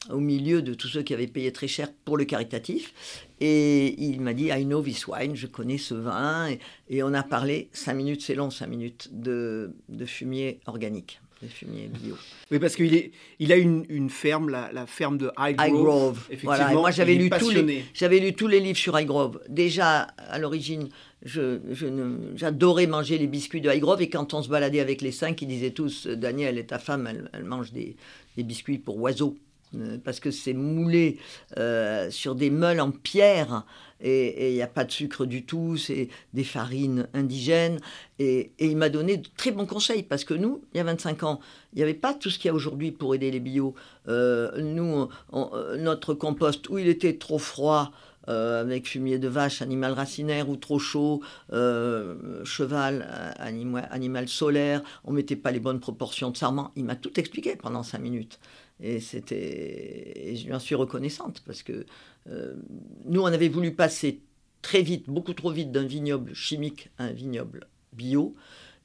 au 0.10 0.19
milieu 0.19 0.62
de 0.62 0.73
tous 0.73 0.88
ceux 0.88 1.03
qui 1.03 1.13
avaient 1.13 1.27
payé 1.27 1.51
très 1.51 1.67
cher 1.67 1.88
pour 2.05 2.17
le 2.17 2.25
caritatif. 2.25 3.29
Et 3.39 4.01
il 4.03 4.19
m'a 4.21 4.34
dit, 4.34 4.45
I 4.45 4.65
know 4.65 4.81
this 4.81 5.07
wine, 5.07 5.36
je 5.36 5.45
connais 5.45 5.77
ce 5.77 5.93
vin. 5.93 6.49
Et, 6.89 7.03
on 7.03 7.13
a 7.13 7.21
parlé, 7.21 7.69
cinq 7.71 7.93
minutes, 7.93 8.23
c'est 8.23 8.34
long, 8.34 8.49
cinq 8.49 8.67
minutes, 8.67 9.10
de, 9.12 9.75
de 9.89 10.05
fumier 10.05 10.60
organique 10.65 11.21
fumiers 11.47 11.88
bio. 11.88 12.17
Oui, 12.51 12.60
parce 12.60 12.75
qu'il 12.75 13.12
il 13.39 13.51
a 13.51 13.56
une, 13.56 13.86
une 13.89 14.10
ferme, 14.10 14.49
la, 14.49 14.86
ferme 14.88 15.17
de 15.17 15.32
Highgrove. 15.38 16.27
Voilà, 16.43 16.71
moi 16.71 16.91
j'avais 16.91 17.15
lu, 17.15 17.30
tous 17.30 17.49
les, 17.49 17.86
j'avais 17.93 18.19
lu 18.19 18.34
tous 18.34 18.47
les 18.47 18.60
livres 18.60 18.77
sur 18.77 18.95
Highgrove. 18.95 19.41
Déjà, 19.49 20.01
à 20.17 20.39
l'origine, 20.39 20.89
je, 21.23 21.60
j'adorais 22.36 22.88
manger 22.88 23.17
les 23.17 23.27
biscuits 23.27 23.62
de 23.62 23.69
Highgrove 23.69 24.01
et 24.01 24.10
quand 24.10 24.34
on 24.34 24.41
se 24.41 24.49
baladait 24.49 24.80
avec 24.80 25.01
les 25.01 25.12
cinq, 25.12 25.41
ils 25.41 25.47
disaient 25.47 25.71
tous 25.71 26.08
Daniel 26.08 26.58
et 26.58 26.65
ta 26.65 26.80
femme, 26.80 27.08
elle, 27.08 27.30
elle 27.34 27.43
mange 27.43 27.71
des, 27.71 27.95
des 28.38 28.43
biscuits 28.43 28.77
pour 28.77 28.97
oiseaux. 28.97 29.36
Euh, 29.75 29.97
parce 30.03 30.19
que 30.19 30.31
c'est 30.31 30.53
moulé 30.53 31.17
euh, 31.57 32.10
sur 32.12 32.36
des 32.36 32.49
meules 32.49 32.81
en 32.81 32.91
pierre 32.91 33.65
et 34.03 34.49
il 34.49 34.55
n'y 34.55 34.63
a 34.63 34.67
pas 34.67 34.84
de 34.84 34.91
sucre 34.91 35.25
du 35.25 35.45
tout, 35.45 35.77
c'est 35.77 36.10
des 36.34 36.43
farines 36.43 37.07
indigènes. 37.13 37.79
Et, 38.17 38.51
il 38.60 38.75
m'a 38.75 38.89
donné 38.89 39.17
de 39.17 39.27
très 39.38 39.51
bons 39.51 39.67
conseils 39.67 40.01
parce 40.01 40.23
que 40.23 40.34
nous, 40.34 40.63
il 40.73 40.77
y 40.77 40.79
a 40.79 40.84
25 40.84 41.23
ans, 41.23 41.39
il 41.73 41.77
n'y 41.77 41.84
avait 41.84 41.93
pas 41.93 42.15
tout 42.15 42.31
ce 42.31 42.39
qu'il 42.39 42.47
y 42.47 42.51
a 42.51 42.53
aujourd'hui 42.55 42.91
pour 42.91 43.13
aider 43.13 43.29
les 43.29 43.39
bio. 43.39 43.75
Euh, 44.07 44.60
nous, 44.60 45.07
notre 45.77 46.15
compost, 46.15 46.67
où 46.69 46.79
il 46.79 46.88
était 46.88 47.17
trop 47.17 47.38
froid, 47.38 47.91
avec 48.27 48.88
fumier 48.88 49.19
de 49.19 49.27
vache, 49.27 49.62
animal 49.62 49.91
racinaire 49.93 50.49
ou 50.49 50.55
trop 50.55 50.79
chaud, 50.79 51.21
cheval, 51.51 53.36
animal, 53.38 54.29
solaire, 54.29 54.81
on 55.03 55.12
mettait 55.12 55.36
pas 55.36 55.51
les 55.51 55.60
bonnes 55.60 55.79
proportions 55.79 56.31
de 56.31 56.38
sarment. 56.38 56.71
Il 56.75 56.86
m'a 56.86 56.95
tout 56.95 57.19
expliqué 57.19 57.55
pendant 57.55 57.84
cinq 57.84 57.99
minutes. 57.99 58.39
Et, 58.81 58.99
c'était, 58.99 60.33
je 60.35 60.45
lui 60.45 60.53
en 60.53 60.59
suis 60.59 60.75
reconnaissante 60.75 61.41
parce 61.45 61.63
que 61.63 61.85
euh, 62.29 62.55
nous, 63.05 63.21
on 63.21 63.25
avait 63.25 63.49
voulu 63.49 63.73
passer 63.73 64.21
très 64.61 64.81
vite, 64.81 65.09
beaucoup 65.09 65.33
trop 65.33 65.51
vite, 65.51 65.71
d'un 65.71 65.85
vignoble 65.85 66.33
chimique 66.33 66.89
à 66.97 67.05
un 67.05 67.11
vignoble 67.11 67.67
bio. 67.93 68.35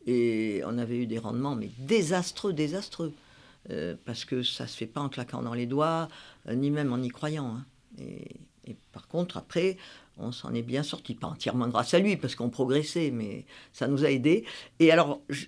Et 0.06 0.62
on 0.64 0.78
avait 0.78 0.98
eu 0.98 1.06
des 1.06 1.18
rendements, 1.18 1.56
mais 1.56 1.70
désastreux, 1.78 2.52
désastreux. 2.52 3.12
Euh, 3.70 3.96
parce 4.04 4.24
que 4.24 4.44
ça 4.44 4.64
ne 4.64 4.68
se 4.68 4.76
fait 4.76 4.86
pas 4.86 5.00
en 5.00 5.08
claquant 5.08 5.42
dans 5.42 5.54
les 5.54 5.66
doigts, 5.66 6.08
euh, 6.48 6.54
ni 6.54 6.70
même 6.70 6.92
en 6.92 7.02
y 7.02 7.08
croyant. 7.08 7.56
Hein. 7.56 7.66
Et, 7.98 8.76
par 8.92 9.08
contre, 9.08 9.36
après, 9.36 9.76
on 10.18 10.32
s'en 10.32 10.52
est 10.54 10.62
bien 10.62 10.82
sorti, 10.82 11.14
pas 11.14 11.28
entièrement 11.28 11.68
grâce 11.68 11.94
à 11.94 11.98
lui, 11.98 12.16
parce 12.16 12.34
qu'on 12.34 12.50
progressait, 12.50 13.10
mais 13.10 13.44
ça 13.72 13.86
nous 13.86 14.04
a 14.04 14.10
aidés. 14.10 14.44
Et 14.80 14.90
alors, 14.90 15.20
je, 15.28 15.46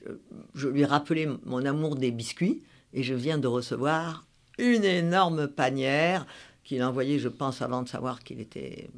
je 0.55 0.69
lui 0.69 0.83
ai 0.83 0.85
rappelé 0.85 1.29
mon 1.45 1.65
amour 1.65 1.97
des 1.97 2.13
biscuits, 2.13 2.63
et 2.93 3.03
je 3.03 3.15
viens 3.15 3.39
de 3.39 3.49
recevoir 3.49 4.28
une 4.59 4.85
énorme 4.85 5.49
panière 5.49 6.27
qu'il 6.65 6.83
a 6.83 6.89
envoyée, 6.89 7.19
je 7.19 7.29
pense, 7.29 7.63
avant 7.63 7.83
de 7.83 7.89
savoir 7.89 8.23
qu'il 8.23 8.41
était 8.41 8.91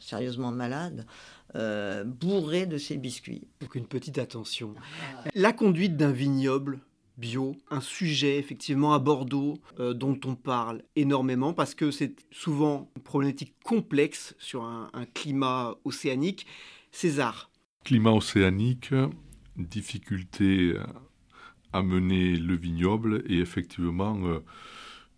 sérieusement 0.00 0.50
malade, 0.50 1.06
euh, 1.54 2.04
bourrée 2.04 2.66
de 2.66 2.78
ses 2.78 2.96
biscuits. 2.96 3.46
Donc 3.60 3.74
une 3.74 3.86
petite 3.86 4.18
attention. 4.18 4.74
La 5.34 5.52
conduite 5.52 5.96
d'un 5.96 6.10
vignoble 6.10 6.80
bio, 7.16 7.56
un 7.70 7.80
sujet 7.80 8.38
effectivement 8.38 8.92
à 8.92 8.98
Bordeaux 8.98 9.58
euh, 9.78 9.94
dont 9.94 10.18
on 10.24 10.34
parle 10.34 10.82
énormément 10.96 11.52
parce 11.52 11.76
que 11.76 11.92
c'est 11.92 12.16
souvent 12.32 12.90
une 12.96 13.02
problématique 13.02 13.54
complexe 13.62 14.34
sur 14.38 14.64
un, 14.64 14.90
climat 15.14 15.76
océanique. 15.84 16.46
César. 16.90 17.50
Climat 17.84 18.12
océanique, 18.12 18.92
difficulté 19.56 20.74
à 21.72 21.82
mener 21.82 22.36
le 22.36 22.56
vignoble 22.56 23.22
et 23.28 23.38
effectivement... 23.38 24.18
Euh, 24.26 24.40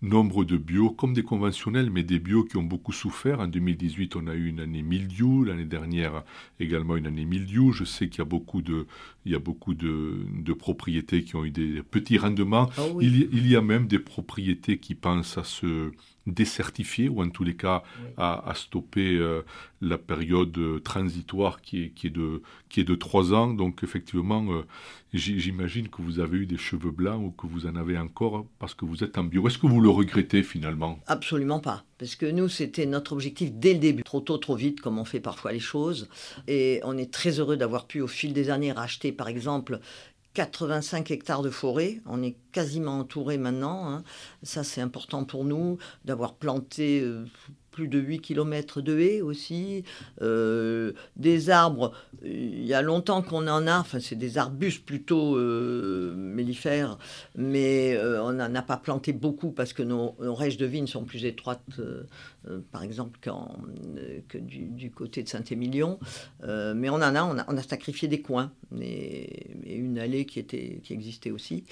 nombre 0.02 0.44
de 0.44 0.56
bio, 0.56 0.90
comme 0.90 1.14
des 1.14 1.22
conventionnels, 1.22 1.90
mais 1.90 2.02
des 2.02 2.18
bio 2.18 2.44
qui 2.44 2.56
ont 2.56 2.62
beaucoup 2.62 2.92
souffert. 2.92 3.40
En 3.40 3.46
2018, 3.46 4.16
on 4.16 4.26
a 4.26 4.35
eu 4.35 4.48
une 4.48 4.61
année 4.61 4.82
mildiou, 4.82 5.44
l'année 5.44 5.64
dernière 5.64 6.22
également 6.61 6.96
une 6.96 7.06
année 7.06 7.24
mildiou. 7.24 7.72
Je 7.72 7.85
sais 7.85 8.09
qu'il 8.09 8.18
y 8.18 8.22
a 8.22 8.26
beaucoup 8.26 8.62
de, 8.62 8.87
il 9.24 9.32
y 9.32 9.35
a 9.35 9.38
beaucoup 9.38 9.74
de, 9.74 10.18
de 10.32 10.52
propriétés 10.52 11.24
qui 11.24 11.37
ont 11.37 11.44
eu 11.44 11.50
des 11.50 11.82
petits 11.82 12.18
rendements. 12.18 12.70
Ah 12.76 12.82
il, 13.00 13.28
il, 13.32 13.48
y 13.48 13.56
a 13.56 13.62
même 13.62 13.87
des 13.87 13.98
propriétés 13.98 14.78
qui 14.78 14.94
pensent 14.94 15.38
à 15.38 15.44
se 15.44 15.92
décertifier 16.26 17.08
ou 17.08 17.22
en 17.22 17.30
tous 17.30 17.44
les 17.44 17.54
cas 17.54 17.82
à, 18.16 18.52
stopper 18.54 19.16
euh, 19.16 19.42
la 19.80 19.98
période 19.98 20.56
euh, 20.58 20.80
transitoire 20.80 21.60
qui 21.60 21.84
est, 21.84 21.88
qui 21.90 22.08
est, 22.08 22.10
de, 22.10 22.42
qui 22.68 22.80
est 22.80 22.84
de 22.84 22.94
trois 22.94 23.32
ans. 23.32 23.52
Donc 23.52 23.82
effectivement, 23.84 24.44
euh, 24.50 24.64
j'imagine 25.12 25.88
que 25.88 26.02
vous 26.02 26.18
avez 26.20 26.38
eu 26.38 26.46
des 26.46 26.56
cheveux 26.56 26.90
blancs 26.90 27.22
ou 27.22 27.30
que 27.30 27.46
vous 27.46 27.66
en 27.66 27.76
avez 27.76 27.98
encore 27.98 28.46
parce 28.58 28.74
que 28.74 28.84
vous 28.84 29.04
êtes 29.04 29.18
en 29.18 29.24
bio. 29.24 29.46
Est-ce 29.46 29.58
que 29.58 29.66
vous 29.66 29.80
le 29.80 29.90
regrettez 29.90 30.42
finalement? 30.42 30.98
Absolument 31.06 31.60
pas. 31.60 31.84
Parce 31.98 32.14
que 32.14 32.26
nous, 32.26 32.48
c'était 32.48 32.86
notre 32.86 33.12
objectif 33.12 33.52
dès 33.52 33.72
le 33.72 33.78
début. 33.78 34.02
Trop 34.02 34.20
tôt, 34.20 34.36
trop 34.36 34.56
vite, 34.56 34.80
comme 34.80 34.98
on 34.98 35.04
fait 35.04 35.20
parfois 35.20 35.52
les 35.52 35.60
choses. 35.60 36.08
Et 36.46 36.80
on 36.84 36.98
est 36.98 37.10
très 37.10 37.38
heureux 37.38 37.56
d'avoir 37.56 37.86
pu, 37.86 38.00
au 38.00 38.06
fil 38.06 38.34
des 38.34 38.50
années, 38.50 38.72
racheter, 38.72 39.12
par 39.12 39.28
exemple, 39.28 39.80
85 40.37 41.11
hectares 41.12 41.40
de 41.40 41.49
forêt. 41.49 42.03
On 42.05 42.22
est 42.22 42.37
quasiment 42.53 42.99
entouré 42.99 43.38
maintenant. 43.38 43.88
Hein. 43.88 44.05
Ça, 44.42 44.64
c'est 44.64 44.83
important 44.83 45.25
pour 45.25 45.44
nous 45.44 45.79
d'avoir 46.05 46.35
planté 46.35 47.01
euh, 47.01 47.25
plus 47.76 47.88
de 47.88 47.98
8 47.98 48.20
km 48.20 48.80
de 48.80 48.98
haies 48.98 49.20
aussi. 49.20 49.84
Euh, 50.22 50.92
des 51.16 51.50
arbres, 51.50 51.92
il 52.24 52.64
y 52.64 52.72
a 52.72 52.80
longtemps 52.80 53.20
qu'on 53.20 53.46
en 53.48 53.66
a, 53.66 53.78
enfin 53.78 54.00
c'est 54.00 54.16
des 54.16 54.38
arbustes 54.38 54.86
plutôt 54.86 55.37
euh, 55.37 56.14
mellifères, 56.16 56.96
mais 57.37 57.94
euh, 57.94 58.22
on 58.22 58.33
n'en 58.33 58.54
a 58.54 58.62
pas 58.62 58.79
planté 58.79 59.12
beaucoup 59.12 59.50
parce 59.50 59.74
que 59.74 59.83
nos, 59.83 60.16
nos 60.20 60.37
de 60.37 60.64
vignes 60.64 60.87
sont 60.87 61.04
plus 61.04 61.27
étroites, 61.27 61.60
par 62.72 62.83
exemple, 62.83 63.18
que 63.20 64.38
du, 64.38 64.90
côté 64.90 65.22
de 65.22 65.29
Saint-Émilion. 65.29 65.98
mais 66.42 66.88
on 66.88 66.94
en 66.94 67.14
a 67.14 67.24
on, 67.24 67.56
a, 67.56 67.62
sacrifié 67.62 68.08
des 68.08 68.22
coins 68.22 68.52
et, 68.81 69.50
une 69.66 69.98
allée 69.98 70.24
qui, 70.24 70.38
était, 70.38 70.81
qui 70.83 70.94
existait 70.94 71.31
aussi. 71.31 71.64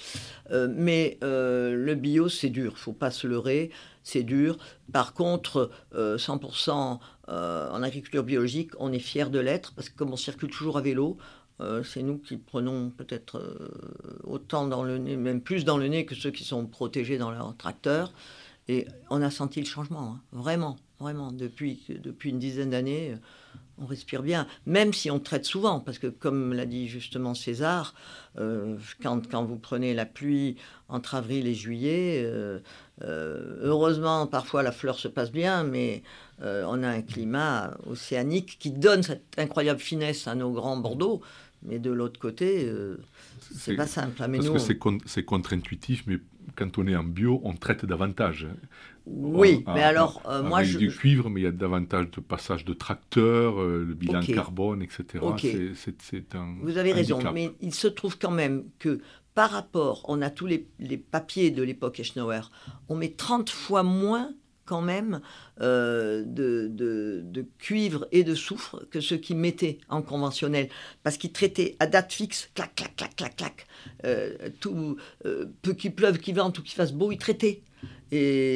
mais 0.50 1.16
le 1.22 1.94
bio, 1.94 2.28
c'est 2.28 2.50
dur, 2.50 2.76
faut 2.76 2.92
pas 2.92 3.11
se 3.11 3.26
leurrer 3.26 3.70
c'est 4.05 4.22
dur. 4.22 4.59
Par 4.92 5.14
contre, 5.14 5.70
100% 5.92 6.70
euh, 6.70 6.96
euh, 7.28 7.70
en 7.70 7.82
agriculture 7.82 8.22
biologique, 8.22 8.70
on 8.78 8.92
est 8.92 9.00
fier 9.00 9.30
de 9.30 9.40
l'être 9.40 9.72
parce 9.74 9.88
que 9.88 9.96
comme 9.96 10.12
on 10.12 10.16
circule 10.16 10.50
toujours 10.50 10.78
à 10.78 10.82
vélo, 10.82 11.16
Euh, 11.61 11.84
c'est 11.84 12.02
nous 12.02 12.18
qui 12.18 12.36
prenons 12.36 12.90
peut-être 12.90 13.40
autant 14.24 14.66
dans 14.66 14.82
le 14.82 14.98
nez, 14.98 15.16
même 15.16 15.40
plus 15.40 15.64
dans 15.64 15.78
le 15.78 15.86
nez 15.86 16.05
que 16.05 16.16
ceux 16.16 16.32
qui 16.32 16.42
sont 16.42 16.66
protégés 16.66 17.16
dans 17.16 17.30
leur 17.30 17.57
tracteur. 17.57 18.12
Et 18.66 18.88
on 19.09 19.22
a 19.22 19.30
senti 19.30 19.61
le 19.61 19.66
changement, 19.66 20.16
hein. 20.16 20.20
vraiment, 20.32 20.76
vraiment. 20.98 21.30
Depuis, 21.30 21.84
une 22.24 22.40
dizaine 22.40 22.70
d'années, 22.70 23.14
on 23.78 23.86
respire 23.86 24.24
bien, 24.24 24.48
même 24.66 24.92
si 24.92 25.12
on 25.12 25.20
traite 25.20 25.44
souvent, 25.44 25.78
parce 25.78 26.00
que 26.00 26.09
comme 26.09 26.55
l'a 26.55 26.66
dit 26.66 26.88
justement 26.88 27.34
César, 27.34 27.94
quand, 28.34 29.44
vous 29.44 29.59
prenez 29.59 29.94
la 29.94 30.07
pluie 30.07 30.57
entre 30.88 31.14
avril 31.14 31.46
et 31.46 31.55
juillet, 31.55 32.28
heureusement, 33.03 34.26
parfois 34.26 34.62
la 34.62 34.72
fleur 34.72 34.99
se 34.99 35.09
passe 35.09 35.32
bien, 35.32 35.64
mais 35.64 36.03
on 36.40 36.82
a 36.82 36.88
un 36.88 37.03
climat 37.03 37.76
océanique 37.86 38.57
qui 38.59 38.70
donne 38.70 39.03
cette 39.03 39.24
incroyable 39.36 39.80
finesse 39.80 40.26
à 40.28 40.34
nos 40.34 40.53
grands 40.53 40.76
Bordeaux. 40.76 41.22
Mais 41.64 41.78
de 41.78 41.90
l'autre 41.90 42.20
côté, 42.20 42.66
euh, 42.66 42.99
c'est 43.57 43.74
pas 43.74 43.86
simple. 43.86 44.22
Hein, 44.22 44.30
parce 44.30 44.51
que 44.51 45.01
c'est 45.07 45.24
contre-intuitif, 45.24 46.05
mais 46.07 46.18
quand 46.57 46.76
on 46.76 46.86
est 46.86 46.95
en 46.95 47.05
bio, 47.05 47.40
on 47.42 47.55
traite 47.55 47.86
davantage. 47.86 48.47
Oui, 49.07 49.64
mais 49.66 49.82
alors, 49.82 50.22
euh, 50.26 50.42
moi 50.42 50.62
je. 50.62 50.78
du 50.78 50.88
cuivre, 50.88 51.30
mais 51.30 51.40
il 51.40 51.45
y 51.45 51.47
a 51.47 51.53
davantage 51.53 52.11
de 52.11 52.20
passage 52.20 52.64
de 52.64 52.74
tracteurs, 52.74 53.61
euh, 53.61 53.84
le 53.86 53.95
bilan 53.95 54.20
carbone, 54.20 54.82
etc. 54.82 55.24
Un. 56.34 56.55
Vous 56.62 56.76
avez 56.76 56.92
raison, 56.92 57.18
mais 57.32 57.51
il 57.61 57.74
se 57.74 57.88
trouve 57.88 58.18
quand 58.18 58.30
même 58.30 58.64
que 58.78 59.01
par 59.35 59.51
rapport, 59.51 60.05
on 60.09 60.22
a 60.22 60.30
tous 60.30 60.47
les, 60.47 60.66
papiers 60.97 61.51
de 61.51 61.62
l'époque 61.62 62.01
Eschnauer, 62.01 62.43
on 62.89 62.95
met 62.95 63.11
30 63.11 63.51
fois 63.51 63.82
moins 63.82 64.32
quand 64.64 64.80
même 64.80 65.20
euh, 65.61 66.22
de, 66.24 66.68
de, 66.70 67.47
cuivre 67.59 68.07
et 68.12 68.24
de 68.24 68.35
soufre 68.35 68.82
que 68.91 69.01
ceux 69.01 69.16
qui 69.16 69.35
mettaient 69.35 69.78
en 69.89 70.01
conventionnel. 70.01 70.68
Parce 71.03 71.18
qu'ils 71.18 71.32
traitaient 71.32 71.76
à 71.80 71.87
date 71.87 72.12
fixe, 72.12 72.51
clac, 72.55 72.74
clac, 72.74 72.97
clac, 72.97 73.14
clac, 73.16 73.37
clac. 73.37 73.66
Euh, 74.05 74.49
tout, 74.61 74.97
euh, 75.26 75.47
peu 75.62 75.74
qu'il 75.74 75.95
pleuve, 75.95 76.18
qu'il 76.18 76.35
vente 76.35 76.59
ou 76.59 76.62
qu'il 76.62 76.74
fasse 76.74 76.93
beau, 76.93 77.12
ils 77.12 77.18
traitaient. 77.18 77.62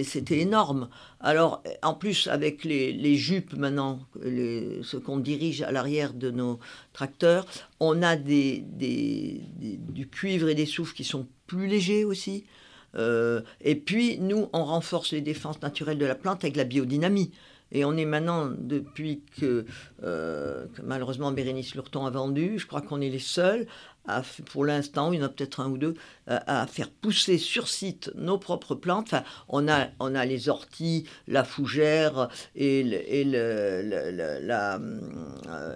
C'était 0.05 0.39
énorme. 0.39 0.89
Alors, 1.21 1.63
en 1.83 1.95
plus, 1.95 2.29
avec 2.29 2.65
les, 2.65 3.17
jupes 3.17 3.55
maintenant, 3.55 4.01
les, 4.23 4.81
ce 4.83 4.97
qu'on 4.97 5.19
dirige 5.19 5.63
à 5.63 5.73
l'arrière 5.73 6.15
de 6.15 6.31
nos 6.31 6.59
tracteurs, 6.93 7.47
on 7.81 8.03
a 8.03 8.17
des, 8.17 8.65
du 8.67 10.09
cuivre 10.09 10.49
et 10.49 10.55
des 10.55 10.67
soufres 10.67 10.95
qui 10.95 11.05
sont 11.05 11.27
plus 11.47 11.67
légers 11.67 12.05
aussi. 12.05 12.45
Euh, 12.95 13.43
et 13.61 13.75
puis, 13.75 14.19
nous, 14.19 14.49
on 14.53 14.65
renforce 14.65 15.13
les 15.13 15.21
défenses 15.21 15.61
naturelles 15.61 15.99
de 15.99 16.07
la 16.07 16.15
plante 16.15 16.45
avec 16.45 16.57
la 16.57 16.65
biodynamie. 16.65 17.33
Et 17.71 17.85
on 17.85 17.97
est 17.97 18.07
maintenant, 18.07 18.51
depuis 18.57 19.23
que, 19.39 19.67
euh, 20.03 20.67
malheureusement 20.83 21.33
Bérénice 21.33 21.75
Lurton 21.75 22.07
a 22.07 22.11
vendu, 22.11 22.59
je 22.59 22.67
crois 22.67 22.81
qu'on 22.81 23.01
est 23.01 23.11
les 23.11 23.19
seuls 23.19 23.67
pour 24.47 24.65
l'instant, 24.65 25.13
il 25.13 25.19
y 25.19 25.23
en 25.23 25.27
a 25.27 25.29
peut-être 25.29 25.61
un 25.61 25.69
ou 25.71 25.79
deux, 25.79 25.95
euh, 26.31 26.39
à, 26.47 26.67
faire 26.67 26.91
pousser 26.91 27.39
sur 27.39 27.69
site 27.69 28.11
nos 28.15 28.39
propres 28.39 28.75
plantes. 28.75 29.07
Enfin, 29.07 29.25
on 29.49 29.69
a, 29.69 29.89
on 30.01 30.15
a 30.15 30.25
les 30.25 30.49
orties, 30.49 31.05
la 31.27 31.45
fougère 31.45 32.29
et, 32.55 32.85
euh, 33.35 34.79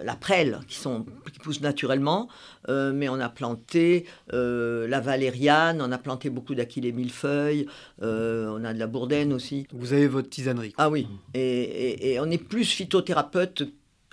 la 0.03 0.15
prêle 0.15 0.59
qui, 0.67 0.75
sont, 0.75 1.05
qui 1.31 1.39
poussent 1.39 1.61
naturellement. 1.61 2.27
Euh, 2.69 2.93
mais 2.93 3.09
on 3.09 3.19
a 3.19 3.29
planté 3.29 4.05
la 4.31 4.99
valériane, 4.99 5.81
on 5.81 5.91
a 5.91 5.97
planté 5.97 6.29
beaucoup 6.29 6.55
d'aquilées 6.55 6.91
millefeuilles, 6.91 7.67
on 8.01 8.63
a 8.63 8.73
de 8.73 8.79
la 8.79 8.87
bourdaine 8.87 9.33
aussi. 9.33 9.67
Vous 9.73 9.93
avez 9.93 10.07
votre 10.07 10.29
tisanerie. 10.29 10.73
Ah 10.77 10.89
oui, 10.89 11.07
et, 11.33 12.13
et 12.13 12.19
on 12.19 12.29
est 12.29 12.37
plus 12.37 12.65
phytothérapeute 12.65 13.63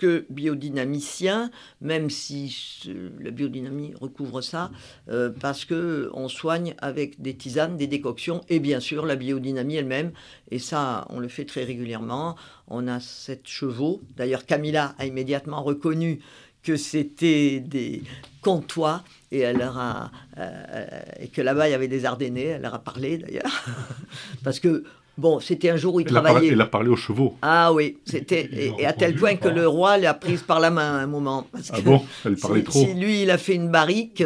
que 0.01 0.25
biodynamicien, 0.31 1.51
même 1.79 2.09
si 2.09 2.81
la 3.19 3.29
biodynamie 3.29 3.93
recouvre 4.01 4.41
ça, 4.41 4.71
euh, 5.09 5.29
parce 5.29 5.63
que 5.63 6.09
on 6.15 6.27
soigne 6.27 6.73
avec 6.79 7.21
des 7.21 7.35
tisanes, 7.35 7.77
des 7.77 7.85
décoctions 7.85 8.41
et 8.49 8.59
bien 8.59 8.79
sûr 8.79 9.05
la 9.05 9.15
biodynamie 9.15 9.75
elle-même. 9.75 10.11
Et 10.49 10.57
ça, 10.57 11.05
on 11.11 11.19
le 11.19 11.27
fait 11.27 11.45
très 11.45 11.63
régulièrement. 11.63 12.35
On 12.67 12.87
a 12.87 12.99
sept 12.99 13.47
chevaux. 13.47 14.01
D'ailleurs, 14.17 14.47
Camilla 14.47 14.95
a 14.97 15.05
immédiatement 15.05 15.61
reconnu 15.61 16.19
que 16.63 16.77
c'était 16.77 17.59
des 17.59 18.01
comtois 18.41 19.03
et 19.31 19.41
elle 19.41 19.57
leur 19.57 19.77
a 19.77 20.11
euh, 20.39 21.01
et 21.19 21.27
que 21.27 21.41
là-bas 21.41 21.67
il 21.67 21.71
y 21.71 21.75
avait 21.75 21.87
des 21.87 22.05
Ardennais. 22.05 22.45
Elle 22.45 22.63
leur 22.63 22.73
a 22.73 22.83
parlé 22.83 23.19
d'ailleurs 23.19 23.65
parce 24.43 24.59
que 24.59 24.83
Bon, 25.17 25.39
c'était 25.39 25.69
un 25.69 25.77
jour 25.77 25.95
où 25.95 25.99
il 25.99 26.05
travaillait. 26.05 26.53
il 26.53 26.61
a 26.61 26.65
parlé 26.65 26.89
aux 26.89 26.95
chevaux. 26.95 27.35
Ah 27.41 27.73
oui, 27.73 27.97
c'était 28.05 28.49
et, 28.79 28.85
à 28.85 28.93
tel 28.93 29.15
point 29.15 29.35
que 29.35 29.49
le 29.49 29.67
roi 29.67 29.97
l'a 29.97 30.13
prise 30.13 30.41
par 30.41 30.59
la 30.59 30.71
main 30.71 30.99
à 30.99 31.01
un 31.01 31.07
moment. 31.07 31.47
ah 31.69 31.81
bon? 31.81 32.01
Elle 32.25 32.37
parlait 32.37 32.63
trop. 32.63 32.79
Si 32.79 32.93
lui, 32.93 33.23
il 33.23 33.31
a 33.31 33.37
fait 33.37 33.55
une 33.55 33.69
barrique 33.69 34.23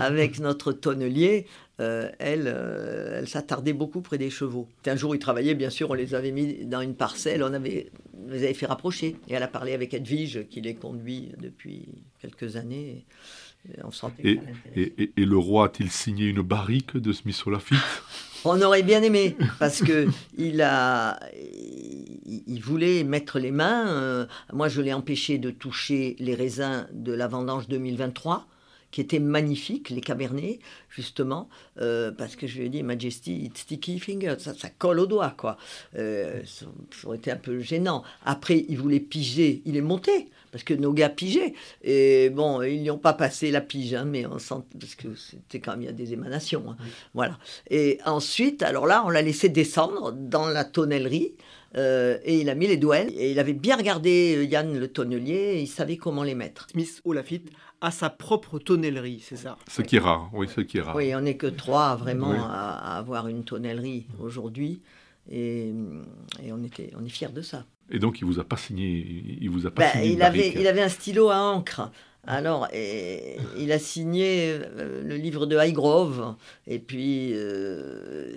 avec 0.00 0.38
notre 0.38 0.72
tonnelier, 0.72 1.46
euh, 1.80 2.10
elle, 2.18 2.44
euh, 2.46 3.18
elle 3.18 3.28
s'attardait 3.28 3.72
beaucoup 3.72 4.00
près 4.00 4.18
des 4.18 4.30
chevaux. 4.30 4.68
Un 4.86 4.96
jour, 4.96 5.14
il 5.14 5.18
travaillait, 5.18 5.54
bien 5.54 5.70
sûr, 5.70 5.90
on 5.90 5.94
les 5.94 6.14
avait 6.14 6.32
mis 6.32 6.64
dans 6.64 6.80
une 6.80 6.94
parcelle, 6.94 7.42
on 7.42 7.52
avait, 7.52 7.90
les 8.28 8.44
avait 8.44 8.54
fait 8.54 8.66
rapprocher. 8.66 9.16
Et 9.28 9.34
elle 9.34 9.42
a 9.42 9.48
parlé 9.48 9.74
avec 9.74 9.94
Edwige, 9.94 10.46
qui 10.50 10.60
les 10.60 10.74
conduit 10.74 11.32
depuis 11.40 11.86
quelques 12.20 12.56
années. 12.56 13.04
Et, 14.24 14.40
et, 14.76 15.10
et, 15.16 15.24
le 15.24 15.36
roi 15.36 15.66
a-t-il 15.66 15.90
signé 15.90 16.26
une 16.26 16.42
barrique 16.42 16.96
de 16.96 17.12
Smith 17.12 17.42
Lafitte 17.46 17.78
On 18.44 18.60
aurait 18.62 18.82
bien 18.82 19.02
aimé, 19.02 19.36
parce 19.58 19.80
que 19.80 20.08
il 20.38 20.62
a, 20.62 21.18
il 22.46 22.60
voulait 22.60 23.04
mettre 23.04 23.38
les 23.38 23.50
mains. 23.50 23.88
Euh, 23.88 24.26
moi, 24.52 24.68
je 24.68 24.80
l'ai 24.80 24.92
empêché 24.92 25.38
de 25.38 25.50
toucher 25.50 26.16
les 26.18 26.34
raisins 26.34 26.86
de 26.92 27.12
la 27.12 27.28
vendange 27.28 27.68
2023 27.68 28.46
qui 28.90 29.02
étaient 29.02 29.18
magnifiques, 29.18 29.90
les 29.90 30.00
cabernets, 30.00 30.60
justement, 30.88 31.48
euh, 31.80 32.10
parce 32.10 32.36
que 32.36 32.46
je 32.46 32.58
lui 32.58 32.66
ai 32.66 32.68
dit, 32.70 32.82
Majesty, 32.82 33.44
it's 33.44 33.60
sticky 33.60 33.98
finger, 33.98 34.36
ça, 34.38 34.54
ça 34.54 34.70
colle 34.70 35.00
au 35.00 35.06
doigt, 35.06 35.34
quoi. 35.36 35.58
Euh, 35.96 36.40
ça, 36.46 36.66
aurait 37.04 37.18
été 37.18 37.30
un 37.30 37.36
peu 37.36 37.60
gênant. 37.60 38.02
Après, 38.24 38.64
il 38.68 38.78
voulait 38.78 39.00
piger, 39.00 39.60
il 39.66 39.76
est 39.76 39.82
monté, 39.82 40.28
parce 40.50 40.64
que 40.64 40.74
nos 40.74 40.92
gars 40.92 41.08
pigeaient. 41.08 41.54
Et 41.82 42.30
bon, 42.30 42.62
ils 42.62 42.82
n'y 42.82 42.90
ont 42.90 42.98
pas 42.98 43.12
passé 43.12 43.50
la 43.50 43.60
pige, 43.60 43.94
hein, 43.94 44.04
mais 44.04 44.26
on 44.26 44.38
sent, 44.38 44.62
parce 44.78 44.94
que 44.94 45.14
c'était 45.14 45.60
quand 45.60 45.72
même, 45.72 45.82
il 45.82 45.86
y 45.86 45.88
a 45.88 45.92
des 45.92 46.12
émanations. 46.12 46.64
Hein. 46.70 46.76
Voilà. 47.14 47.38
Et 47.70 47.98
ensuite, 48.04 48.62
alors 48.62 48.86
là, 48.86 49.02
on 49.06 49.10
l'a 49.10 49.22
laissé 49.22 49.48
descendre 49.48 50.12
dans 50.12 50.48
la 50.48 50.64
tonnellerie. 50.64 51.34
Euh, 51.76 52.18
et 52.24 52.40
il 52.40 52.48
a 52.48 52.54
mis 52.54 52.66
les 52.66 52.76
douelles. 52.76 53.12
Et 53.14 53.30
il 53.30 53.38
avait 53.38 53.52
bien 53.52 53.76
regardé 53.76 54.36
euh, 54.36 54.44
Yann 54.44 54.78
le 54.78 54.88
tonnelier, 54.88 55.34
et 55.34 55.60
il 55.60 55.66
savait 55.66 55.96
comment 55.96 56.22
les 56.22 56.34
mettre. 56.34 56.66
Smith 56.70 57.00
Olafite 57.04 57.50
a 57.80 57.90
sa 57.90 58.10
propre 58.10 58.58
tonnellerie, 58.58 59.20
c'est 59.20 59.36
ça? 59.36 59.58
Ce 59.68 59.82
qui 59.82 59.96
est 59.96 60.00
rare, 60.00 60.30
oui, 60.32 60.48
ce 60.48 60.60
qui 60.60 60.78
est 60.78 60.82
rare. 60.82 60.96
Oui, 60.96 61.14
on 61.14 61.20
n'est 61.20 61.36
que 61.36 61.46
trois 61.46 61.96
vraiment 61.96 62.32
à, 62.32 62.96
avoir 62.96 63.28
une 63.28 63.44
tonnellerie 63.44 64.06
aujourd'hui. 64.20 64.80
Et, 65.30 65.74
et, 66.42 66.52
on, 66.52 66.62
était, 66.64 66.90
on 66.98 67.04
est 67.04 67.10
fiers 67.10 67.28
de 67.28 67.42
ça. 67.42 67.66
Et 67.90 67.98
donc, 67.98 68.20
il 68.20 68.26
vous 68.26 68.38
a 68.38 68.44
pas 68.44 68.56
signé, 68.56 69.22
il 69.40 69.48
vous 69.50 69.66
a 69.66 69.70
pas 69.70 69.82
ben, 69.82 69.92
signé 69.92 70.12
il 70.12 70.22
avait, 70.22 70.52
il 70.54 70.66
avait 70.66 70.82
un 70.82 70.88
stylo 70.88 71.30
à 71.30 71.38
encre. 71.38 71.90
Alors, 72.26 72.68
il 72.74 73.72
a 73.72 73.78
signé 73.78 74.50
euh, 74.52 75.02
le 75.02 75.16
livre 75.16 75.46
de 75.46 75.56
Highgrove, 75.56 76.34
et 76.66 76.78
puis, 76.78 77.30
euh, 77.32 78.36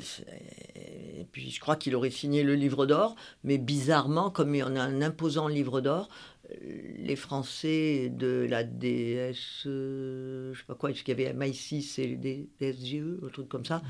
et 1.20 1.26
puis 1.30 1.50
je 1.50 1.60
crois 1.60 1.76
qu'il 1.76 1.94
aurait 1.96 2.10
signé 2.10 2.44
le 2.44 2.56
livre 2.56 2.86
d'or, 2.86 3.18
mais 3.44 3.58
bizarrement, 3.58 4.30
comme 4.30 4.56
il 4.56 4.60
y 4.60 4.64
en 4.64 4.78
a 4.78 4.82
un 4.82 5.02
imposant 5.02 5.50
livre 5.50 5.82
d'or, 5.82 6.08
les 7.00 7.18
Français 7.18 8.10
de 8.10 8.46
la 8.50 8.64
DS, 8.64 9.64
je 9.66 10.54
sais 10.56 10.66
pas 10.68 10.76
quoi, 10.76 10.92
est-ce 10.92 11.04
qu'il 11.04 11.20
y 11.20 11.26
avait 11.26 11.34
MI6 11.34 12.00
et 12.00 12.48
DSGE, 12.62 13.26
un 13.26 13.30
truc 13.30 13.50
comme 13.50 13.66
ça, 13.66 13.82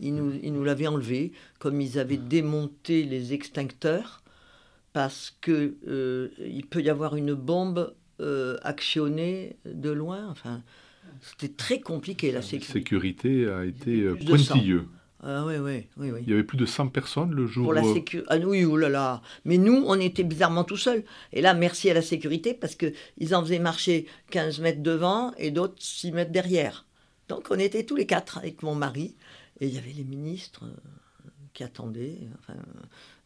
ils 0.00 0.14
nous, 0.14 0.32
ils 0.42 0.52
nous 0.52 0.64
l'avaient 0.64 0.86
enlevé, 0.86 1.32
comme 1.58 1.82
ils 1.82 1.98
avaient 1.98 2.16
démonté 2.16 3.02
les 3.02 3.34
extincteurs 3.34 4.19
parce 4.92 5.36
que 5.40 5.76
euh, 5.86 6.28
il 6.38 6.66
peut 6.66 6.82
y 6.82 6.90
avoir 6.90 7.16
une 7.16 7.34
bombe 7.34 7.94
euh, 8.20 8.56
actionnée 8.62 9.56
de 9.64 9.90
loin. 9.90 10.28
Enfin, 10.28 10.62
c'était 11.20 11.54
très 11.54 11.80
compliqué 11.80 12.32
la 12.32 12.42
sécurité. 12.42 12.68
La 12.68 12.80
sécurité 12.80 13.48
a 13.48 13.64
été 13.64 14.00
euh, 14.02 14.16
pointilleux. 14.16 14.86
Ah 15.22 15.44
oui, 15.44 15.56
oui, 15.58 15.86
oui, 15.98 16.10
Il 16.22 16.30
y 16.30 16.32
avait 16.32 16.44
plus 16.44 16.56
de 16.56 16.64
100 16.64 16.88
personnes 16.88 17.32
le 17.32 17.46
jour. 17.46 17.64
Pour 17.64 17.74
la 17.74 17.82
sécurité. 17.82 18.26
Ah 18.30 18.38
oui, 18.38 18.64
oulala. 18.64 19.20
Mais 19.44 19.58
nous, 19.58 19.84
on 19.86 20.00
était 20.00 20.22
bizarrement 20.22 20.64
tout 20.64 20.78
seuls. 20.78 21.04
Et 21.34 21.42
là, 21.42 21.52
merci 21.52 21.90
à 21.90 21.94
la 21.94 22.00
sécurité 22.00 22.54
parce 22.54 22.74
qu'ils 22.74 23.34
en 23.34 23.42
faisaient 23.42 23.58
marcher 23.58 24.06
15 24.30 24.60
mètres 24.60 24.82
devant 24.82 25.34
et 25.36 25.50
d'autres 25.50 25.74
6 25.78 26.12
mètres 26.12 26.32
derrière. 26.32 26.86
Donc 27.28 27.48
on 27.50 27.58
était 27.58 27.84
tous 27.84 27.96
les 27.96 28.06
quatre 28.06 28.38
avec 28.38 28.62
mon 28.62 28.74
mari. 28.74 29.14
Et 29.60 29.66
il 29.66 29.74
y 29.74 29.78
avait 29.78 29.92
les 29.92 30.04
ministres 30.04 30.64
qui 31.52 31.64
attendaient. 31.64 32.16
Enfin, 32.38 32.58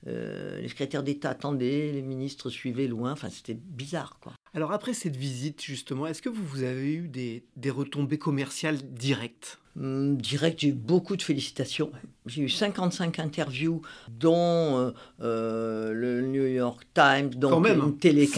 euh, 0.06 0.60
les 0.60 0.68
secrétaires 0.68 1.02
d'État 1.02 1.30
attendaient, 1.30 1.90
les 1.92 2.02
ministres 2.02 2.50
suivaient 2.50 2.86
loin, 2.86 3.12
enfin 3.12 3.30
c'était 3.30 3.54
bizarre 3.54 4.18
quoi. 4.20 4.34
Alors 4.52 4.72
après 4.72 4.92
cette 4.92 5.16
visite 5.16 5.62
justement, 5.62 6.06
est-ce 6.06 6.20
que 6.20 6.28
vous, 6.28 6.62
avez 6.62 6.92
eu 6.92 7.08
des, 7.08 7.70
retombées 7.70 8.18
commerciales 8.18 8.76
directes? 8.76 9.58
Hum, 9.80 10.16
Direct, 10.18 10.60
j'ai 10.60 10.68
eu 10.68 10.72
beaucoup 10.72 11.16
de 11.16 11.22
félicitations. 11.22 11.90
J'ai 12.26 12.42
eu 12.42 12.48
55 12.48 13.18
interviews, 13.18 13.82
dont 14.08 14.78
euh, 14.78 14.90
euh, 15.20 15.92
le 15.92 16.20
New 16.20 16.46
York 16.46 16.86
Times, 16.94 17.30
dont 17.30 17.64
une 17.64 17.98
télé, 17.98 18.28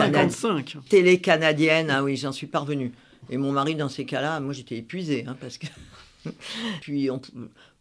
télé 0.88 1.20
canadienne. 1.20 1.90
Ah 1.90 2.02
oui, 2.02 2.16
j'en 2.16 2.32
suis 2.32 2.46
parvenu. 2.46 2.92
Et 3.28 3.36
mon 3.36 3.52
mari, 3.52 3.74
dans 3.74 3.88
ces 3.88 4.06
cas-là, 4.06 4.40
moi 4.40 4.54
j'étais 4.54 4.76
épuisée, 4.76 5.24
hein, 5.26 5.36
parce 5.38 5.58
que. 5.58 5.66
Puis 6.80 7.10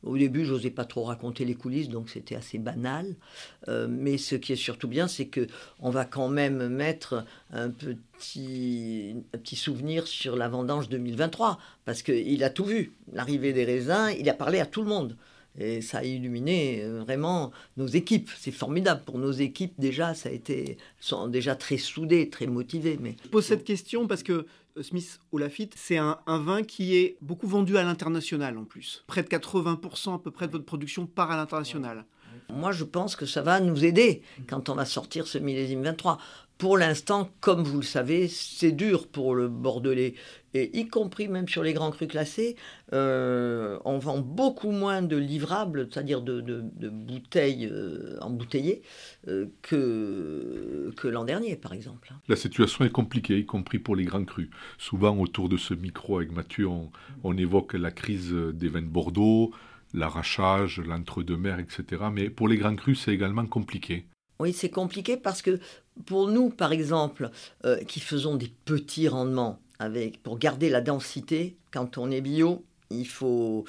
au 0.06 0.18
début, 0.18 0.46
j'osais 0.46 0.70
pas 0.70 0.86
trop 0.86 1.04
raconter 1.04 1.46
les 1.46 1.56
coulisses, 1.56 1.90
donc 1.90 2.10
c'était 2.10 2.36
assez 2.36 2.58
banal. 2.58 3.16
Euh, 3.68 3.88
mais 3.90 4.18
ce 4.18 4.36
qui 4.36 4.54
est 4.54 4.58
surtout 4.58 4.88
bien, 4.88 5.08
c'est 5.08 5.26
que 5.26 5.48
on 5.80 5.90
va 5.90 6.06
quand 6.06 6.30
même 6.30 6.70
mettre 6.70 7.26
un 7.52 7.70
petit, 7.70 9.16
un 9.34 9.38
petit 9.38 9.56
souvenir 9.56 10.08
sur 10.08 10.36
la 10.36 10.48
vendange 10.48 10.90
2023, 10.90 11.60
parce 11.86 12.02
qu'il 12.02 12.44
a 12.44 12.50
tout 12.50 12.66
vu. 12.66 12.94
L'arrivée 13.14 13.52
des 13.52 13.66
raisins, 13.66 14.10
il 14.18 14.30
a 14.30 14.34
parlé 14.34 14.60
à 14.60 14.66
tout 14.66 14.82
le 14.82 14.90
monde. 14.90 15.18
Et 15.58 15.82
ça 15.82 16.00
a 16.00 16.04
illuminé 16.04 16.82
euh, 16.84 17.02
vraiment 17.02 17.52
nos 17.78 17.88
équipes. 17.88 18.30
C'est 18.38 18.52
formidable 18.52 19.04
pour 19.06 19.18
nos 19.18 19.32
équipes 19.32 19.74
déjà. 19.78 20.14
Ça 20.14 20.30
a 20.30 20.32
été 20.32 20.78
sont 21.00 21.28
déjà 21.28 21.56
très 21.56 21.78
soudées, 21.78 22.30
très 22.30 22.48
motivées. 22.48 22.98
Mais 23.02 23.16
je 23.24 23.30
pose 23.30 23.46
cette 23.46 23.64
question 23.64 24.08
parce 24.08 24.24
que 24.24 24.46
euh, 24.78 24.84
Smith 24.84 25.20
Olafite, 25.32 25.74
c'est 25.78 25.98
un, 25.98 26.18
vin 26.28 26.64
qui 26.64 26.98
est 26.98 27.18
beaucoup 27.22 27.48
vendu 27.48 27.78
à 27.78 27.84
l'international 27.84 28.58
en 28.58 28.66
plus. 28.66 29.04
Près 29.08 29.24
de 29.24 29.28
80% 29.30 30.16
à 30.16 30.20
peu 30.20 30.32
près 30.32 30.48
de 30.48 30.52
votre 30.52 30.66
production 30.66 31.06
part 31.06 31.32
à 31.32 31.38
l'international. 31.38 32.06
Moi, 32.50 32.72
je 32.72 32.84
pense 32.84 33.16
que 33.16 33.26
ça 33.26 33.42
va 33.42 33.60
nous 33.60 33.86
aider 33.86 34.22
quand 34.48 34.70
on 34.70 34.76
va 34.76 34.86
sortir 34.86 35.28
ce 35.28 35.38
millésime 35.38 35.82
23. 35.84 36.20
Pour 36.58 36.78
l'instant, 36.78 37.30
comme 37.42 37.64
vous 37.64 37.78
le 37.78 37.86
savez, 37.86 38.30
c'est 38.30 38.72
dur 38.72 39.08
pour 39.08 39.36
le 39.36 39.50
Bordelais, 39.50 40.14
et 40.54 40.80
y 40.80 40.88
compris 40.88 41.28
même 41.28 41.50
sur 41.50 41.64
les 41.64 41.74
grands 41.74 41.92
crus 41.92 42.08
classés, 42.08 42.56
euh, 42.94 43.78
on 43.84 44.00
vend 44.00 44.20
beaucoup 44.20 44.72
moins 44.72 45.02
de 45.02 45.18
livrables, 45.18 45.90
c'est-à-dire 45.92 46.22
de, 46.22 46.62
bouteilles 46.90 47.68
euh, 47.70 48.18
embouteillées, 48.22 48.84
euh, 49.28 49.48
que, 49.62 50.94
l'an 51.04 51.26
dernier, 51.26 51.58
par 51.58 51.74
exemple. 51.74 52.14
La 52.30 52.38
situation 52.38 52.86
est 52.86 52.90
compliquée, 52.90 53.38
y 53.38 53.46
compris 53.46 53.80
pour 53.80 53.98
les 53.98 54.06
grands 54.06 54.24
crus. 54.24 54.50
Souvent, 54.78 55.18
autour 55.18 55.50
de 55.50 55.58
ce 55.58 55.74
micro 55.74 56.18
avec 56.18 56.32
Mathieu, 56.32 56.68
on, 56.70 57.38
évoque 57.38 57.74
la 57.74 57.92
crise 57.92 58.32
des 58.32 58.70
vins 58.70 58.82
de 58.82 58.88
Bordeaux, 58.88 59.52
l'arrachage, 59.94 60.80
l'entre-deux-mer, 60.80 61.60
etc. 61.60 62.06
Mais 62.14 62.30
pour 62.30 62.48
les 62.48 62.56
grands 62.56 62.78
crus, 62.78 63.02
c'est 63.02 63.14
également 63.14 63.46
compliqué. 63.46 64.06
Oui, 64.40 64.54
c'est 64.54 64.70
compliqué 64.70 65.18
parce 65.18 65.42
que 65.42 65.60
pour 66.06 66.28
nous, 66.28 66.50
par 66.50 66.72
exemple, 66.72 67.30
euh, 67.66 67.78
qui 67.86 68.00
faisons 68.00 68.36
des 68.36 68.52
petits 68.66 69.08
rendements, 69.08 69.60
avec, 69.80 70.22
pour 70.24 70.38
garder 70.38 70.70
la 70.70 70.82
densité, 70.82 71.58
quand 71.72 71.98
on 71.98 72.12
est 72.12 72.22
bio, 72.22 72.64
il 72.90 73.08
faut... 73.08 73.66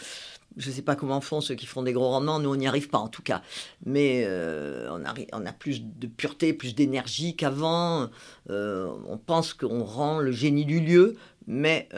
Je 0.56 0.70
ne 0.70 0.74
sais 0.74 0.82
pas 0.82 0.96
comment 0.96 1.20
font 1.20 1.42
ceux 1.42 1.54
qui 1.54 1.66
font 1.66 1.82
des 1.82 1.92
gros 1.92 2.08
rendements, 2.08 2.38
nous 2.38 2.48
on 2.48 2.56
n'y 2.56 2.66
arrive 2.66 2.88
pas 2.88 2.98
en 2.98 3.08
tout 3.08 3.22
cas. 3.22 3.42
Mais 3.84 4.24
euh, 4.26 4.88
on, 4.90 5.04
a, 5.04 5.12
on, 5.34 5.44
a, 5.44 5.52
plus 5.52 5.82
de 5.82 6.06
pureté, 6.06 6.54
plus 6.54 6.74
d'énergie 6.74 7.36
qu'avant. 7.36 8.08
Euh, 8.48 8.90
on 9.06 9.18
pense 9.18 9.52
qu'on 9.52 9.84
rend 9.84 10.18
le 10.18 10.32
génie 10.32 10.64
du 10.64 10.80
lieu, 10.80 11.16
mais 11.46 11.90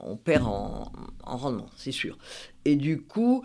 on 0.00 0.16
perd 0.16 0.44
en 0.44 0.90
rendement, 1.22 1.70
c'est 1.76 1.92
sûr. 1.92 2.18
Et 2.64 2.74
du 2.74 3.00
coup, 3.00 3.44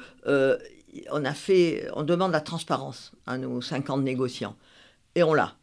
on 1.11 1.25
a 1.25 1.33
fait, 1.33 1.87
on 1.93 2.03
demande 2.03 2.31
la 2.31 2.41
transparence 2.41 3.11
à 3.25 3.37
nos 3.37 3.61
50 3.61 4.01
négociants 4.01 4.55
et 5.15 5.23
on 5.23 5.33
l'a. 5.33 5.55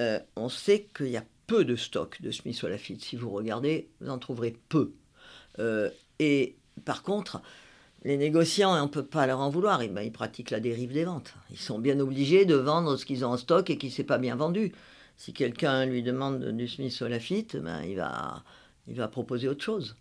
Euh, 0.00 0.18
on 0.36 0.48
sait 0.48 0.86
qu'il 0.94 1.08
y 1.08 1.16
a 1.16 1.24
peu 1.46 1.64
de 1.64 1.76
stocks 1.76 2.20
de 2.20 2.30
Smith 2.30 2.62
Lafitte. 2.62 3.02
Si 3.02 3.16
vous 3.16 3.30
regardez, 3.30 3.88
vous 4.00 4.10
en 4.10 4.18
trouverez 4.18 4.56
peu. 4.68 4.92
Euh, 5.58 5.90
et 6.18 6.56
par 6.84 7.02
contre, 7.02 7.40
les 8.04 8.16
négociants, 8.16 8.78
on 8.78 8.84
ne 8.84 8.90
peut 8.90 9.04
pas 9.04 9.26
leur 9.26 9.40
en 9.40 9.48
vouloir, 9.48 9.78
ben, 9.78 10.02
ils 10.02 10.12
pratiquent 10.12 10.50
la 10.50 10.60
dérive 10.60 10.92
des 10.92 11.04
ventes. 11.04 11.34
Ils 11.50 11.58
sont 11.58 11.78
bien 11.78 11.98
obligés 11.98 12.44
de 12.44 12.54
vendre 12.54 12.96
ce 12.96 13.06
qu'ils 13.06 13.24
ont 13.24 13.30
en 13.30 13.36
stock 13.36 13.70
et 13.70 13.78
qui 13.78 13.86
ne 13.86 13.92
s'est 13.92 14.04
pas 14.04 14.18
bien 14.18 14.36
vendu. 14.36 14.72
Si 15.16 15.32
quelqu'un 15.32 15.86
lui 15.86 16.02
demande 16.02 16.44
du 16.44 16.68
Smith 16.68 17.00
Lafitte, 17.00 17.56
ben, 17.56 17.82
il, 17.82 17.96
va, 17.96 18.44
il 18.86 18.94
va 18.94 19.08
proposer 19.08 19.48
autre 19.48 19.64
chose. 19.64 19.96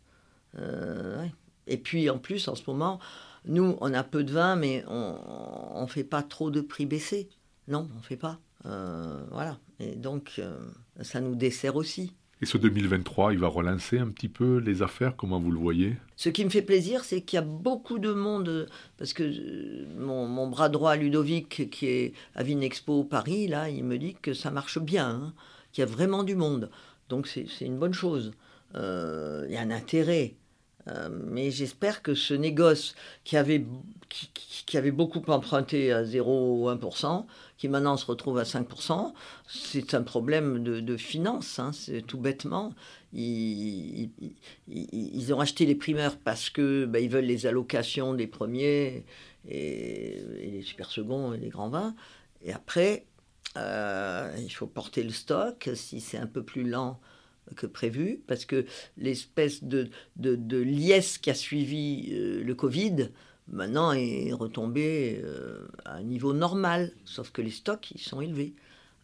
Euh, 0.60 1.26
et 1.68 1.78
puis 1.78 2.10
en 2.10 2.18
plus, 2.18 2.48
en 2.48 2.56
ce 2.56 2.64
moment, 2.68 3.00
nous, 3.48 3.78
on 3.82 3.94
a 3.94 4.04
peu 4.04 4.24
de 4.24 4.32
vin, 4.32 4.56
mais 4.56 4.84
on 4.88 5.82
ne 5.82 5.88
fait 5.88 6.04
pas 6.04 6.24
trop 6.24 6.52
de 6.52 6.62
prix 6.62 6.86
baissés. 6.86 7.30
Non, 7.68 7.88
on 7.94 7.98
ne 7.98 8.04
fait 8.04 8.18
pas. 8.18 8.40
Euh, 8.66 9.24
voilà. 9.32 9.58
Et 9.80 9.96
donc, 9.96 10.34
euh, 10.40 10.58
ça 11.02 11.22
nous 11.22 11.36
dessert 11.36 11.76
aussi. 11.76 12.14
Et 12.42 12.46
ce 12.46 12.58
2023, 12.58 13.34
il 13.34 13.40
va 13.40 13.48
relancer 13.48 13.98
un 13.98 14.10
petit 14.10 14.28
peu 14.28 14.58
les 14.58 14.82
affaires, 14.82 15.16
comment 15.16 15.40
vous 15.40 15.52
le 15.52 15.60
voyez? 15.60 15.96
Ce 16.16 16.30
qui 16.30 16.44
me 16.44 16.50
fait 16.50 16.62
plaisir, 16.62 17.04
c'est 17.04 17.22
qu'il 17.22 17.38
y 17.38 17.40
a 17.40 17.46
beaucoup 17.46 17.98
de 17.98 18.12
monde, 18.12 18.68
parce 18.98 19.14
que 19.14 19.24
euh, 19.24 19.86
mon, 19.98 20.48
bras 20.48 20.70
droit, 20.70 20.96
Ludovic, 20.96 21.70
qui 21.70 21.88
est 21.88 22.14
à 22.36 22.44
Vinexpo 22.44 23.04
Paris, 23.06 23.48
là, 23.48 23.70
il 23.70 23.84
me 23.84 23.98
dit 23.98 24.16
que 24.22 24.34
ça 24.34 24.52
marche 24.52 24.80
bien, 24.80 25.10
hein, 25.10 25.34
qu'il 25.72 25.82
y 25.82 25.88
a 25.88 25.90
vraiment 25.90 26.24
du 26.24 26.36
monde. 26.36 26.70
Donc 27.08 27.28
c'est 27.28 27.46
une 27.62 27.78
bonne 27.78 27.94
chose. 27.94 28.34
il 28.74 29.48
y 29.50 29.58
a 29.58 29.62
un 29.62 29.72
intérêt. 29.72 30.36
Euh, 30.88 31.10
mais 31.12 31.50
j'espère 31.50 32.02
que 32.02 32.14
ce 32.14 32.34
négoce 32.34 32.96
qui 33.24 33.38
avait, 33.38 33.66
qui, 34.66 34.78
avait 34.78 34.92
beaucoup 34.92 35.22
emprunté 35.28 35.92
à 35.92 36.04
0 36.04 36.64
ou 36.64 36.70
1%, 36.70 37.26
qui 37.58 37.68
maintenant 37.70 37.98
se 37.98 38.06
retrouve 38.06 38.38
à 38.38 38.44
5%, 38.44 39.14
c'est 39.48 39.94
un 39.96 40.04
problème 40.04 40.64
de, 40.64 40.98
finance, 40.98 41.58
hein, 41.60 41.72
c'est 41.74 42.02
tout 42.04 42.20
bêtement. 42.20 42.74
Ils, 43.14 44.12
ont 45.34 45.40
acheté 45.40 45.66
les 45.66 45.76
primeurs 45.76 46.18
parce 46.18 46.50
que 46.50 46.86
bah, 46.86 47.00
ils 47.00 47.10
veulent 47.10 47.26
les 47.26 47.46
allocations 47.48 48.14
des 48.14 48.28
premiers 48.28 49.06
et, 49.48 50.22
les 50.40 50.62
super 50.62 50.92
seconds 50.92 51.34
et 51.34 51.38
les 51.38 51.50
grands 51.50 51.70
vins. 51.70 51.96
Et 52.44 52.54
après, 52.54 53.06
euh, 53.58 54.32
il 54.38 54.52
faut 54.52 54.68
porter 54.68 55.02
le 55.04 55.12
stock. 55.12 55.70
Si 55.74 56.00
c'est 56.00 56.18
un 56.18 56.28
peu 56.28 56.44
plus 56.44 56.64
lent, 56.64 57.00
que 57.56 57.68
prévu, 57.68 58.22
parce 58.28 58.46
que 58.46 58.66
l'espèce 58.98 59.64
de, 59.64 59.90
de, 60.16 60.58
liesse 60.58 61.18
qui 61.18 61.30
a 61.30 61.36
suivi 61.36 62.10
euh, 62.12 62.44
le 62.44 62.56
Covid, 62.56 63.10
maintenant 63.48 63.92
est 63.92 64.34
retombée 64.34 65.22
euh, 65.24 65.68
à 65.86 65.96
un 65.96 66.04
niveau 66.04 66.34
normal, 66.34 66.92
sauf 67.06 67.32
que 67.32 67.42
les 67.42 67.52
stocks, 67.52 67.92
ils 67.92 68.02
sont 68.02 68.22
élevés. 68.22 68.54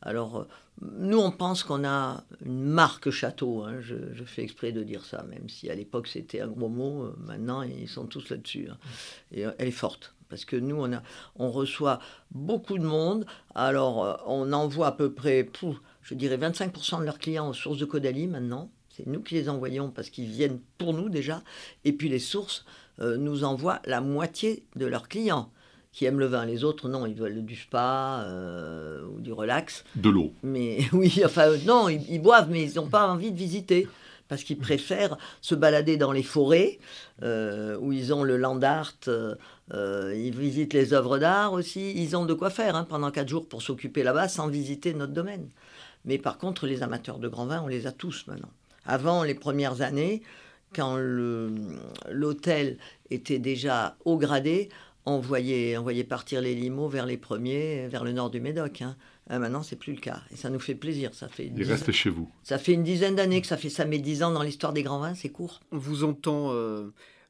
Alors, 0.02 0.40
euh, 0.40 0.48
nous, 0.82 1.20
on 1.20 1.32
pense 1.32 1.64
qu'on 1.64 1.86
a 1.86 2.24
une 2.44 2.64
marque 2.64 3.12
château, 3.12 3.62
hein, 3.64 3.80
je, 3.82 4.24
fais 4.26 4.42
exprès 4.42 4.72
de 4.72 4.82
dire 4.82 5.06
ça, 5.06 5.24
même 5.24 5.48
si 5.48 5.70
à 5.70 5.76
l'époque 5.76 6.08
c'était 6.08 6.42
un 6.42 6.48
gros 6.48 6.70
mot, 6.70 7.14
maintenant 7.20 7.62
ils 7.62 7.90
sont 7.90 8.08
tous 8.08 8.30
là-dessus. 8.30 8.68
Hein. 8.72 8.78
Et 9.32 9.42
elle 9.42 9.68
est 9.68 9.72
forte, 9.72 10.16
parce 10.30 10.46
que 10.46 10.56
nous, 10.56 10.78
on, 10.78 10.92
a, 10.92 11.04
on 11.36 11.52
reçoit 11.52 12.00
beaucoup 12.32 12.80
de 12.80 12.86
monde, 12.86 13.28
alors 13.54 14.24
on 14.26 14.52
envoie 14.54 14.88
à 14.88 14.92
peu 14.94 15.14
près... 15.14 15.48
je 16.04 16.14
dirais 16.16 16.38
25% 16.38 17.00
de 17.00 17.06
leurs 17.06 17.20
clients 17.20 17.50
aux 17.50 17.54
sources 17.54 17.78
de 17.78 17.86
Caudalie 17.86 18.28
maintenant. 18.28 18.70
C'est 18.90 19.08
nous 19.08 19.22
qui 19.22 19.36
les 19.36 19.50
envoyons 19.50 19.90
parce 19.90 20.10
qu'ils 20.10 20.30
viennent 20.30 20.60
pour 20.78 20.94
nous 20.94 21.10
déjà. 21.10 21.42
Et 21.86 21.94
puis 21.94 22.10
les 22.10 22.20
sources 22.20 22.66
euh, 23.00 23.18
nous 23.18 23.44
envoient 23.44 23.82
la 23.86 24.02
moitié 24.02 24.66
de 24.76 24.86
leurs 24.86 25.08
clients 25.08 25.50
qui 25.94 26.06
aiment 26.06 26.20
le 26.20 26.26
vin. 26.26 26.46
Les 26.46 26.64
autres, 26.64 26.90
non, 26.90 27.06
ils 27.06 27.16
veulent 27.16 27.44
du 27.46 27.56
spa 27.56 28.24
euh, 28.26 29.06
ou 29.08 29.20
du 29.20 29.32
relax. 29.32 29.84
De 29.96 30.10
l'eau. 30.10 30.34
Mais 30.44 30.80
oui, 30.94 31.22
enfin, 31.24 31.52
non, 31.66 31.90
ils, 31.90 32.20
boivent, 32.20 32.50
mais 32.50 32.64
ils 32.64 32.76
n'ont 32.76 32.88
pas 32.88 33.08
envie 33.08 33.32
de 33.32 33.38
visiter. 33.38 33.88
Parce 34.28 34.46
qu'ils 34.46 34.60
préfèrent 34.60 35.18
se 35.42 35.56
balader 35.56 35.98
dans 35.98 36.14
les 36.14 36.24
forêts, 36.24 36.80
euh, 37.22 37.78
où 37.82 37.92
ils 37.92 38.14
ont 38.14 38.24
le 38.24 38.38
land 38.38 38.62
art, 38.62 38.94
ils 39.74 40.34
visitent 40.34 40.74
les 40.74 40.94
œuvres 40.94 41.18
d'art 41.18 41.52
aussi. 41.52 41.92
Ils 42.02 42.16
ont 42.16 42.26
de 42.26 42.34
quoi 42.34 42.50
faire 42.50 42.78
hein, 42.78 42.86
pendant 42.88 43.12
quatre 43.12 43.28
jours 43.28 43.46
pour 43.46 43.62
s'occuper 43.62 44.04
là-bas 44.04 44.30
sans 44.30 44.48
visiter 44.48 44.94
notre 44.94 45.12
domaine. 45.12 45.50
Mais 46.06 46.18
par 46.18 46.38
contre, 46.38 46.68
les 46.68 46.84
amateurs 46.84 47.20
de 47.20 47.28
grand 47.28 47.46
vin, 47.46 47.62
on 47.62 47.68
les 47.68 47.88
a 47.88 47.92
tous 47.92 48.26
maintenant. 48.28 48.52
Avant 48.86 49.24
les 49.24 49.36
premières 49.36 49.82
années, 49.82 50.22
quand 50.74 50.98
l'hôtel 52.10 52.78
était 53.10 53.40
déjà 53.40 53.96
au 54.06 54.18
gradé, 54.18 54.70
on 55.06 55.20
voyait, 55.20 55.78
on 55.78 55.84
voyait 55.84 56.04
partir 56.04 56.42
les 56.42 56.56
limos 56.56 56.88
vers 56.88 57.06
les 57.06 57.18
premiers, 57.18 57.88
vers 57.88 58.04
le 58.04 58.12
nord 58.12 58.30
du 58.30 58.40
Médoc. 58.40 58.82
Hein. 58.82 58.96
Euh, 59.32 59.40
maintenant, 59.40 59.64
c'est 59.64 59.76
plus 59.76 59.94
le 59.94 60.00
cas. 60.00 60.22
Et 60.32 60.36
ça 60.36 60.50
nous 60.50 60.60
fait 60.60 60.76
plaisir. 60.76 61.14
Ça 61.14 61.28
fait 61.28 61.52
Il 61.56 61.64
reste 61.64 61.92
chez 61.92 62.10
vous. 62.10 62.30
Ça 62.44 62.58
fait 62.58 62.74
une 62.74 62.84
dizaine 62.84 63.16
d'années 63.16 63.42
que 63.42 63.48
ça 63.48 63.58
fait 63.58 63.70
ça, 63.70 63.86
mais 63.86 64.00
dix 64.00 64.24
ans 64.24 64.32
dans 64.32 64.44
l'histoire 64.44 64.74
des 64.74 64.84
grands 64.84 65.00
vins, 65.00 65.16
c'est 65.16 65.30
court. 65.30 65.62
On 65.72 65.78
vous 65.78 66.04
entend 66.04 66.52
euh, 66.52 66.90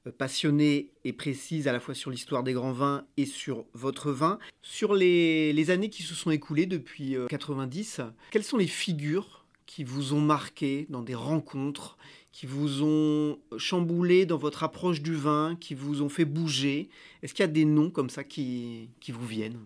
passionnée 0.10 0.89
et 1.04 1.14
précise 1.14 1.68
à 1.68 1.72
la 1.72 1.80
fois 1.80 1.93
sur 1.93 2.10
l'histoire 2.10 2.43
des 2.43 2.54
grands 2.54 2.72
vins 2.72 3.06
et 3.18 3.26
sur 3.26 3.66
votre 3.74 4.12
vin. 4.12 4.39
Sur 4.62 4.95
les, 4.95 5.70
années 5.70 5.89
qui 5.89 6.04
se 6.04 6.16
sont 6.16 6.32
écoulées 6.32 6.66
depuis 6.66 7.16
90, 7.30 7.99
euh, 7.99 8.06
quelles 8.32 8.43
sont 8.43 8.58
les 8.58 8.68
figures 8.68 9.45
qui 9.66 9.84
vous 9.84 10.14
ont 10.14 10.22
marqué 10.22 10.88
dans 10.89 11.02
des 11.02 11.16
rencontres, 11.16 11.97
qui 12.32 12.45
vous 12.45 12.84
ont 12.84 13.39
chamboulé 13.58 14.26
dans 14.26 14.38
votre 14.38 14.64
approche 14.64 15.02
du 15.02 15.14
vin, 15.14 15.56
qui 15.60 15.76
vous 15.76 16.02
ont 16.02 16.10
fait 16.10 16.26
bouger? 16.26 16.89
Est-ce 17.22 17.34
qu'il 17.34 17.43
y 17.43 17.49
a 17.49 17.52
des 17.52 17.66
noms 17.66 17.89
comme 17.89 18.10
ça 18.10 18.24
qui, 18.24 18.89
qui 18.99 19.12
vous 19.12 19.26
viennent? 19.26 19.60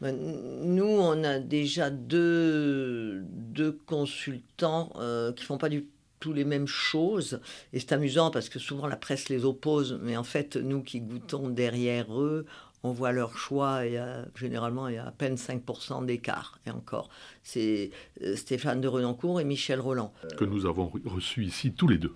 Ben, 0.00 0.16
nous, 0.16 0.84
on 0.84 1.24
a 1.24 1.40
déjà 1.40 1.90
deux, 1.90 3.22
deux 3.24 3.72
consultants 3.72 4.92
euh, 4.96 5.32
qui 5.32 5.44
font 5.44 5.58
pas 5.58 5.68
du 5.68 5.88
tous 6.20 6.32
les 6.32 6.44
mêmes 6.44 6.66
choses. 6.66 7.40
Et 7.72 7.80
c'est 7.80 7.92
amusant 7.92 8.30
parce 8.30 8.48
que 8.48 8.58
souvent 8.58 8.86
la 8.86 8.96
presse 8.96 9.28
les 9.28 9.44
oppose, 9.44 9.98
mais 10.02 10.16
en 10.16 10.24
fait, 10.24 10.56
nous 10.56 10.82
qui 10.82 11.00
goûtons 11.00 11.48
derrière 11.48 12.18
eux, 12.18 12.46
on 12.82 12.92
voit 12.92 13.12
leur 13.12 13.36
choix, 13.36 13.84
et 13.86 14.00
généralement 14.36 14.88
il 14.88 14.94
y 14.94 14.98
a 14.98 15.06
à 15.06 15.10
peine 15.10 15.34
5% 15.34 16.06
d'écart. 16.06 16.58
Et 16.66 16.70
encore, 16.70 17.08
c'est 17.42 17.90
euh, 18.22 18.36
Stéphane 18.36 18.80
de 18.80 18.88
Renoncourt 18.88 19.40
et 19.40 19.44
Michel 19.44 19.80
Roland. 19.80 20.12
Que 20.36 20.44
nous 20.44 20.66
avons 20.66 20.90
reçus 21.04 21.44
ici 21.44 21.72
tous 21.72 21.88
les 21.88 21.98
deux. 21.98 22.14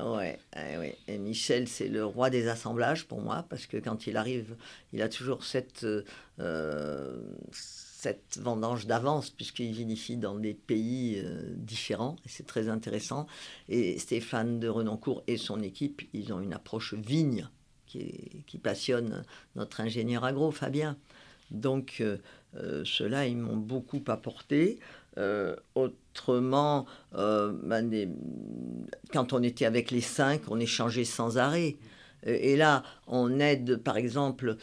Ouais, 0.00 0.40
ouais. 0.56 0.96
Et 1.06 1.18
Michel, 1.18 1.68
c'est 1.68 1.88
le 1.88 2.04
roi 2.04 2.28
des 2.28 2.48
assemblages 2.48 3.06
pour 3.06 3.20
moi, 3.20 3.46
parce 3.48 3.66
que 3.66 3.76
quand 3.76 4.08
il 4.08 4.16
arrive, 4.16 4.56
il 4.92 5.02
a 5.02 5.08
toujours 5.08 5.44
cette, 5.44 5.86
euh, 6.40 7.16
cette 8.04 8.38
vendange 8.38 8.86
d'avance, 8.86 9.30
puisqu'il 9.30 9.72
vinifie 9.72 10.16
dans 10.16 10.34
des 10.34 10.54
pays 10.54 11.18
euh, 11.24 11.54
différents, 11.56 12.16
et 12.26 12.28
c'est 12.28 12.46
très 12.46 12.68
intéressant. 12.68 13.26
Et 13.68 13.98
Stéphane 13.98 14.60
de 14.60 14.68
Renoncourt 14.68 15.22
et 15.26 15.38
son 15.38 15.62
équipe, 15.62 16.02
ils 16.12 16.32
ont 16.32 16.40
une 16.40 16.52
approche 16.52 16.92
vigne 16.94 17.48
qui, 17.86 18.58
passionne 18.62 19.24
notre 19.56 19.80
ingénieur 19.80 20.24
agro, 20.24 20.50
Fabien. 20.50 20.96
Donc, 21.50 21.98
euh, 22.00 22.18
euh, 22.56 22.82
ceux-là, 22.84 23.26
ils 23.26 23.36
m'ont 23.36 23.56
beaucoup 23.56 24.02
apporté. 24.08 24.78
Euh, 25.16 25.56
autrement, 25.74 26.86
ben, 27.12 27.90
quand 29.12 29.32
on 29.32 29.42
était 29.42 29.64
avec 29.64 29.90
les 29.90 30.00
cinq, 30.00 30.42
on 30.48 30.58
échangeait 30.60 31.04
sans 31.04 31.38
arrêt. 31.38 31.76
Et 32.26 32.56
là, 32.56 32.82
on 33.06 33.38
aide, 33.38 33.76
par 33.76 33.96
exemple, 33.96 34.56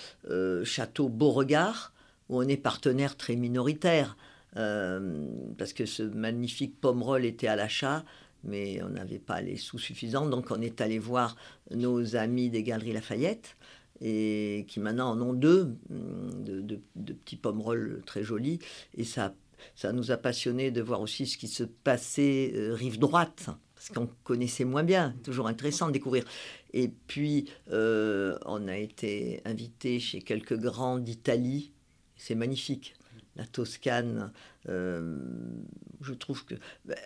Château 0.64 1.10
Beauregard, 1.10 1.91
où 2.32 2.40
on 2.40 2.48
est 2.48 2.58
partenaire 2.58 3.16
très 3.16 3.36
minoritaire, 3.36 4.18
parce 4.56 5.74
que 5.74 5.86
ce 5.86 6.02
magnifique 6.02 6.82
pomerol 6.82 7.26
était 7.26 7.48
à 7.48 7.56
l'achat 7.56 8.04
mais 8.44 8.82
on 8.84 8.90
n'avait 8.90 9.20
pas 9.20 9.42
les 9.42 9.58
sous 9.58 9.80
suffisants. 9.80 10.28
Donc 10.28 10.52
on 10.52 10.62
est 10.62 10.82
allé 10.82 11.00
voir 11.00 11.36
nos 11.72 12.16
amis 12.16 12.50
des 12.50 12.64
Galeries 12.64 12.94
Lafayette, 12.94 13.56
et 14.02 14.66
qui 14.68 14.80
maintenant 14.80 15.12
en 15.12 15.22
ont 15.22 15.34
deux, 15.34 15.78
mm, 15.90 16.44
de, 16.44 16.80
petits 17.14 17.38
pommerolles 17.38 18.02
très 18.06 18.24
jolis. 18.24 18.60
Et 18.96 19.04
ça, 19.04 19.34
ça 19.76 19.94
nous 19.94 20.12
a 20.12 20.18
passionnés 20.18 20.72
de 20.72 20.82
voir 20.82 21.02
aussi 21.02 21.28
ce 21.28 21.38
qui 21.38 21.48
se 21.48 21.64
passait 21.64 22.52
euh, 22.56 22.74
rive 22.74 22.98
droite, 22.98 23.50
parce 23.76 23.90
qu'on 23.90 24.10
connaissait 24.24 24.66
moins 24.66 24.84
bien, 24.84 25.16
toujours 25.24 25.48
intéressant 25.48 25.88
de 25.88 25.94
découvrir. 25.94 26.26
Et 26.74 26.88
puis, 26.88 27.46
euh, 27.72 28.38
on 28.46 28.68
a 28.68 28.78
été 28.78 29.42
invité 29.46 30.00
chez 30.00 30.22
quelques 30.22 30.58
grands 30.58 30.98
d'Italie, 30.98 31.72
c'est 32.22 32.36
magnifique 32.36 32.94
la 33.36 33.46
Toscane. 33.46 34.32
Euh, 34.70 35.18
je 36.02 36.14
trouve 36.14 36.46
que. 36.46 36.56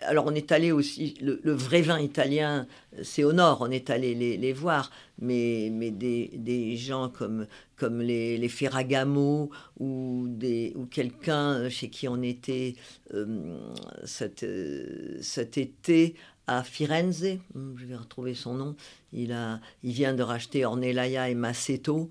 Alors, 0.02 0.26
on 0.26 0.34
est 0.34 0.52
allé 0.52 0.72
aussi. 0.72 1.14
Le, 1.20 1.52
vrai 1.52 1.82
vin 1.82 1.98
italien, 1.98 2.66
c'est 3.02 3.24
au 3.24 3.32
nord, 3.32 3.58
on 3.60 3.70
est 3.70 3.90
allé 3.90 4.14
les, 4.14 4.52
voir. 4.52 4.90
Mais, 5.18 5.70
mais 5.72 5.90
des, 5.90 6.30
des, 6.34 6.76
gens 6.76 7.08
comme, 7.08 7.46
comme 7.76 8.00
les, 8.00 8.48
Ferragamo 8.48 9.50
ou, 9.78 10.26
des, 10.28 10.72
ou 10.76 10.86
quelqu'un 10.86 11.68
chez 11.68 11.88
qui 11.88 12.08
on 12.08 12.22
était 12.22 12.74
euh, 13.14 13.58
cet, 14.04 14.42
euh, 14.42 15.18
cet 15.22 15.56
été 15.56 16.16
à 16.46 16.62
Firenze, 16.62 17.26
je 17.54 17.86
vais 17.86 17.96
retrouver 17.96 18.34
son 18.34 18.54
nom, 18.54 18.76
il, 19.12 19.32
a, 19.32 19.60
il 19.82 19.92
vient 19.92 20.14
de 20.14 20.22
racheter 20.22 20.64
Ornellaia 20.64 21.28
et 21.28 21.34
Maceto, 21.34 22.08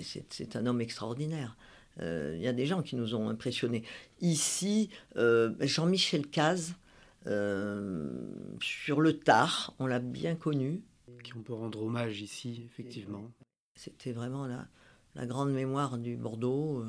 c'est 0.00 0.54
un 0.54 0.66
homme 0.66 0.80
extraordinaire. 0.80 1.56
Euh, 2.00 2.34
il 2.36 2.42
y 2.42 2.48
a 2.48 2.52
des 2.52 2.66
gens 2.66 2.82
qui 2.82 2.96
nous 2.96 3.14
ont 3.14 3.28
impressionnés. 3.28 3.84
Ici, 4.20 4.90
euh, 5.16 5.54
Jean-Michel 5.60 6.26
Caz, 6.26 6.74
euh, 7.26 8.10
sur 8.60 9.00
le 9.00 9.18
tard, 9.18 9.74
on 9.78 9.86
l'a 9.86 9.98
bien 9.98 10.34
connu. 10.34 10.82
Qui 11.24 11.34
on 11.34 11.42
peut 11.42 11.54
rendre 11.54 11.82
hommage 11.82 12.20
ici, 12.20 12.62
effectivement. 12.64 13.30
C'était 13.74 14.12
vraiment 14.12 14.46
la, 14.46 14.66
la, 15.14 15.26
grande 15.26 15.52
mémoire 15.52 15.98
du 15.98 16.16
Bordeaux. 16.16 16.84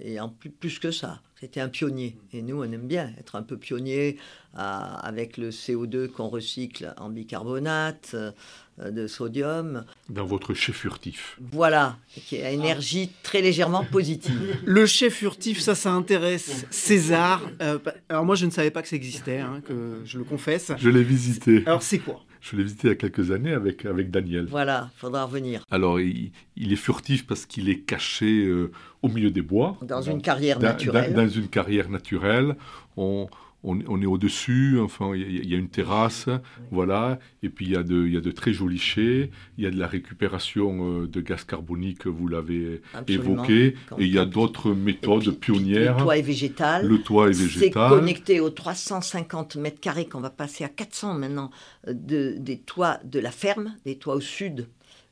et 0.00 0.20
en 0.20 0.28
plus, 0.28 0.50
plus 0.50 0.78
que 0.78 0.90
ça, 0.90 1.20
c'était 1.38 1.60
un 1.60 1.68
pionnier. 1.68 2.18
Et 2.32 2.42
nous, 2.42 2.62
on 2.62 2.64
aime 2.64 2.86
bien 2.86 3.12
être 3.18 3.36
un 3.36 3.42
peu 3.42 3.58
pionnier 3.58 4.18
avec 4.54 5.36
le 5.36 5.50
CO2 5.50 6.08
qu'on 6.08 6.28
recycle 6.28 6.94
en 6.96 7.10
bicarbonate, 7.10 8.12
euh, 8.14 8.32
de 8.78 9.06
sodium. 9.06 9.84
Dans 10.08 10.26
votre 10.26 10.54
chef 10.54 10.76
furtif. 10.76 11.38
Voilà, 11.52 11.96
qui 12.26 12.40
a 12.40 12.50
énergie 12.50 13.10
très 13.22 13.40
légèrement 13.40 13.84
positive. 13.84 14.58
Le 14.64 14.86
chef 14.86 15.14
furtif, 15.14 15.60
ça, 15.60 15.74
ça 15.74 15.92
intéresse 15.92 16.66
César. 16.70 17.42
Euh, 17.62 17.78
alors 18.08 18.24
moi, 18.24 18.34
je 18.34 18.46
ne 18.46 18.50
savais 18.50 18.70
pas 18.70 18.82
que 18.82 18.88
ça 18.88 18.96
existait, 18.96 19.38
hein, 19.38 19.62
que 19.66 20.02
je 20.04 20.18
le 20.18 20.24
confesse. 20.24 20.72
Je 20.78 20.88
l'ai 20.88 21.02
visité. 21.02 21.62
Alors 21.66 21.82
c'est 21.82 21.98
quoi? 21.98 22.22
Je 22.40 22.54
l'ai 22.54 22.62
visité 22.62 22.88
il 22.88 22.90
y 22.90 22.92
a 22.92 22.96
quelques 22.96 23.32
années 23.32 23.52
avec, 23.52 23.84
avec 23.86 24.10
Daniel. 24.10 24.46
Voilà, 24.48 24.90
faudra 24.96 25.24
revenir. 25.24 25.64
Alors, 25.70 25.98
il, 25.98 26.32
est 26.56 26.76
furtif 26.76 27.26
parce 27.26 27.44
qu'il 27.44 27.68
est 27.68 27.80
caché 27.80 28.44
euh, 28.44 28.70
au 29.02 29.08
milieu 29.08 29.30
des 29.30 29.42
bois. 29.42 29.76
Dans, 29.82 30.02
une 30.02 30.22
carrière 30.22 30.60
naturelle. 30.60 31.12
Dans, 31.12 31.24
dans, 31.24 31.28
une 31.28 31.48
carrière 31.48 31.90
naturelle. 31.90 32.54
On, 32.96 33.26
on, 33.62 34.00
est 34.00 34.06
au-dessus, 34.06 34.78
enfin, 34.80 35.12
il 35.14 35.48
y, 35.48 35.54
a 35.54 35.58
une 35.58 35.68
terrasse, 35.68 36.28
voilà, 36.70 37.18
et 37.42 37.48
puis 37.48 37.66
il 37.66 37.72
y, 37.72 37.76
a 37.76 37.82
de, 37.82 38.06
y 38.06 38.16
a 38.16 38.20
de 38.20 38.30
très 38.30 38.52
jolis 38.52 38.78
chais, 38.78 39.30
il 39.58 39.64
y 39.64 39.66
a 39.66 39.70
de 39.70 39.78
la 39.78 39.88
récupération 39.88 41.02
euh, 41.02 41.08
de 41.08 41.20
gaz 41.20 41.42
carbonique, 41.42 42.06
vous 42.06 42.28
l'avez 42.28 42.80
évoqué, 43.08 43.74
et 43.98 44.04
il 44.04 44.14
y 44.14 44.18
a 44.18 44.24
d'autres 44.24 44.72
méthodes 44.72 45.32
pionnières. 45.40 45.96
Le 45.98 46.02
toit 46.04 46.18
est 46.18 46.22
végétal. 46.22 46.86
Le 46.86 47.02
toit 47.02 47.28
est 47.28 47.32
végétal. 47.32 47.88
C'est 47.90 47.96
connecté 47.96 48.40
aux 48.40 48.50
350 48.50 49.56
mètres 49.56 49.80
carrés 49.80 50.06
qu'on 50.06 50.20
va 50.20 50.30
passer 50.30 50.62
à 50.62 50.68
400 50.68 51.14
maintenant 51.14 51.50
euh, 51.88 51.92
de, 51.92 52.36
des 52.38 52.58
toits 52.58 53.00
de 53.04 53.18
la 53.18 53.32
ferme, 53.32 53.74
des 53.84 53.96
toits 53.96 54.14
au 54.14 54.20
sud 54.20 54.68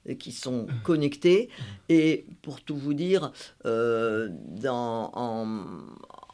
euh, 0.09 0.15
qui 0.15 0.31
sont 0.31 0.69
connectés. 0.85 1.49
Et 1.89 2.25
pour 2.43 2.61
tout 2.61 2.77
vous 2.77 2.95
dire, 2.95 3.33
dans, 3.65 5.11
en, 5.13 5.65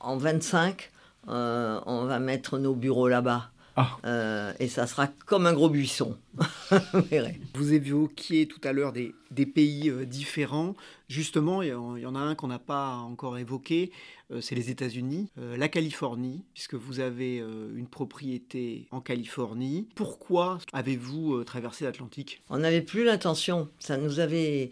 en 0.00 0.16
25, 0.16 0.90
euh, 0.92 0.99
on 1.27 2.05
va 2.07 2.18
mettre 2.18 2.59
nos 2.59 2.75
bureaux 2.75 3.09
là-bas. 3.09 3.51
Ah. 3.81 3.99
Euh, 4.05 4.53
et 4.61 4.68
ça 4.68 4.87
sera 4.87 5.07
comme 5.26 5.47
un 5.47 5.55
gros 5.55 5.70
buisson. 5.70 6.18
Vous 7.55 7.72
évoquiez 7.72 8.47
tout 8.47 8.61
à 8.62 8.72
l'heure 8.72 8.93
des, 8.93 9.14
pays 9.47 9.89
euh, 9.89 10.05
différents. 10.05 10.76
Justement, 11.09 11.62
il 11.62 11.68
y, 11.68 12.07
en 12.07 12.14
a 12.14 12.18
un 12.18 12.35
qu'on 12.35 12.49
n'a 12.49 12.59
pas 12.59 12.97
encore 12.97 13.39
évoqué, 13.39 13.91
c'est 14.41 14.55
les 14.55 14.70
États-Unis, 14.70 15.28
la 15.37 15.68
Californie, 15.68 16.45
puisque 16.55 16.74
vous 16.74 17.01
avez 17.01 17.39
une 17.39 17.89
propriété 17.89 18.87
en 18.93 19.01
Californie. 19.01 19.89
Pourquoi 19.97 20.59
avez-vous 20.72 21.43
traversé 21.43 21.85
l'Atlantique? 21.85 22.45
On 22.49 22.59
n'avait 22.59 22.81
plus 22.81 23.03
l'intention. 23.03 23.68
Ça 23.81 23.97
nous 23.97 24.20
avait 24.20 24.70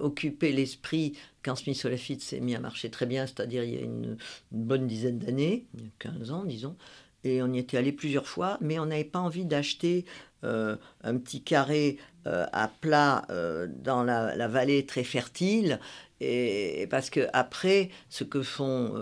occupé 0.00 0.52
l'esprit 0.52 1.12
quand 1.42 1.56
Smith 1.56 1.82
Lafitte 1.84 2.22
s'est 2.22 2.40
mis 2.40 2.54
à 2.54 2.60
marcher 2.60 2.90
très 2.90 3.06
bien, 3.06 3.26
c'est-à-dire 3.26 3.64
il 3.64 3.74
y 3.74 3.78
a 3.78 3.82
une, 3.82 4.16
bonne 4.52 4.86
dizaine 4.86 5.18
d'années, 5.18 5.66
15 5.98 6.30
ans 6.30 6.44
disons, 6.44 6.76
et 7.24 7.42
on 7.42 7.52
y 7.52 7.58
était 7.58 7.76
allé 7.76 7.92
plusieurs 7.92 8.26
fois, 8.26 8.58
mais 8.60 8.78
on 8.78 8.86
n'avait 8.86 9.04
pas 9.04 9.18
envie 9.18 9.44
d'acheter 9.44 10.04
euh, 10.42 10.76
un 11.04 11.18
petit 11.18 11.42
carré 11.42 11.98
euh, 12.26 12.46
à 12.52 12.68
plat 12.68 13.26
euh, 13.28 13.66
dans 13.68 14.02
la, 14.02 14.48
vallée 14.48 14.86
très 14.86 15.04
fertile. 15.04 15.80
Et, 16.22 16.86
parce 16.90 17.10
que 17.10 17.28
après, 17.32 17.90
ce 18.08 18.24
que 18.24 18.42
font 18.42 18.94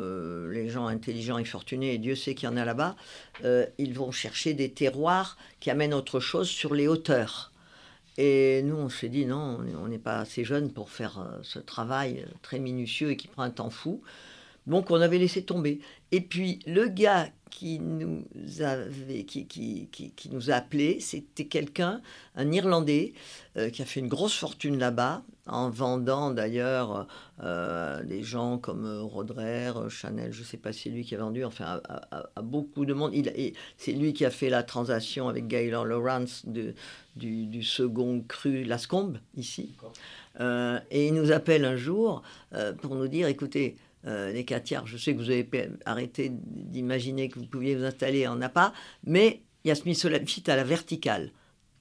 les 0.51 0.69
gens 0.69 0.87
intelligents 0.87 1.39
et 1.39 1.45
fortunés, 1.45 1.95
et 1.95 1.99
Dieu 1.99 2.15
sait 2.15 2.35
qu'il 2.35 2.49
y 2.49 2.53
en 2.53 2.57
a 2.57 2.65
là-bas, 2.65 2.95
ils 3.79 3.93
vont 3.93 4.13
chercher 4.13 4.55
des 4.55 4.71
terroirs 4.71 5.37
qui 5.59 5.71
amènent 5.71 5.95
autre 5.95 6.21
chose 6.21 6.49
sur 6.49 6.75
les 6.75 6.87
hauteurs. 6.87 7.53
Et 8.19 8.63
nous, 8.63 8.77
on 8.77 8.89
s'est 8.89 9.09
dit 9.09 9.27
non, 9.27 9.59
on 9.83 9.89
n'est 9.89 9.99
pas 9.99 10.19
assez 10.19 10.45
jeune 10.45 10.73
pour 10.73 10.91
faire 10.91 11.25
ce 11.43 11.59
travail 11.59 12.25
très 12.43 12.61
minutieux 12.61 13.11
et 13.11 13.17
qui 13.17 13.27
prend 13.27 13.43
un 13.43 13.51
temps 13.51 13.71
fou. 13.71 14.01
Donc 14.69 14.91
on 14.91 15.01
avait 15.01 15.19
laissé 15.19 15.43
tomber. 15.43 15.81
Et 16.13 16.21
puis 16.21 16.61
le 16.67 16.89
gars 16.89 17.29
qui 17.51 17.81
nous, 17.81 18.25
avait, 18.61 19.25
qui, 19.25 19.47
qui, 19.47 19.89
qui, 19.91 20.31
nous 20.31 20.51
a 20.51 20.55
appelés, 20.55 21.01
c'était 21.01 21.47
quelqu'un, 21.47 22.03
un 22.37 22.53
Irlandais, 22.53 23.15
euh, 23.57 23.71
qui 23.71 23.83
a 23.83 23.85
fait 23.85 24.01
une 24.01 24.09
grosse 24.09 24.37
fortune 24.37 24.79
là-bas, 24.79 25.23
en 25.47 25.71
vendant 25.71 26.31
d'ailleurs 26.31 27.09
euh, 27.43 28.03
des 28.05 28.23
gens 28.23 28.59
comme 28.59 28.87
Rodrer, 29.01 29.73
Chanel, 29.89 30.33
je 30.33 30.41
ne 30.41 30.45
sais 30.45 30.59
pas 30.59 30.73
si 30.73 30.83
c'est 30.83 30.91
lui 30.91 31.05
qui 31.05 31.15
a 31.15 31.19
vendu, 31.19 31.45
enfin 31.45 31.81
à, 31.89 32.43
beaucoup 32.43 32.85
de 32.85 32.93
monde. 32.93 33.13
C'est 33.77 33.93
lui 33.93 34.13
qui 34.13 34.25
a 34.25 34.31
fait 34.31 34.51
la 34.51 34.63
transaction 34.63 35.29
avec 35.29 35.49
Gaylor 35.49 35.85
Lawrence 35.85 36.43
de, 36.47 36.75
du, 37.17 37.47
du, 37.47 37.63
second 37.63 38.23
cru 38.29 38.63
Lascombe, 38.65 39.19
ici. 39.37 39.75
Euh, 40.39 40.79
et 40.91 41.09
il 41.09 41.15
nous 41.15 41.33
appelle 41.33 41.65
un 41.65 41.77
jour 41.77 42.23
pour 42.83 42.95
nous 42.95 43.09
dire, 43.09 43.27
écoutez, 43.27 43.77
euh, 44.09 44.33
les 44.33 44.45
Catiards, 44.45 44.87
je 44.87 44.97
sais 44.97 45.13
que 45.15 45.19
vous 45.19 45.31
avez 45.31 45.49
arrêté 45.85 46.31
d'imaginer 46.33 47.29
que 47.29 47.39
vous 47.39 47.47
pouviez 47.47 47.77
vous 47.77 47.85
installer 47.85 48.27
en 48.27 48.37
Napa, 48.37 48.73
mais 49.05 49.43
il 49.65 49.69
y 49.69 49.71
a 49.71 49.75
Smith 49.75 50.03
à 50.49 50.57
la 50.57 50.65
verticale. 50.65 51.31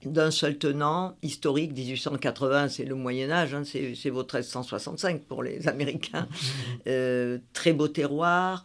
D'un 0.05 0.29
seul 0.29 0.57
tenant, 0.57 1.15
historique, 1.23 1.75
1880, 1.75 2.67
c'est 2.69 2.85
le 2.85 2.95
Moyen-Âge, 2.95 3.53
hein, 3.55 3.63
c'est 3.63 4.09
vos 4.09 4.21
1365 4.21 5.23
pour 5.23 5.41
les 5.41 5.67
Américains. 5.69 6.27
Euh, 6.87 7.39
très 7.53 7.73
beau 7.73 7.87
terroir, 7.87 8.63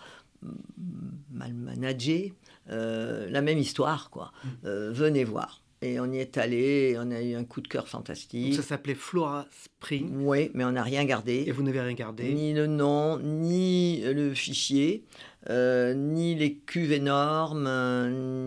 mal 1.30 1.54
managé, 1.54 2.34
euh, 2.70 3.30
la 3.30 3.42
même 3.42 3.58
histoire, 3.58 4.10
quoi. 4.10 4.32
venez 4.62 5.24
voir. 5.24 5.61
Et 5.82 5.98
on 5.98 6.12
y 6.12 6.18
est 6.18 6.38
allé, 6.38 6.96
on 6.96 7.10
a 7.10 7.20
eu 7.20 7.34
un 7.34 7.42
coup 7.42 7.60
de 7.60 7.66
cœur 7.66 7.88
fantastique. 7.88 8.54
ça 8.54 8.62
s'appelait 8.62 8.94
Flora 8.94 9.46
Spring. 9.50 10.12
Oui, 10.18 10.48
mais 10.54 10.64
on 10.64 10.70
n'a 10.70 10.84
rien 10.84 11.04
gardé. 11.04 11.42
Et 11.48 11.50
vous 11.50 11.64
n'avez 11.64 11.80
rien 11.80 11.94
gardé 11.94 12.32
Ni 12.32 12.54
le 12.54 12.68
nom, 12.68 13.18
ni 13.18 14.00
le 14.00 14.32
fichier, 14.32 15.04
euh, 15.50 15.92
ni 15.92 16.36
les 16.36 16.54
cuves 16.54 16.92
énormes, 16.92 17.68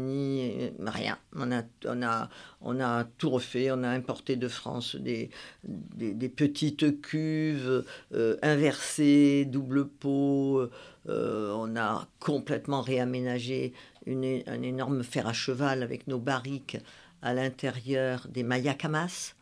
ni 0.05 0.71
rien. 0.79 1.17
On 1.35 1.51
a, 1.51 1.63
on, 1.85 2.01
a, 2.03 2.29
on 2.61 2.79
a 2.79 3.03
tout 3.17 3.29
refait, 3.29 3.69
on 3.69 3.83
a 3.83 3.89
importé 3.89 4.37
de 4.37 4.47
France 4.47 4.95
des, 4.95 5.29
des, 5.65 6.29
petites 6.29 7.01
cuves 7.01 7.83
euh, 8.13 8.37
inversées, 8.43 9.43
double 9.43 9.89
pot. 9.89 10.69
Euh, 11.09 11.53
on 11.53 11.75
a 11.75 12.07
complètement 12.19 12.81
réaménagé 12.81 13.73
une, 14.05 14.41
un 14.47 14.61
énorme 14.61 15.03
fer 15.03 15.27
à 15.27 15.33
cheval 15.33 15.83
avec 15.83 16.07
nos 16.07 16.17
barriques 16.17 16.77
à 17.25 17.33
l'intérieur 17.33 18.27
des 18.29 18.43
Mayakamas. 18.43 19.33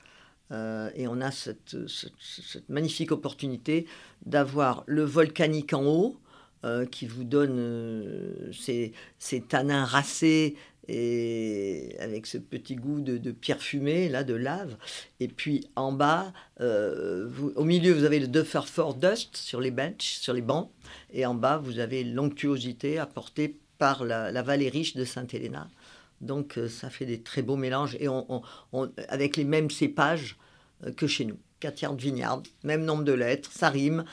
Euh, 0.51 0.89
et 0.95 1.07
on 1.07 1.19
a 1.19 1.31
cette, 1.31 1.75
magnifique 2.69 3.11
opportunité 3.11 3.85
d'avoir 4.25 4.83
le 4.87 5.03
volcanique 5.03 5.73
en 5.73 5.85
haut, 5.85 6.17
euh, 6.63 6.85
qui 6.85 7.05
vous 7.05 7.25
donne 7.25 7.57
euh, 7.59 8.51
ces, 8.53 8.93
tanins 9.49 9.83
racés 9.83 10.55
et 10.87 11.95
avec 11.99 12.25
ce 12.25 12.37
petit 12.37 12.75
goût 12.75 13.01
de, 13.01 13.31
pierre 13.31 13.61
fumée, 13.61 14.07
là, 14.07 14.23
de 14.23 14.33
lave. 14.33 14.77
Et 15.19 15.27
puis 15.27 15.67
en 15.75 15.91
bas, 15.91 16.31
au 16.59 17.63
milieu, 17.63 17.91
vous 17.93 18.05
avez 18.05 18.19
le 18.19 18.27
Dufferford 18.27 18.95
Dust 18.95 19.35
sur 19.35 19.59
les 19.59 19.71
benches, 19.71 20.19
sur 20.21 20.33
les 20.33 20.41
bancs. 20.41 20.71
Et 21.11 21.25
en 21.25 21.35
bas, 21.35 21.57
vous 21.57 21.79
avez 21.79 22.05
l'onctuosité 22.05 22.97
apportée 22.97 23.57
par 23.77 24.05
la, 24.05 24.31
la 24.31 24.41
vallée 24.41 24.69
riche 24.69 24.95
de 24.95 25.03
Sainte-Héléna. 25.03 25.67
Donc 26.23 26.57
euh, 26.57 26.67
ça 26.67 26.89
fait 26.89 27.05
des 27.05 27.21
très 27.21 27.41
beaux 27.41 27.55
mélanges 27.55 27.95
et 27.99 28.07
on, 28.07 28.41
avec 29.09 29.37
les 29.37 29.43
mêmes 29.43 29.69
cépages 29.69 30.37
euh, 30.85 30.91
que 30.91 31.07
chez 31.07 31.25
nous. 31.25 31.37
Quatre 31.59 31.95
de 31.95 32.01
vignard, 32.01 32.43
même 32.65 32.83
nombre 32.83 33.05
de 33.05 33.13
lettres, 33.13 33.49
ça 33.49 33.69
rime. 33.69 34.03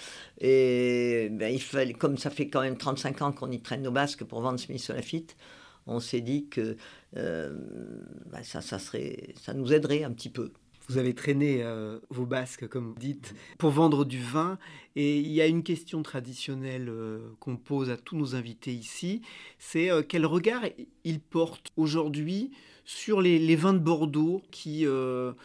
Et 0.40 1.28
ben, 1.32 1.58
comme 1.98 2.16
ça 2.16 2.30
fait 2.30 2.48
quand 2.48 2.60
même 2.60 2.76
35 2.76 3.22
ans 3.22 3.32
qu'on 3.32 3.50
y 3.50 3.60
traîne 3.60 3.82
nos 3.82 3.90
basques 3.90 4.22
pour 4.22 4.40
vendre 4.40 4.60
Smith 4.60 4.86
Lafitte, 4.86 5.36
on 5.88 5.98
s'est 5.98 6.20
dit 6.20 6.46
que 6.46 6.76
euh, 7.16 7.52
ben, 8.30 8.44
ça, 8.44 8.60
serait, 8.60 9.34
ça 9.40 9.52
nous 9.52 9.72
aiderait 9.72 10.04
un 10.04 10.12
petit 10.12 10.30
peu. 10.30 10.52
Vous 10.90 10.98
avez 10.98 11.14
traîné 11.14 11.62
euh, 11.62 12.00
vos 12.10 12.26
basques, 12.26 12.66
comme 12.66 12.88
vous 12.88 12.98
dites, 12.98 13.32
pour 13.58 13.70
vendre 13.70 14.04
du 14.04 14.18
vin. 14.18 14.58
Et 14.96 15.20
il 15.20 15.30
y 15.30 15.40
a 15.40 15.46
une 15.46 15.62
question 15.62 16.02
traditionnelle 16.02 16.88
euh, 16.88 17.20
qu'on 17.38 17.56
pose 17.56 17.90
à 17.90 17.96
tous 17.96 18.16
nos 18.16 18.34
invités 18.34 18.72
ici, 18.72 19.22
c'est 19.60 19.88
euh, 19.88 20.02
quel 20.02 20.26
regard 20.26 20.64
ils 21.04 21.20
portent 21.20 21.70
aujourd'hui 21.76 22.50
sur 22.84 23.20
les, 23.20 23.54
vins 23.54 23.72
de 23.72 23.78
Bordeaux 23.78 24.42
qui 24.50 24.84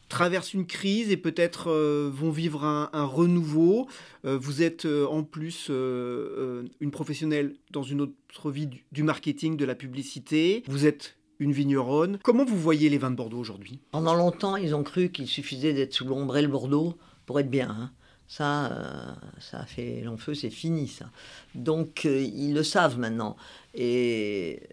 traversent 0.09 0.55
une 0.55 0.65
crise 0.65 1.11
et 1.11 1.17
peut-être 1.17 1.71
vont 2.09 2.31
vivre 2.31 2.63
un, 2.63 3.05
renouveau? 3.05 3.87
vous 4.23 4.63
êtes 4.63 4.85
en 4.85 5.21
plus 5.21 5.69
une 5.69 6.91
professionnelle 6.91 7.53
dans 7.69 7.83
une 7.83 8.01
autre 8.01 8.49
vie 8.49 8.67
du 8.91 9.03
marketing, 9.03 9.57
de 9.57 9.65
la 9.65 9.75
publicité. 9.75 10.63
Vous 10.65 10.87
êtes 10.87 11.17
une 11.39 11.51
vigneronne. 11.51 12.19
Comment 12.23 12.45
vous 12.45 12.57
voyez 12.57 12.89
les 12.89 12.97
vins 12.97 13.11
de 13.11 13.15
Bordeaux 13.15 13.39
aujourd'hui? 13.39 13.79
Pendant 13.91 14.15
longtemps, 14.15 14.55
ils 14.55 14.75
ont 14.75 14.83
cru 14.83 15.09
qu'il 15.09 15.27
suffisait 15.27 15.73
d'être 15.73 15.93
sous 15.93 16.05
l'ombrelle 16.05 16.47
Bordeaux 16.47 16.97
pour 17.25 17.39
être 17.39 17.49
bien. 17.49 17.69
Hein. 17.69 17.91
Ça, 18.27 18.71
euh, 18.71 19.13
ça 19.39 19.59
a 19.59 19.65
fait 19.65 20.01
long 20.01 20.17
feu, 20.17 20.33
c'est 20.33 20.49
fini 20.49 20.87
ça. 20.87 21.05
Donc 21.53 22.05
euh, 22.05 22.21
ils 22.21 22.53
le 22.53 22.63
savent 22.63 22.97
maintenant. 22.97 23.35
Et 23.75 24.63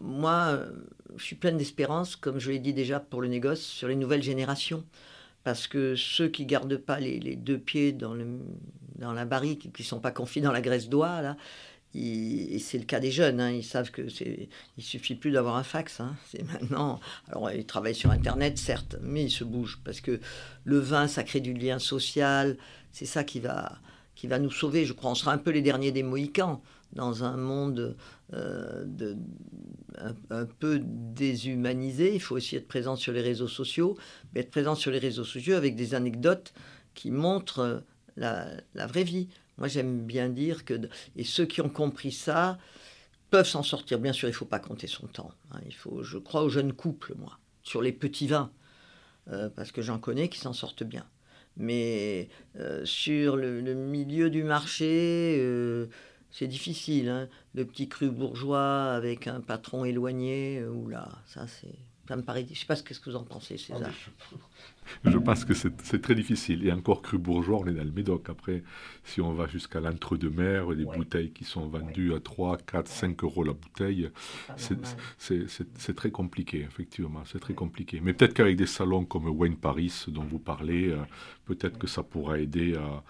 moi, 0.00 0.58
je 1.16 1.24
suis 1.24 1.36
pleine 1.36 1.56
d'espérance, 1.56 2.16
comme 2.16 2.40
je 2.40 2.50
l'ai 2.50 2.58
dit 2.58 2.74
déjà 2.74 2.98
pour 2.98 3.20
le 3.20 3.28
négoce, 3.28 3.60
sur 3.60 3.88
les 3.88 3.96
nouvelles 3.96 4.22
générations. 4.22 4.84
Parce 5.44 5.68
que 5.68 5.94
ceux 5.94 6.28
qui 6.28 6.44
gardent 6.44 6.76
pas 6.76 6.98
les, 6.98 7.36
deux 7.36 7.58
pieds 7.58 7.92
dans 7.92 8.14
la 9.12 9.24
barrique, 9.24 9.72
qui 9.72 9.82
ne 9.82 9.86
sont 9.86 10.00
pas 10.00 10.10
confiés 10.10 10.42
dans 10.42 10.52
la 10.52 10.60
graisse 10.60 10.88
d'oie, 10.88 11.22
là, 11.22 11.36
et 11.94 12.58
c'est 12.58 12.78
le 12.78 12.84
cas 12.84 13.00
des 13.00 13.10
jeunes, 13.10 13.40
hein. 13.40 13.50
ils 13.50 13.64
savent 13.64 13.90
que 13.90 14.08
c'est, 14.08 14.48
il 14.76 14.84
suffit 14.84 15.14
plus 15.14 15.30
d'avoir 15.30 15.56
un 15.56 15.62
fax. 15.62 16.00
Hein. 16.00 16.16
c'est 16.26 16.42
maintenant. 16.42 17.00
Alors 17.28 17.50
ils 17.50 17.64
travaillent 17.64 17.94
sur 17.94 18.10
Internet, 18.10 18.58
certes, 18.58 18.96
mais 19.02 19.24
ils 19.24 19.30
se 19.30 19.44
bougent 19.44 19.80
parce 19.84 20.00
que 20.00 20.20
le 20.64 20.78
vin, 20.78 21.08
ça 21.08 21.24
crée 21.24 21.40
du 21.40 21.54
lien 21.54 21.78
social. 21.78 22.58
C'est 22.92 23.06
ça 23.06 23.24
qui 23.24 23.40
va, 23.40 23.78
qui 24.14 24.26
va 24.26 24.38
nous 24.38 24.50
sauver. 24.50 24.84
Je 24.84 24.92
crois, 24.92 25.10
on 25.10 25.14
sera 25.14 25.32
un 25.32 25.38
peu 25.38 25.50
les 25.50 25.62
derniers 25.62 25.92
des 25.92 26.02
Mohicans 26.02 26.60
dans 26.92 27.24
un 27.24 27.36
monde 27.36 27.96
euh, 28.34 28.84
de, 28.86 29.16
un, 30.30 30.44
peu 30.44 30.80
déshumanisé. 30.82 32.14
Il 32.14 32.20
faut 32.20 32.36
aussi 32.36 32.56
être 32.56 32.68
présent 32.68 32.96
sur 32.96 33.12
les 33.12 33.22
réseaux 33.22 33.48
sociaux, 33.48 33.96
mais 34.34 34.40
être 34.40 34.50
présent 34.50 34.74
sur 34.74 34.90
les 34.90 34.98
réseaux 34.98 35.24
sociaux 35.24 35.56
avec 35.56 35.74
des 35.74 35.94
anecdotes 35.94 36.52
qui 36.94 37.10
montrent 37.10 37.82
la, 38.16 38.48
la 38.74 38.86
vraie 38.86 39.04
vie. 39.04 39.28
Moi, 39.58 39.68
j'aime 39.68 40.04
bien 40.04 40.28
dire 40.28 40.64
que, 40.64 40.74
et 41.16 41.24
ceux 41.24 41.46
qui 41.46 41.60
ont 41.60 41.68
compris 41.68 42.12
ça 42.12 42.58
peuvent 43.30 43.46
s'en 43.46 43.62
sortir. 43.62 43.98
Bien 43.98 44.12
sûr, 44.12 44.28
il 44.28 44.32
ne 44.32 44.36
faut 44.36 44.44
pas 44.44 44.60
compter 44.60 44.86
son 44.86 45.06
temps. 45.06 45.32
Hein. 45.50 45.60
Il 45.66 45.74
faut, 45.74 46.02
je 46.02 46.18
crois 46.18 46.42
aux 46.42 46.48
jeunes 46.48 46.72
couples, 46.72 47.14
moi, 47.18 47.38
sur 47.62 47.82
les 47.82 47.92
petits 47.92 48.26
vins, 48.26 48.50
euh, 49.30 49.48
parce 49.50 49.72
que 49.72 49.82
j'en 49.82 49.98
connais 49.98 50.28
qui 50.28 50.38
s'en 50.38 50.52
sortent 50.52 50.84
bien. 50.84 51.06
Mais 51.56 52.28
euh, 52.56 52.84
sur 52.84 53.36
le, 53.36 53.74
milieu 53.74 54.30
du 54.30 54.44
marché, 54.44 55.36
euh, 55.40 55.86
c'est 56.30 56.46
difficile. 56.46 57.08
Hein. 57.08 57.28
Le 57.54 57.64
petit 57.64 57.88
cru 57.88 58.10
bourgeois 58.10 58.92
avec 58.92 59.26
un 59.26 59.40
patron 59.40 59.84
éloigné, 59.84 60.64
ou 60.64 60.88
là, 60.88 61.08
ça 61.26 61.46
c'est 61.48 61.74
ça 62.08 62.16
me 62.16 62.22
paraît. 62.22 62.44
Je 62.46 62.52
ne 62.52 62.54
sais 62.54 62.64
pas 62.64 62.74
ce 62.74 62.82
que 62.82 63.10
vous 63.10 63.16
en 63.16 63.24
pensez, 63.24 63.58
César. 63.58 63.90
Je 65.04 65.18
pense 65.18 65.44
que 65.44 65.54
c'est 65.54 66.02
très 66.02 66.14
difficile. 66.14 66.66
Et 66.66 66.72
encore 66.72 67.02
cru 67.02 67.18
bourgeois, 67.18 67.60
on 67.60 67.66
est 67.66 67.72
dans 67.72 67.84
le 67.84 67.92
Médoc. 67.92 68.28
Après, 68.28 68.62
si 69.04 69.20
on 69.20 69.32
va 69.32 69.46
jusqu'à 69.46 69.80
l'entre-deux-mer, 69.80 70.74
des 70.74 70.84
bouteilles 70.84 71.30
qui 71.30 71.44
sont 71.44 71.68
vendues 71.68 72.14
à 72.14 72.20
3, 72.20 72.58
4, 72.58 72.88
5 72.88 73.24
euros 73.24 73.44
la 73.44 73.52
bouteille, 73.52 74.10
c'est 74.56 75.94
très 75.94 76.10
compliqué, 76.10 76.60
effectivement. 76.60 77.22
C'est 77.24 77.40
très 77.40 77.54
compliqué. 77.54 78.00
Mais 78.02 78.12
peut-être 78.12 78.34
qu'avec 78.34 78.56
des 78.56 78.66
salons 78.66 79.04
comme 79.04 79.28
Wayne 79.28 79.56
Paris, 79.56 80.04
dont 80.08 80.24
vous 80.24 80.38
parlez, 80.38 80.88
euh, 80.88 80.98
peut-être 81.46 81.78
que 81.78 81.86
ça 81.86 82.02
pourra 82.02 82.38
aider 82.38 82.74
à, 82.74 83.02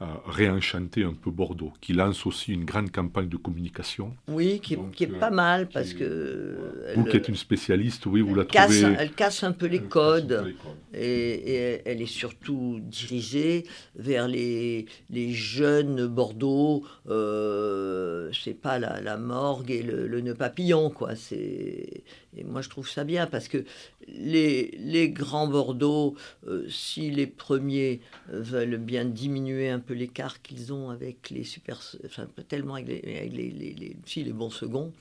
réenchanter 0.00 1.02
un 1.02 1.12
peu 1.12 1.32
Bordeaux, 1.32 1.72
qui 1.80 1.92
lance 1.92 2.24
aussi 2.24 2.52
une 2.52 2.64
grande 2.64 2.92
campagne 2.92 3.28
de 3.28 3.36
communication. 3.36 4.14
Oui, 4.28 4.60
qui, 4.60 4.74
est 4.74 5.10
euh, 5.10 5.18
pas 5.18 5.30
mal 5.30 5.68
parce 5.68 5.92
que. 5.92 6.94
Vous 6.94 7.04
qui 7.04 7.16
êtes 7.16 7.28
une 7.28 7.36
spécialiste, 7.36 8.06
oui, 8.06 8.20
vous 8.20 8.36
la 8.36 8.44
casse, 8.44 8.80
trouvez. 8.80 8.96
Elle 8.96 9.12
casse 9.12 9.42
un 9.42 9.50
peu 9.50 9.66
les 9.66 9.82
codes 9.82 10.54
et, 10.94 11.82
elle 11.84 12.00
est 12.00 12.06
surtout 12.06 12.78
dirigée 12.80 13.64
vers 13.96 14.28
les, 14.28 14.86
les 15.10 15.32
jeunes 15.32 16.06
Bordeaux. 16.06 16.84
Euh, 17.08 18.30
c'est 18.32 18.54
pas 18.54 18.78
la, 18.78 19.00
la, 19.00 19.16
morgue 19.16 19.72
et 19.72 19.82
le, 19.82 20.06
le 20.06 20.20
nœud 20.20 20.34
papillon, 20.34 20.90
quoi. 20.90 21.16
C'est 21.16 22.04
et 22.36 22.44
moi, 22.44 22.60
je 22.60 22.68
trouve 22.68 22.88
ça 22.88 23.04
bien 23.04 23.26
parce 23.26 23.48
que 23.48 23.64
les, 24.06 24.76
les 24.78 25.10
grands 25.10 25.48
Bordeaux, 25.48 26.14
euh, 26.46 26.68
si 26.68 27.10
les 27.10 27.26
premiers 27.26 28.00
veulent 28.28 28.76
bien 28.76 29.04
diminuer 29.04 29.70
un 29.70 29.80
peu 29.80 29.94
l'écart 29.94 30.42
qu'ils 30.42 30.72
ont 30.72 30.90
avec 30.90 31.30
les 31.30 31.44
super. 31.44 31.80
Enfin, 32.04 32.26
tellement 32.48 32.74
avec 32.74 32.88
les, 32.88 33.28
les, 33.30 33.96
si, 34.04 34.24
les 34.24 34.32
bons 34.32 34.50
seconds, 34.50 34.92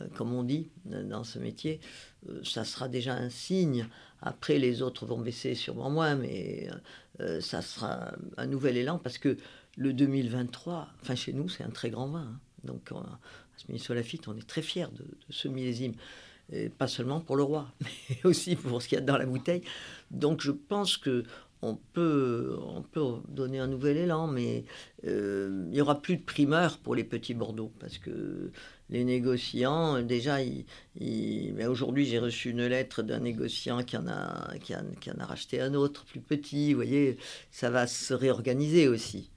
euh, 0.00 0.06
comme 0.14 0.32
on 0.32 0.44
dit 0.44 0.68
dans 0.84 1.24
ce 1.24 1.38
métier, 1.38 1.80
euh, 2.28 2.40
ça 2.44 2.64
sera 2.64 2.88
déjà 2.88 3.14
un 3.14 3.30
signe. 3.30 3.88
Après, 4.22 4.58
les 4.58 4.80
autres 4.82 5.04
vont 5.04 5.18
baisser 5.18 5.54
sûrement 5.54 5.90
moins, 5.90 6.16
mais 6.16 6.68
ça 7.40 7.62
sera 7.62 8.12
un 8.36 8.46
nouvel 8.46 8.76
élan 8.76 8.98
parce 8.98 9.18
que 9.18 9.36
le 9.76 9.92
2023, 9.92 10.88
enfin 11.02 11.14
chez 11.14 11.32
nous, 11.32 11.48
c'est 11.48 11.62
un 11.62 11.70
très 11.70 11.90
grand 11.90 12.08
vin. 12.08 12.22
Hein. 12.22 12.40
Donc, 12.64 12.90
à 12.90 13.78
ce 13.78 13.92
Lafitte, 13.92 14.26
on 14.26 14.36
est 14.36 14.46
très 14.46 14.62
fiers 14.62 14.88
de, 14.92 15.04
de 15.04 15.32
ce 15.32 15.46
millésime 15.46 15.94
et 16.52 16.68
pas 16.68 16.86
seulement 16.86 17.20
pour 17.20 17.36
le 17.36 17.42
roi, 17.42 17.72
mais 17.80 18.18
aussi 18.24 18.56
pour 18.56 18.82
ce 18.82 18.88
qu'il 18.88 18.98
y 18.98 19.00
a 19.00 19.04
dans 19.04 19.18
la 19.18 19.26
bouteille. 19.26 19.62
Donc 20.10 20.40
je 20.40 20.52
pense 20.52 20.96
que 20.96 21.24
on 21.62 21.76
peut, 21.92 22.56
on 22.66 22.82
peut 22.82 23.04
donner 23.28 23.58
un 23.58 23.66
nouvel 23.66 23.96
élan, 23.96 24.28
mais 24.28 24.64
euh, 25.06 25.64
il 25.66 25.70
n'y 25.70 25.80
aura 25.80 26.00
plus 26.00 26.16
de 26.16 26.22
primeur 26.22 26.78
pour 26.78 26.94
les 26.94 27.04
petits 27.04 27.34
Bordeaux, 27.34 27.72
parce 27.80 27.98
que 27.98 28.52
les 28.90 29.04
négociants, 29.04 30.00
déjà, 30.02 30.38
aujourd'hui 31.68 32.06
j'ai 32.06 32.18
reçu 32.18 32.50
une 32.50 32.66
lettre 32.66 33.02
d'un 33.02 33.20
négociant 33.20 33.82
qui 33.82 33.96
en, 33.96 34.06
a, 34.06 34.56
qui, 34.58 34.74
en 34.74 35.18
a 35.18 35.26
racheté 35.26 35.60
un 35.60 35.74
autre 35.74 36.04
plus 36.04 36.20
petit, 36.20 36.72
vous 36.72 36.78
voyez, 36.78 37.18
ça 37.50 37.70
va 37.70 37.86
se 37.86 38.14
réorganiser 38.14 38.86
aussi. 38.86 39.30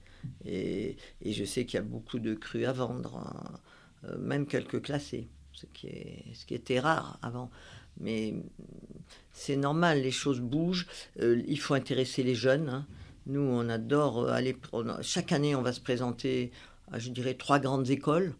Et, 0.44 0.96
et 1.22 1.32
je 1.32 1.44
sais 1.44 1.66
qu'il 1.66 1.78
y 1.78 1.80
a 1.80 1.84
beaucoup 1.84 2.20
de 2.20 2.34
crus 2.34 2.66
à 2.66 2.72
vendre, 2.72 3.16
hein, 3.16 3.60
euh, 4.04 4.18
même 4.18 4.46
quelques 4.46 4.80
classés 4.80 5.28
ce 5.62 5.66
qui, 5.72 5.86
est, 5.86 6.24
ce 6.34 6.44
qui 6.46 6.54
était 6.54 6.80
rare 6.80 7.18
avant. 7.22 7.50
Mais 8.00 8.34
c'est 9.32 9.56
normal, 9.56 10.02
les 10.02 10.10
choses 10.10 10.40
bougent. 10.40 10.86
Euh, 11.20 11.42
il 11.46 11.58
faut 11.58 11.74
intéresser 11.74 12.22
les 12.22 12.34
jeunes. 12.34 12.68
Hein. 12.68 12.86
Nous, 13.26 13.40
on 13.40 13.68
adore 13.68 14.28
aller. 14.28 14.56
chaque 15.02 15.32
année, 15.32 15.54
on 15.54 15.62
va 15.62 15.72
se 15.72 15.80
présenter 15.80 16.50
à, 16.90 16.98
je 16.98 17.10
dirais, 17.10 17.34
trois 17.34 17.58
grandes 17.58 17.90
écoles. 17.90 18.34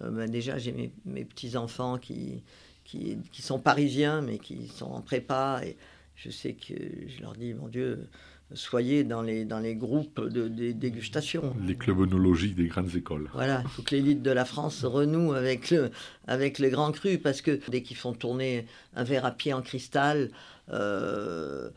Euh, 0.00 0.10
ben 0.10 0.30
déjà, 0.30 0.58
j'ai 0.58 0.72
mes, 0.72 0.92
mes 1.04 1.24
petits-enfants 1.24 1.98
qui, 1.98 2.42
qui, 2.84 3.18
qui, 3.32 3.42
sont 3.42 3.58
parisiens, 3.58 4.22
mais 4.22 4.38
qui 4.38 4.68
sont 4.68 4.90
en 4.90 5.02
prépa. 5.02 5.60
Et 5.64 5.76
je 6.16 6.30
sais 6.30 6.54
que 6.54 6.74
je 6.74 7.20
leur 7.20 7.34
dis, 7.34 7.52
mon 7.54 7.68
Dieu, 7.68 8.08
soyez 8.52 9.04
dans 9.04 9.22
les, 9.22 9.44
dans 9.44 9.58
les 9.58 9.74
groupes 9.74 10.20
de, 10.20 10.48
dégustation. 10.72 11.54
Les 11.66 11.76
clubs 11.76 12.00
œnologiques 12.00 12.54
des 12.54 12.66
grandes 12.66 12.94
écoles. 12.94 13.28
Voilà, 13.32 13.62
il 13.64 13.70
faut 13.70 13.82
que 13.82 13.94
l'élite 13.94 14.22
de 14.22 14.30
la 14.30 14.44
France 14.44 14.84
renoue 14.84 15.32
avec 15.32 15.70
le, 15.70 15.90
avec 16.26 16.58
le 16.58 16.68
grand 16.68 16.92
cru, 16.92 17.18
parce 17.18 17.40
que 17.40 17.58
dès 17.68 17.82
qu'ils 17.82 17.96
font 17.96 18.12
tourner 18.12 18.66
un 18.94 19.04
verre 19.04 19.24
à 19.24 19.30
pied 19.30 19.52
en 19.52 19.62
cristal, 19.62 20.30
euh, 20.70 21.70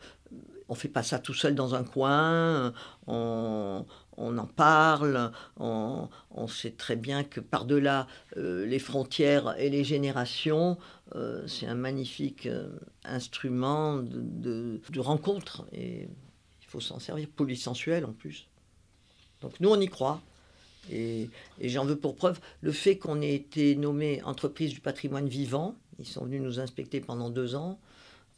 on 0.68 0.74
fait 0.74 0.88
pas 0.88 1.02
ça 1.02 1.18
tout 1.18 1.34
seul 1.34 1.54
dans 1.54 1.74
un 1.74 1.82
coin, 1.84 2.74
on, 3.06 3.86
on 4.18 4.38
en 4.38 4.46
parle, 4.46 5.32
on, 5.58 6.08
sait 6.46 6.72
très 6.72 6.96
bien 6.96 7.24
que 7.24 7.40
par-delà 7.40 8.06
euh, 8.36 8.66
les 8.66 8.78
frontières 8.78 9.54
et 9.58 9.70
les 9.70 9.84
générations, 9.84 10.76
euh, 11.14 11.46
c'est 11.46 11.66
un 11.66 11.74
magnifique 11.74 12.48
instrument 13.04 13.96
de, 13.96 14.80
de, 14.90 15.00
rencontre 15.00 15.66
et 15.72 16.08
il 16.68 16.70
faut 16.70 16.80
s'en 16.80 16.98
servir, 16.98 17.28
polysensuel 17.34 18.04
en 18.04 18.12
plus. 18.12 18.46
Donc 19.40 19.58
nous, 19.60 19.70
on 19.70 19.80
y 19.80 19.88
croit. 19.88 20.20
Et, 20.90 21.28
et 21.60 21.68
j'en 21.68 21.84
veux 21.84 21.96
pour 21.96 22.14
preuve 22.14 22.38
le 22.60 22.72
fait 22.72 22.98
qu'on 22.98 23.20
ait 23.20 23.34
été 23.34 23.74
nommé 23.76 24.22
entreprise 24.22 24.72
du 24.72 24.80
patrimoine 24.80 25.28
vivant. 25.28 25.74
Ils 25.98 26.06
sont 26.06 26.24
venus 26.24 26.42
nous 26.42 26.60
inspecter 26.60 27.00
pendant 27.00 27.30
deux 27.30 27.54
ans. 27.54 27.78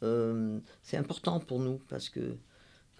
c'est 0.01 0.97
important 0.97 1.39
pour 1.39 1.59
nous 1.59 1.79
parce 1.89 2.09
que 2.09 2.35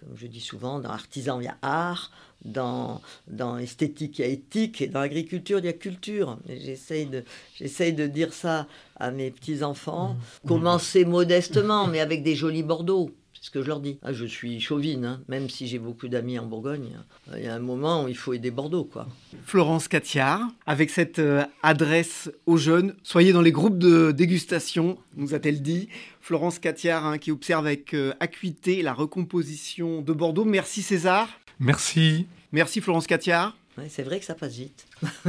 comme 0.04 0.16
je 0.16 0.26
dis 0.26 0.40
souvent, 0.40 0.80
dans 0.80 0.90
artisan, 0.90 1.40
il 1.40 1.44
y 1.44 1.48
a 1.48 1.56
art, 1.62 2.10
dans, 2.44 3.00
dans 3.28 3.58
esthétique, 3.58 4.18
il 4.18 4.22
y 4.22 4.24
a 4.24 4.28
éthique, 4.28 4.80
et 4.80 4.88
dans 4.88 5.00
agriculture, 5.00 5.60
il 5.60 5.64
y 5.64 5.68
a 5.68 5.72
culture. 5.72 6.38
J'essaye 6.48 7.06
de, 7.06 7.24
j'essaye 7.54 7.92
de 7.92 8.06
dire 8.06 8.32
ça 8.32 8.66
à 8.96 9.12
mes 9.12 9.30
petits-enfants. 9.30 10.14
Mmh. 10.14 10.48
Commencez 10.48 11.04
modestement, 11.04 11.86
mais 11.86 12.00
avec 12.00 12.22
des 12.24 12.34
jolis 12.34 12.64
Bordeaux. 12.64 13.10
Ce 13.42 13.50
que 13.50 13.60
je 13.60 13.66
leur 13.66 13.80
dis. 13.80 13.98
Ah, 14.02 14.12
je 14.12 14.24
suis 14.24 14.60
chauvine, 14.60 15.04
hein. 15.04 15.20
même 15.26 15.50
si 15.50 15.66
j'ai 15.66 15.80
beaucoup 15.80 16.06
d'amis 16.06 16.38
en 16.38 16.46
Bourgogne. 16.46 16.96
Il 17.36 17.42
y 17.42 17.48
a 17.48 17.54
un 17.56 17.58
moment 17.58 18.04
où 18.04 18.08
il 18.08 18.16
faut 18.16 18.32
aider 18.32 18.52
Bordeaux. 18.52 18.84
quoi. 18.84 19.08
Florence 19.44 19.88
Catiard, 19.88 20.40
avec 20.64 20.90
cette 20.90 21.18
euh, 21.18 21.42
adresse 21.64 22.30
aux 22.46 22.56
jeunes, 22.56 22.94
soyez 23.02 23.32
dans 23.32 23.42
les 23.42 23.50
groupes 23.50 23.78
de 23.78 24.12
dégustation, 24.12 24.96
nous 25.16 25.34
a-t-elle 25.34 25.60
dit. 25.60 25.88
Florence 26.20 26.60
Catiard, 26.60 27.04
hein, 27.04 27.18
qui 27.18 27.32
observe 27.32 27.66
avec 27.66 27.94
euh, 27.94 28.14
acuité 28.20 28.80
la 28.80 28.94
recomposition 28.94 30.02
de 30.02 30.12
Bordeaux. 30.12 30.44
Merci 30.44 30.80
César. 30.80 31.28
Merci. 31.58 32.28
Merci 32.52 32.80
Florence 32.80 33.08
Catiard. 33.08 33.56
c'est 33.88 34.04
vrai 34.04 34.20
que 34.20 34.24
ça 34.24 34.36
passe 34.36 34.54
vite. 34.54 34.86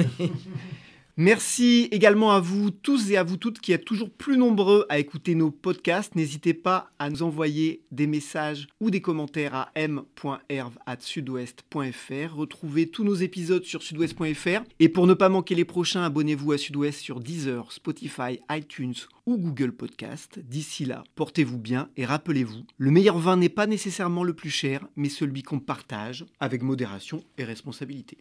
Merci 1.16 1.90
également 1.92 2.32
à 2.32 2.40
vous 2.40 2.72
tous 2.72 3.12
et 3.12 3.18
à 3.18 3.24
vous 3.24 3.38
toutes 3.38 3.60
qui 3.60 3.72
êtes 3.72 3.86
toujours 3.86 4.10
plus 4.10 4.36
nombreux 4.36 4.88
à 4.90 4.98
écouter 4.98 5.36
nos 5.36 5.52
podcasts. 5.52 6.16
N'hésitez 6.16 6.56
pas 6.56 6.90
à 6.98 7.12
nous 7.12 7.22
envoyer 7.22 7.84
des 7.92 8.08
messages 8.08 8.68
ou 8.80 8.90
des 8.90 9.00
commentaires 9.00 9.54
à 9.54 9.70
m.herve@sudouest.fr. 9.76 12.36
Retrouvez 12.36 12.90
tous 12.90 13.04
nos 13.04 13.14
épisodes 13.14 13.64
sur 13.64 13.84
sudouest.fr 13.84 14.64
et 14.80 14.90
pour 14.90 15.06
ne 15.06 15.14
pas 15.14 15.30
manquer 15.30 15.54
les 15.54 15.66
prochains, 15.66 16.02
abonnez-vous 16.02 16.52
à 16.52 16.58
Sudouest 16.58 17.00
sur 17.00 17.20
Deezer, 17.20 17.72
Spotify, 17.72 18.40
iTunes 18.50 18.96
ou 19.28 19.38
Google 19.38 19.74
Podcast. 19.74 20.40
D'ici 20.40 20.86
là, 20.86 21.04
portez-vous 21.14 21.60
bien 21.60 21.90
et 21.96 22.06
rappelez-vous, 22.06 22.64
le 22.78 22.90
meilleur 22.90 23.20
vin 23.20 23.38
n'est 23.38 23.50
pas 23.50 23.68
nécessairement 23.68 24.24
le 24.24 24.34
plus 24.34 24.50
cher, 24.50 24.88
mais 24.96 25.10
celui 25.10 25.44
qu'on 25.44 25.60
partage 25.60 26.26
avec 26.40 26.64
modération 26.64 27.24
et 27.38 27.44
responsabilité. 27.44 28.18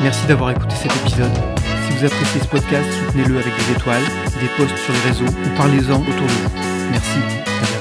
Merci 0.00 0.26
d'avoir 0.26 0.50
écouté 0.50 0.74
cet 0.74 0.92
épisode. 0.96 1.32
Si 1.86 1.92
vous 1.96 2.04
appréciez 2.04 2.40
ce 2.40 2.48
podcast, 2.48 2.86
soutenez-le 3.06 3.38
avec 3.38 3.52
des 3.56 3.72
étoiles, 3.72 4.02
des 4.40 4.48
posts 4.56 4.76
sur 4.76 4.92
les 4.92 5.00
réseaux 5.00 5.24
ou 5.26 5.56
parlez-en 5.56 6.00
autour 6.00 6.26
de 6.26 6.32
vous. 6.32 6.90
Merci. 6.90 7.73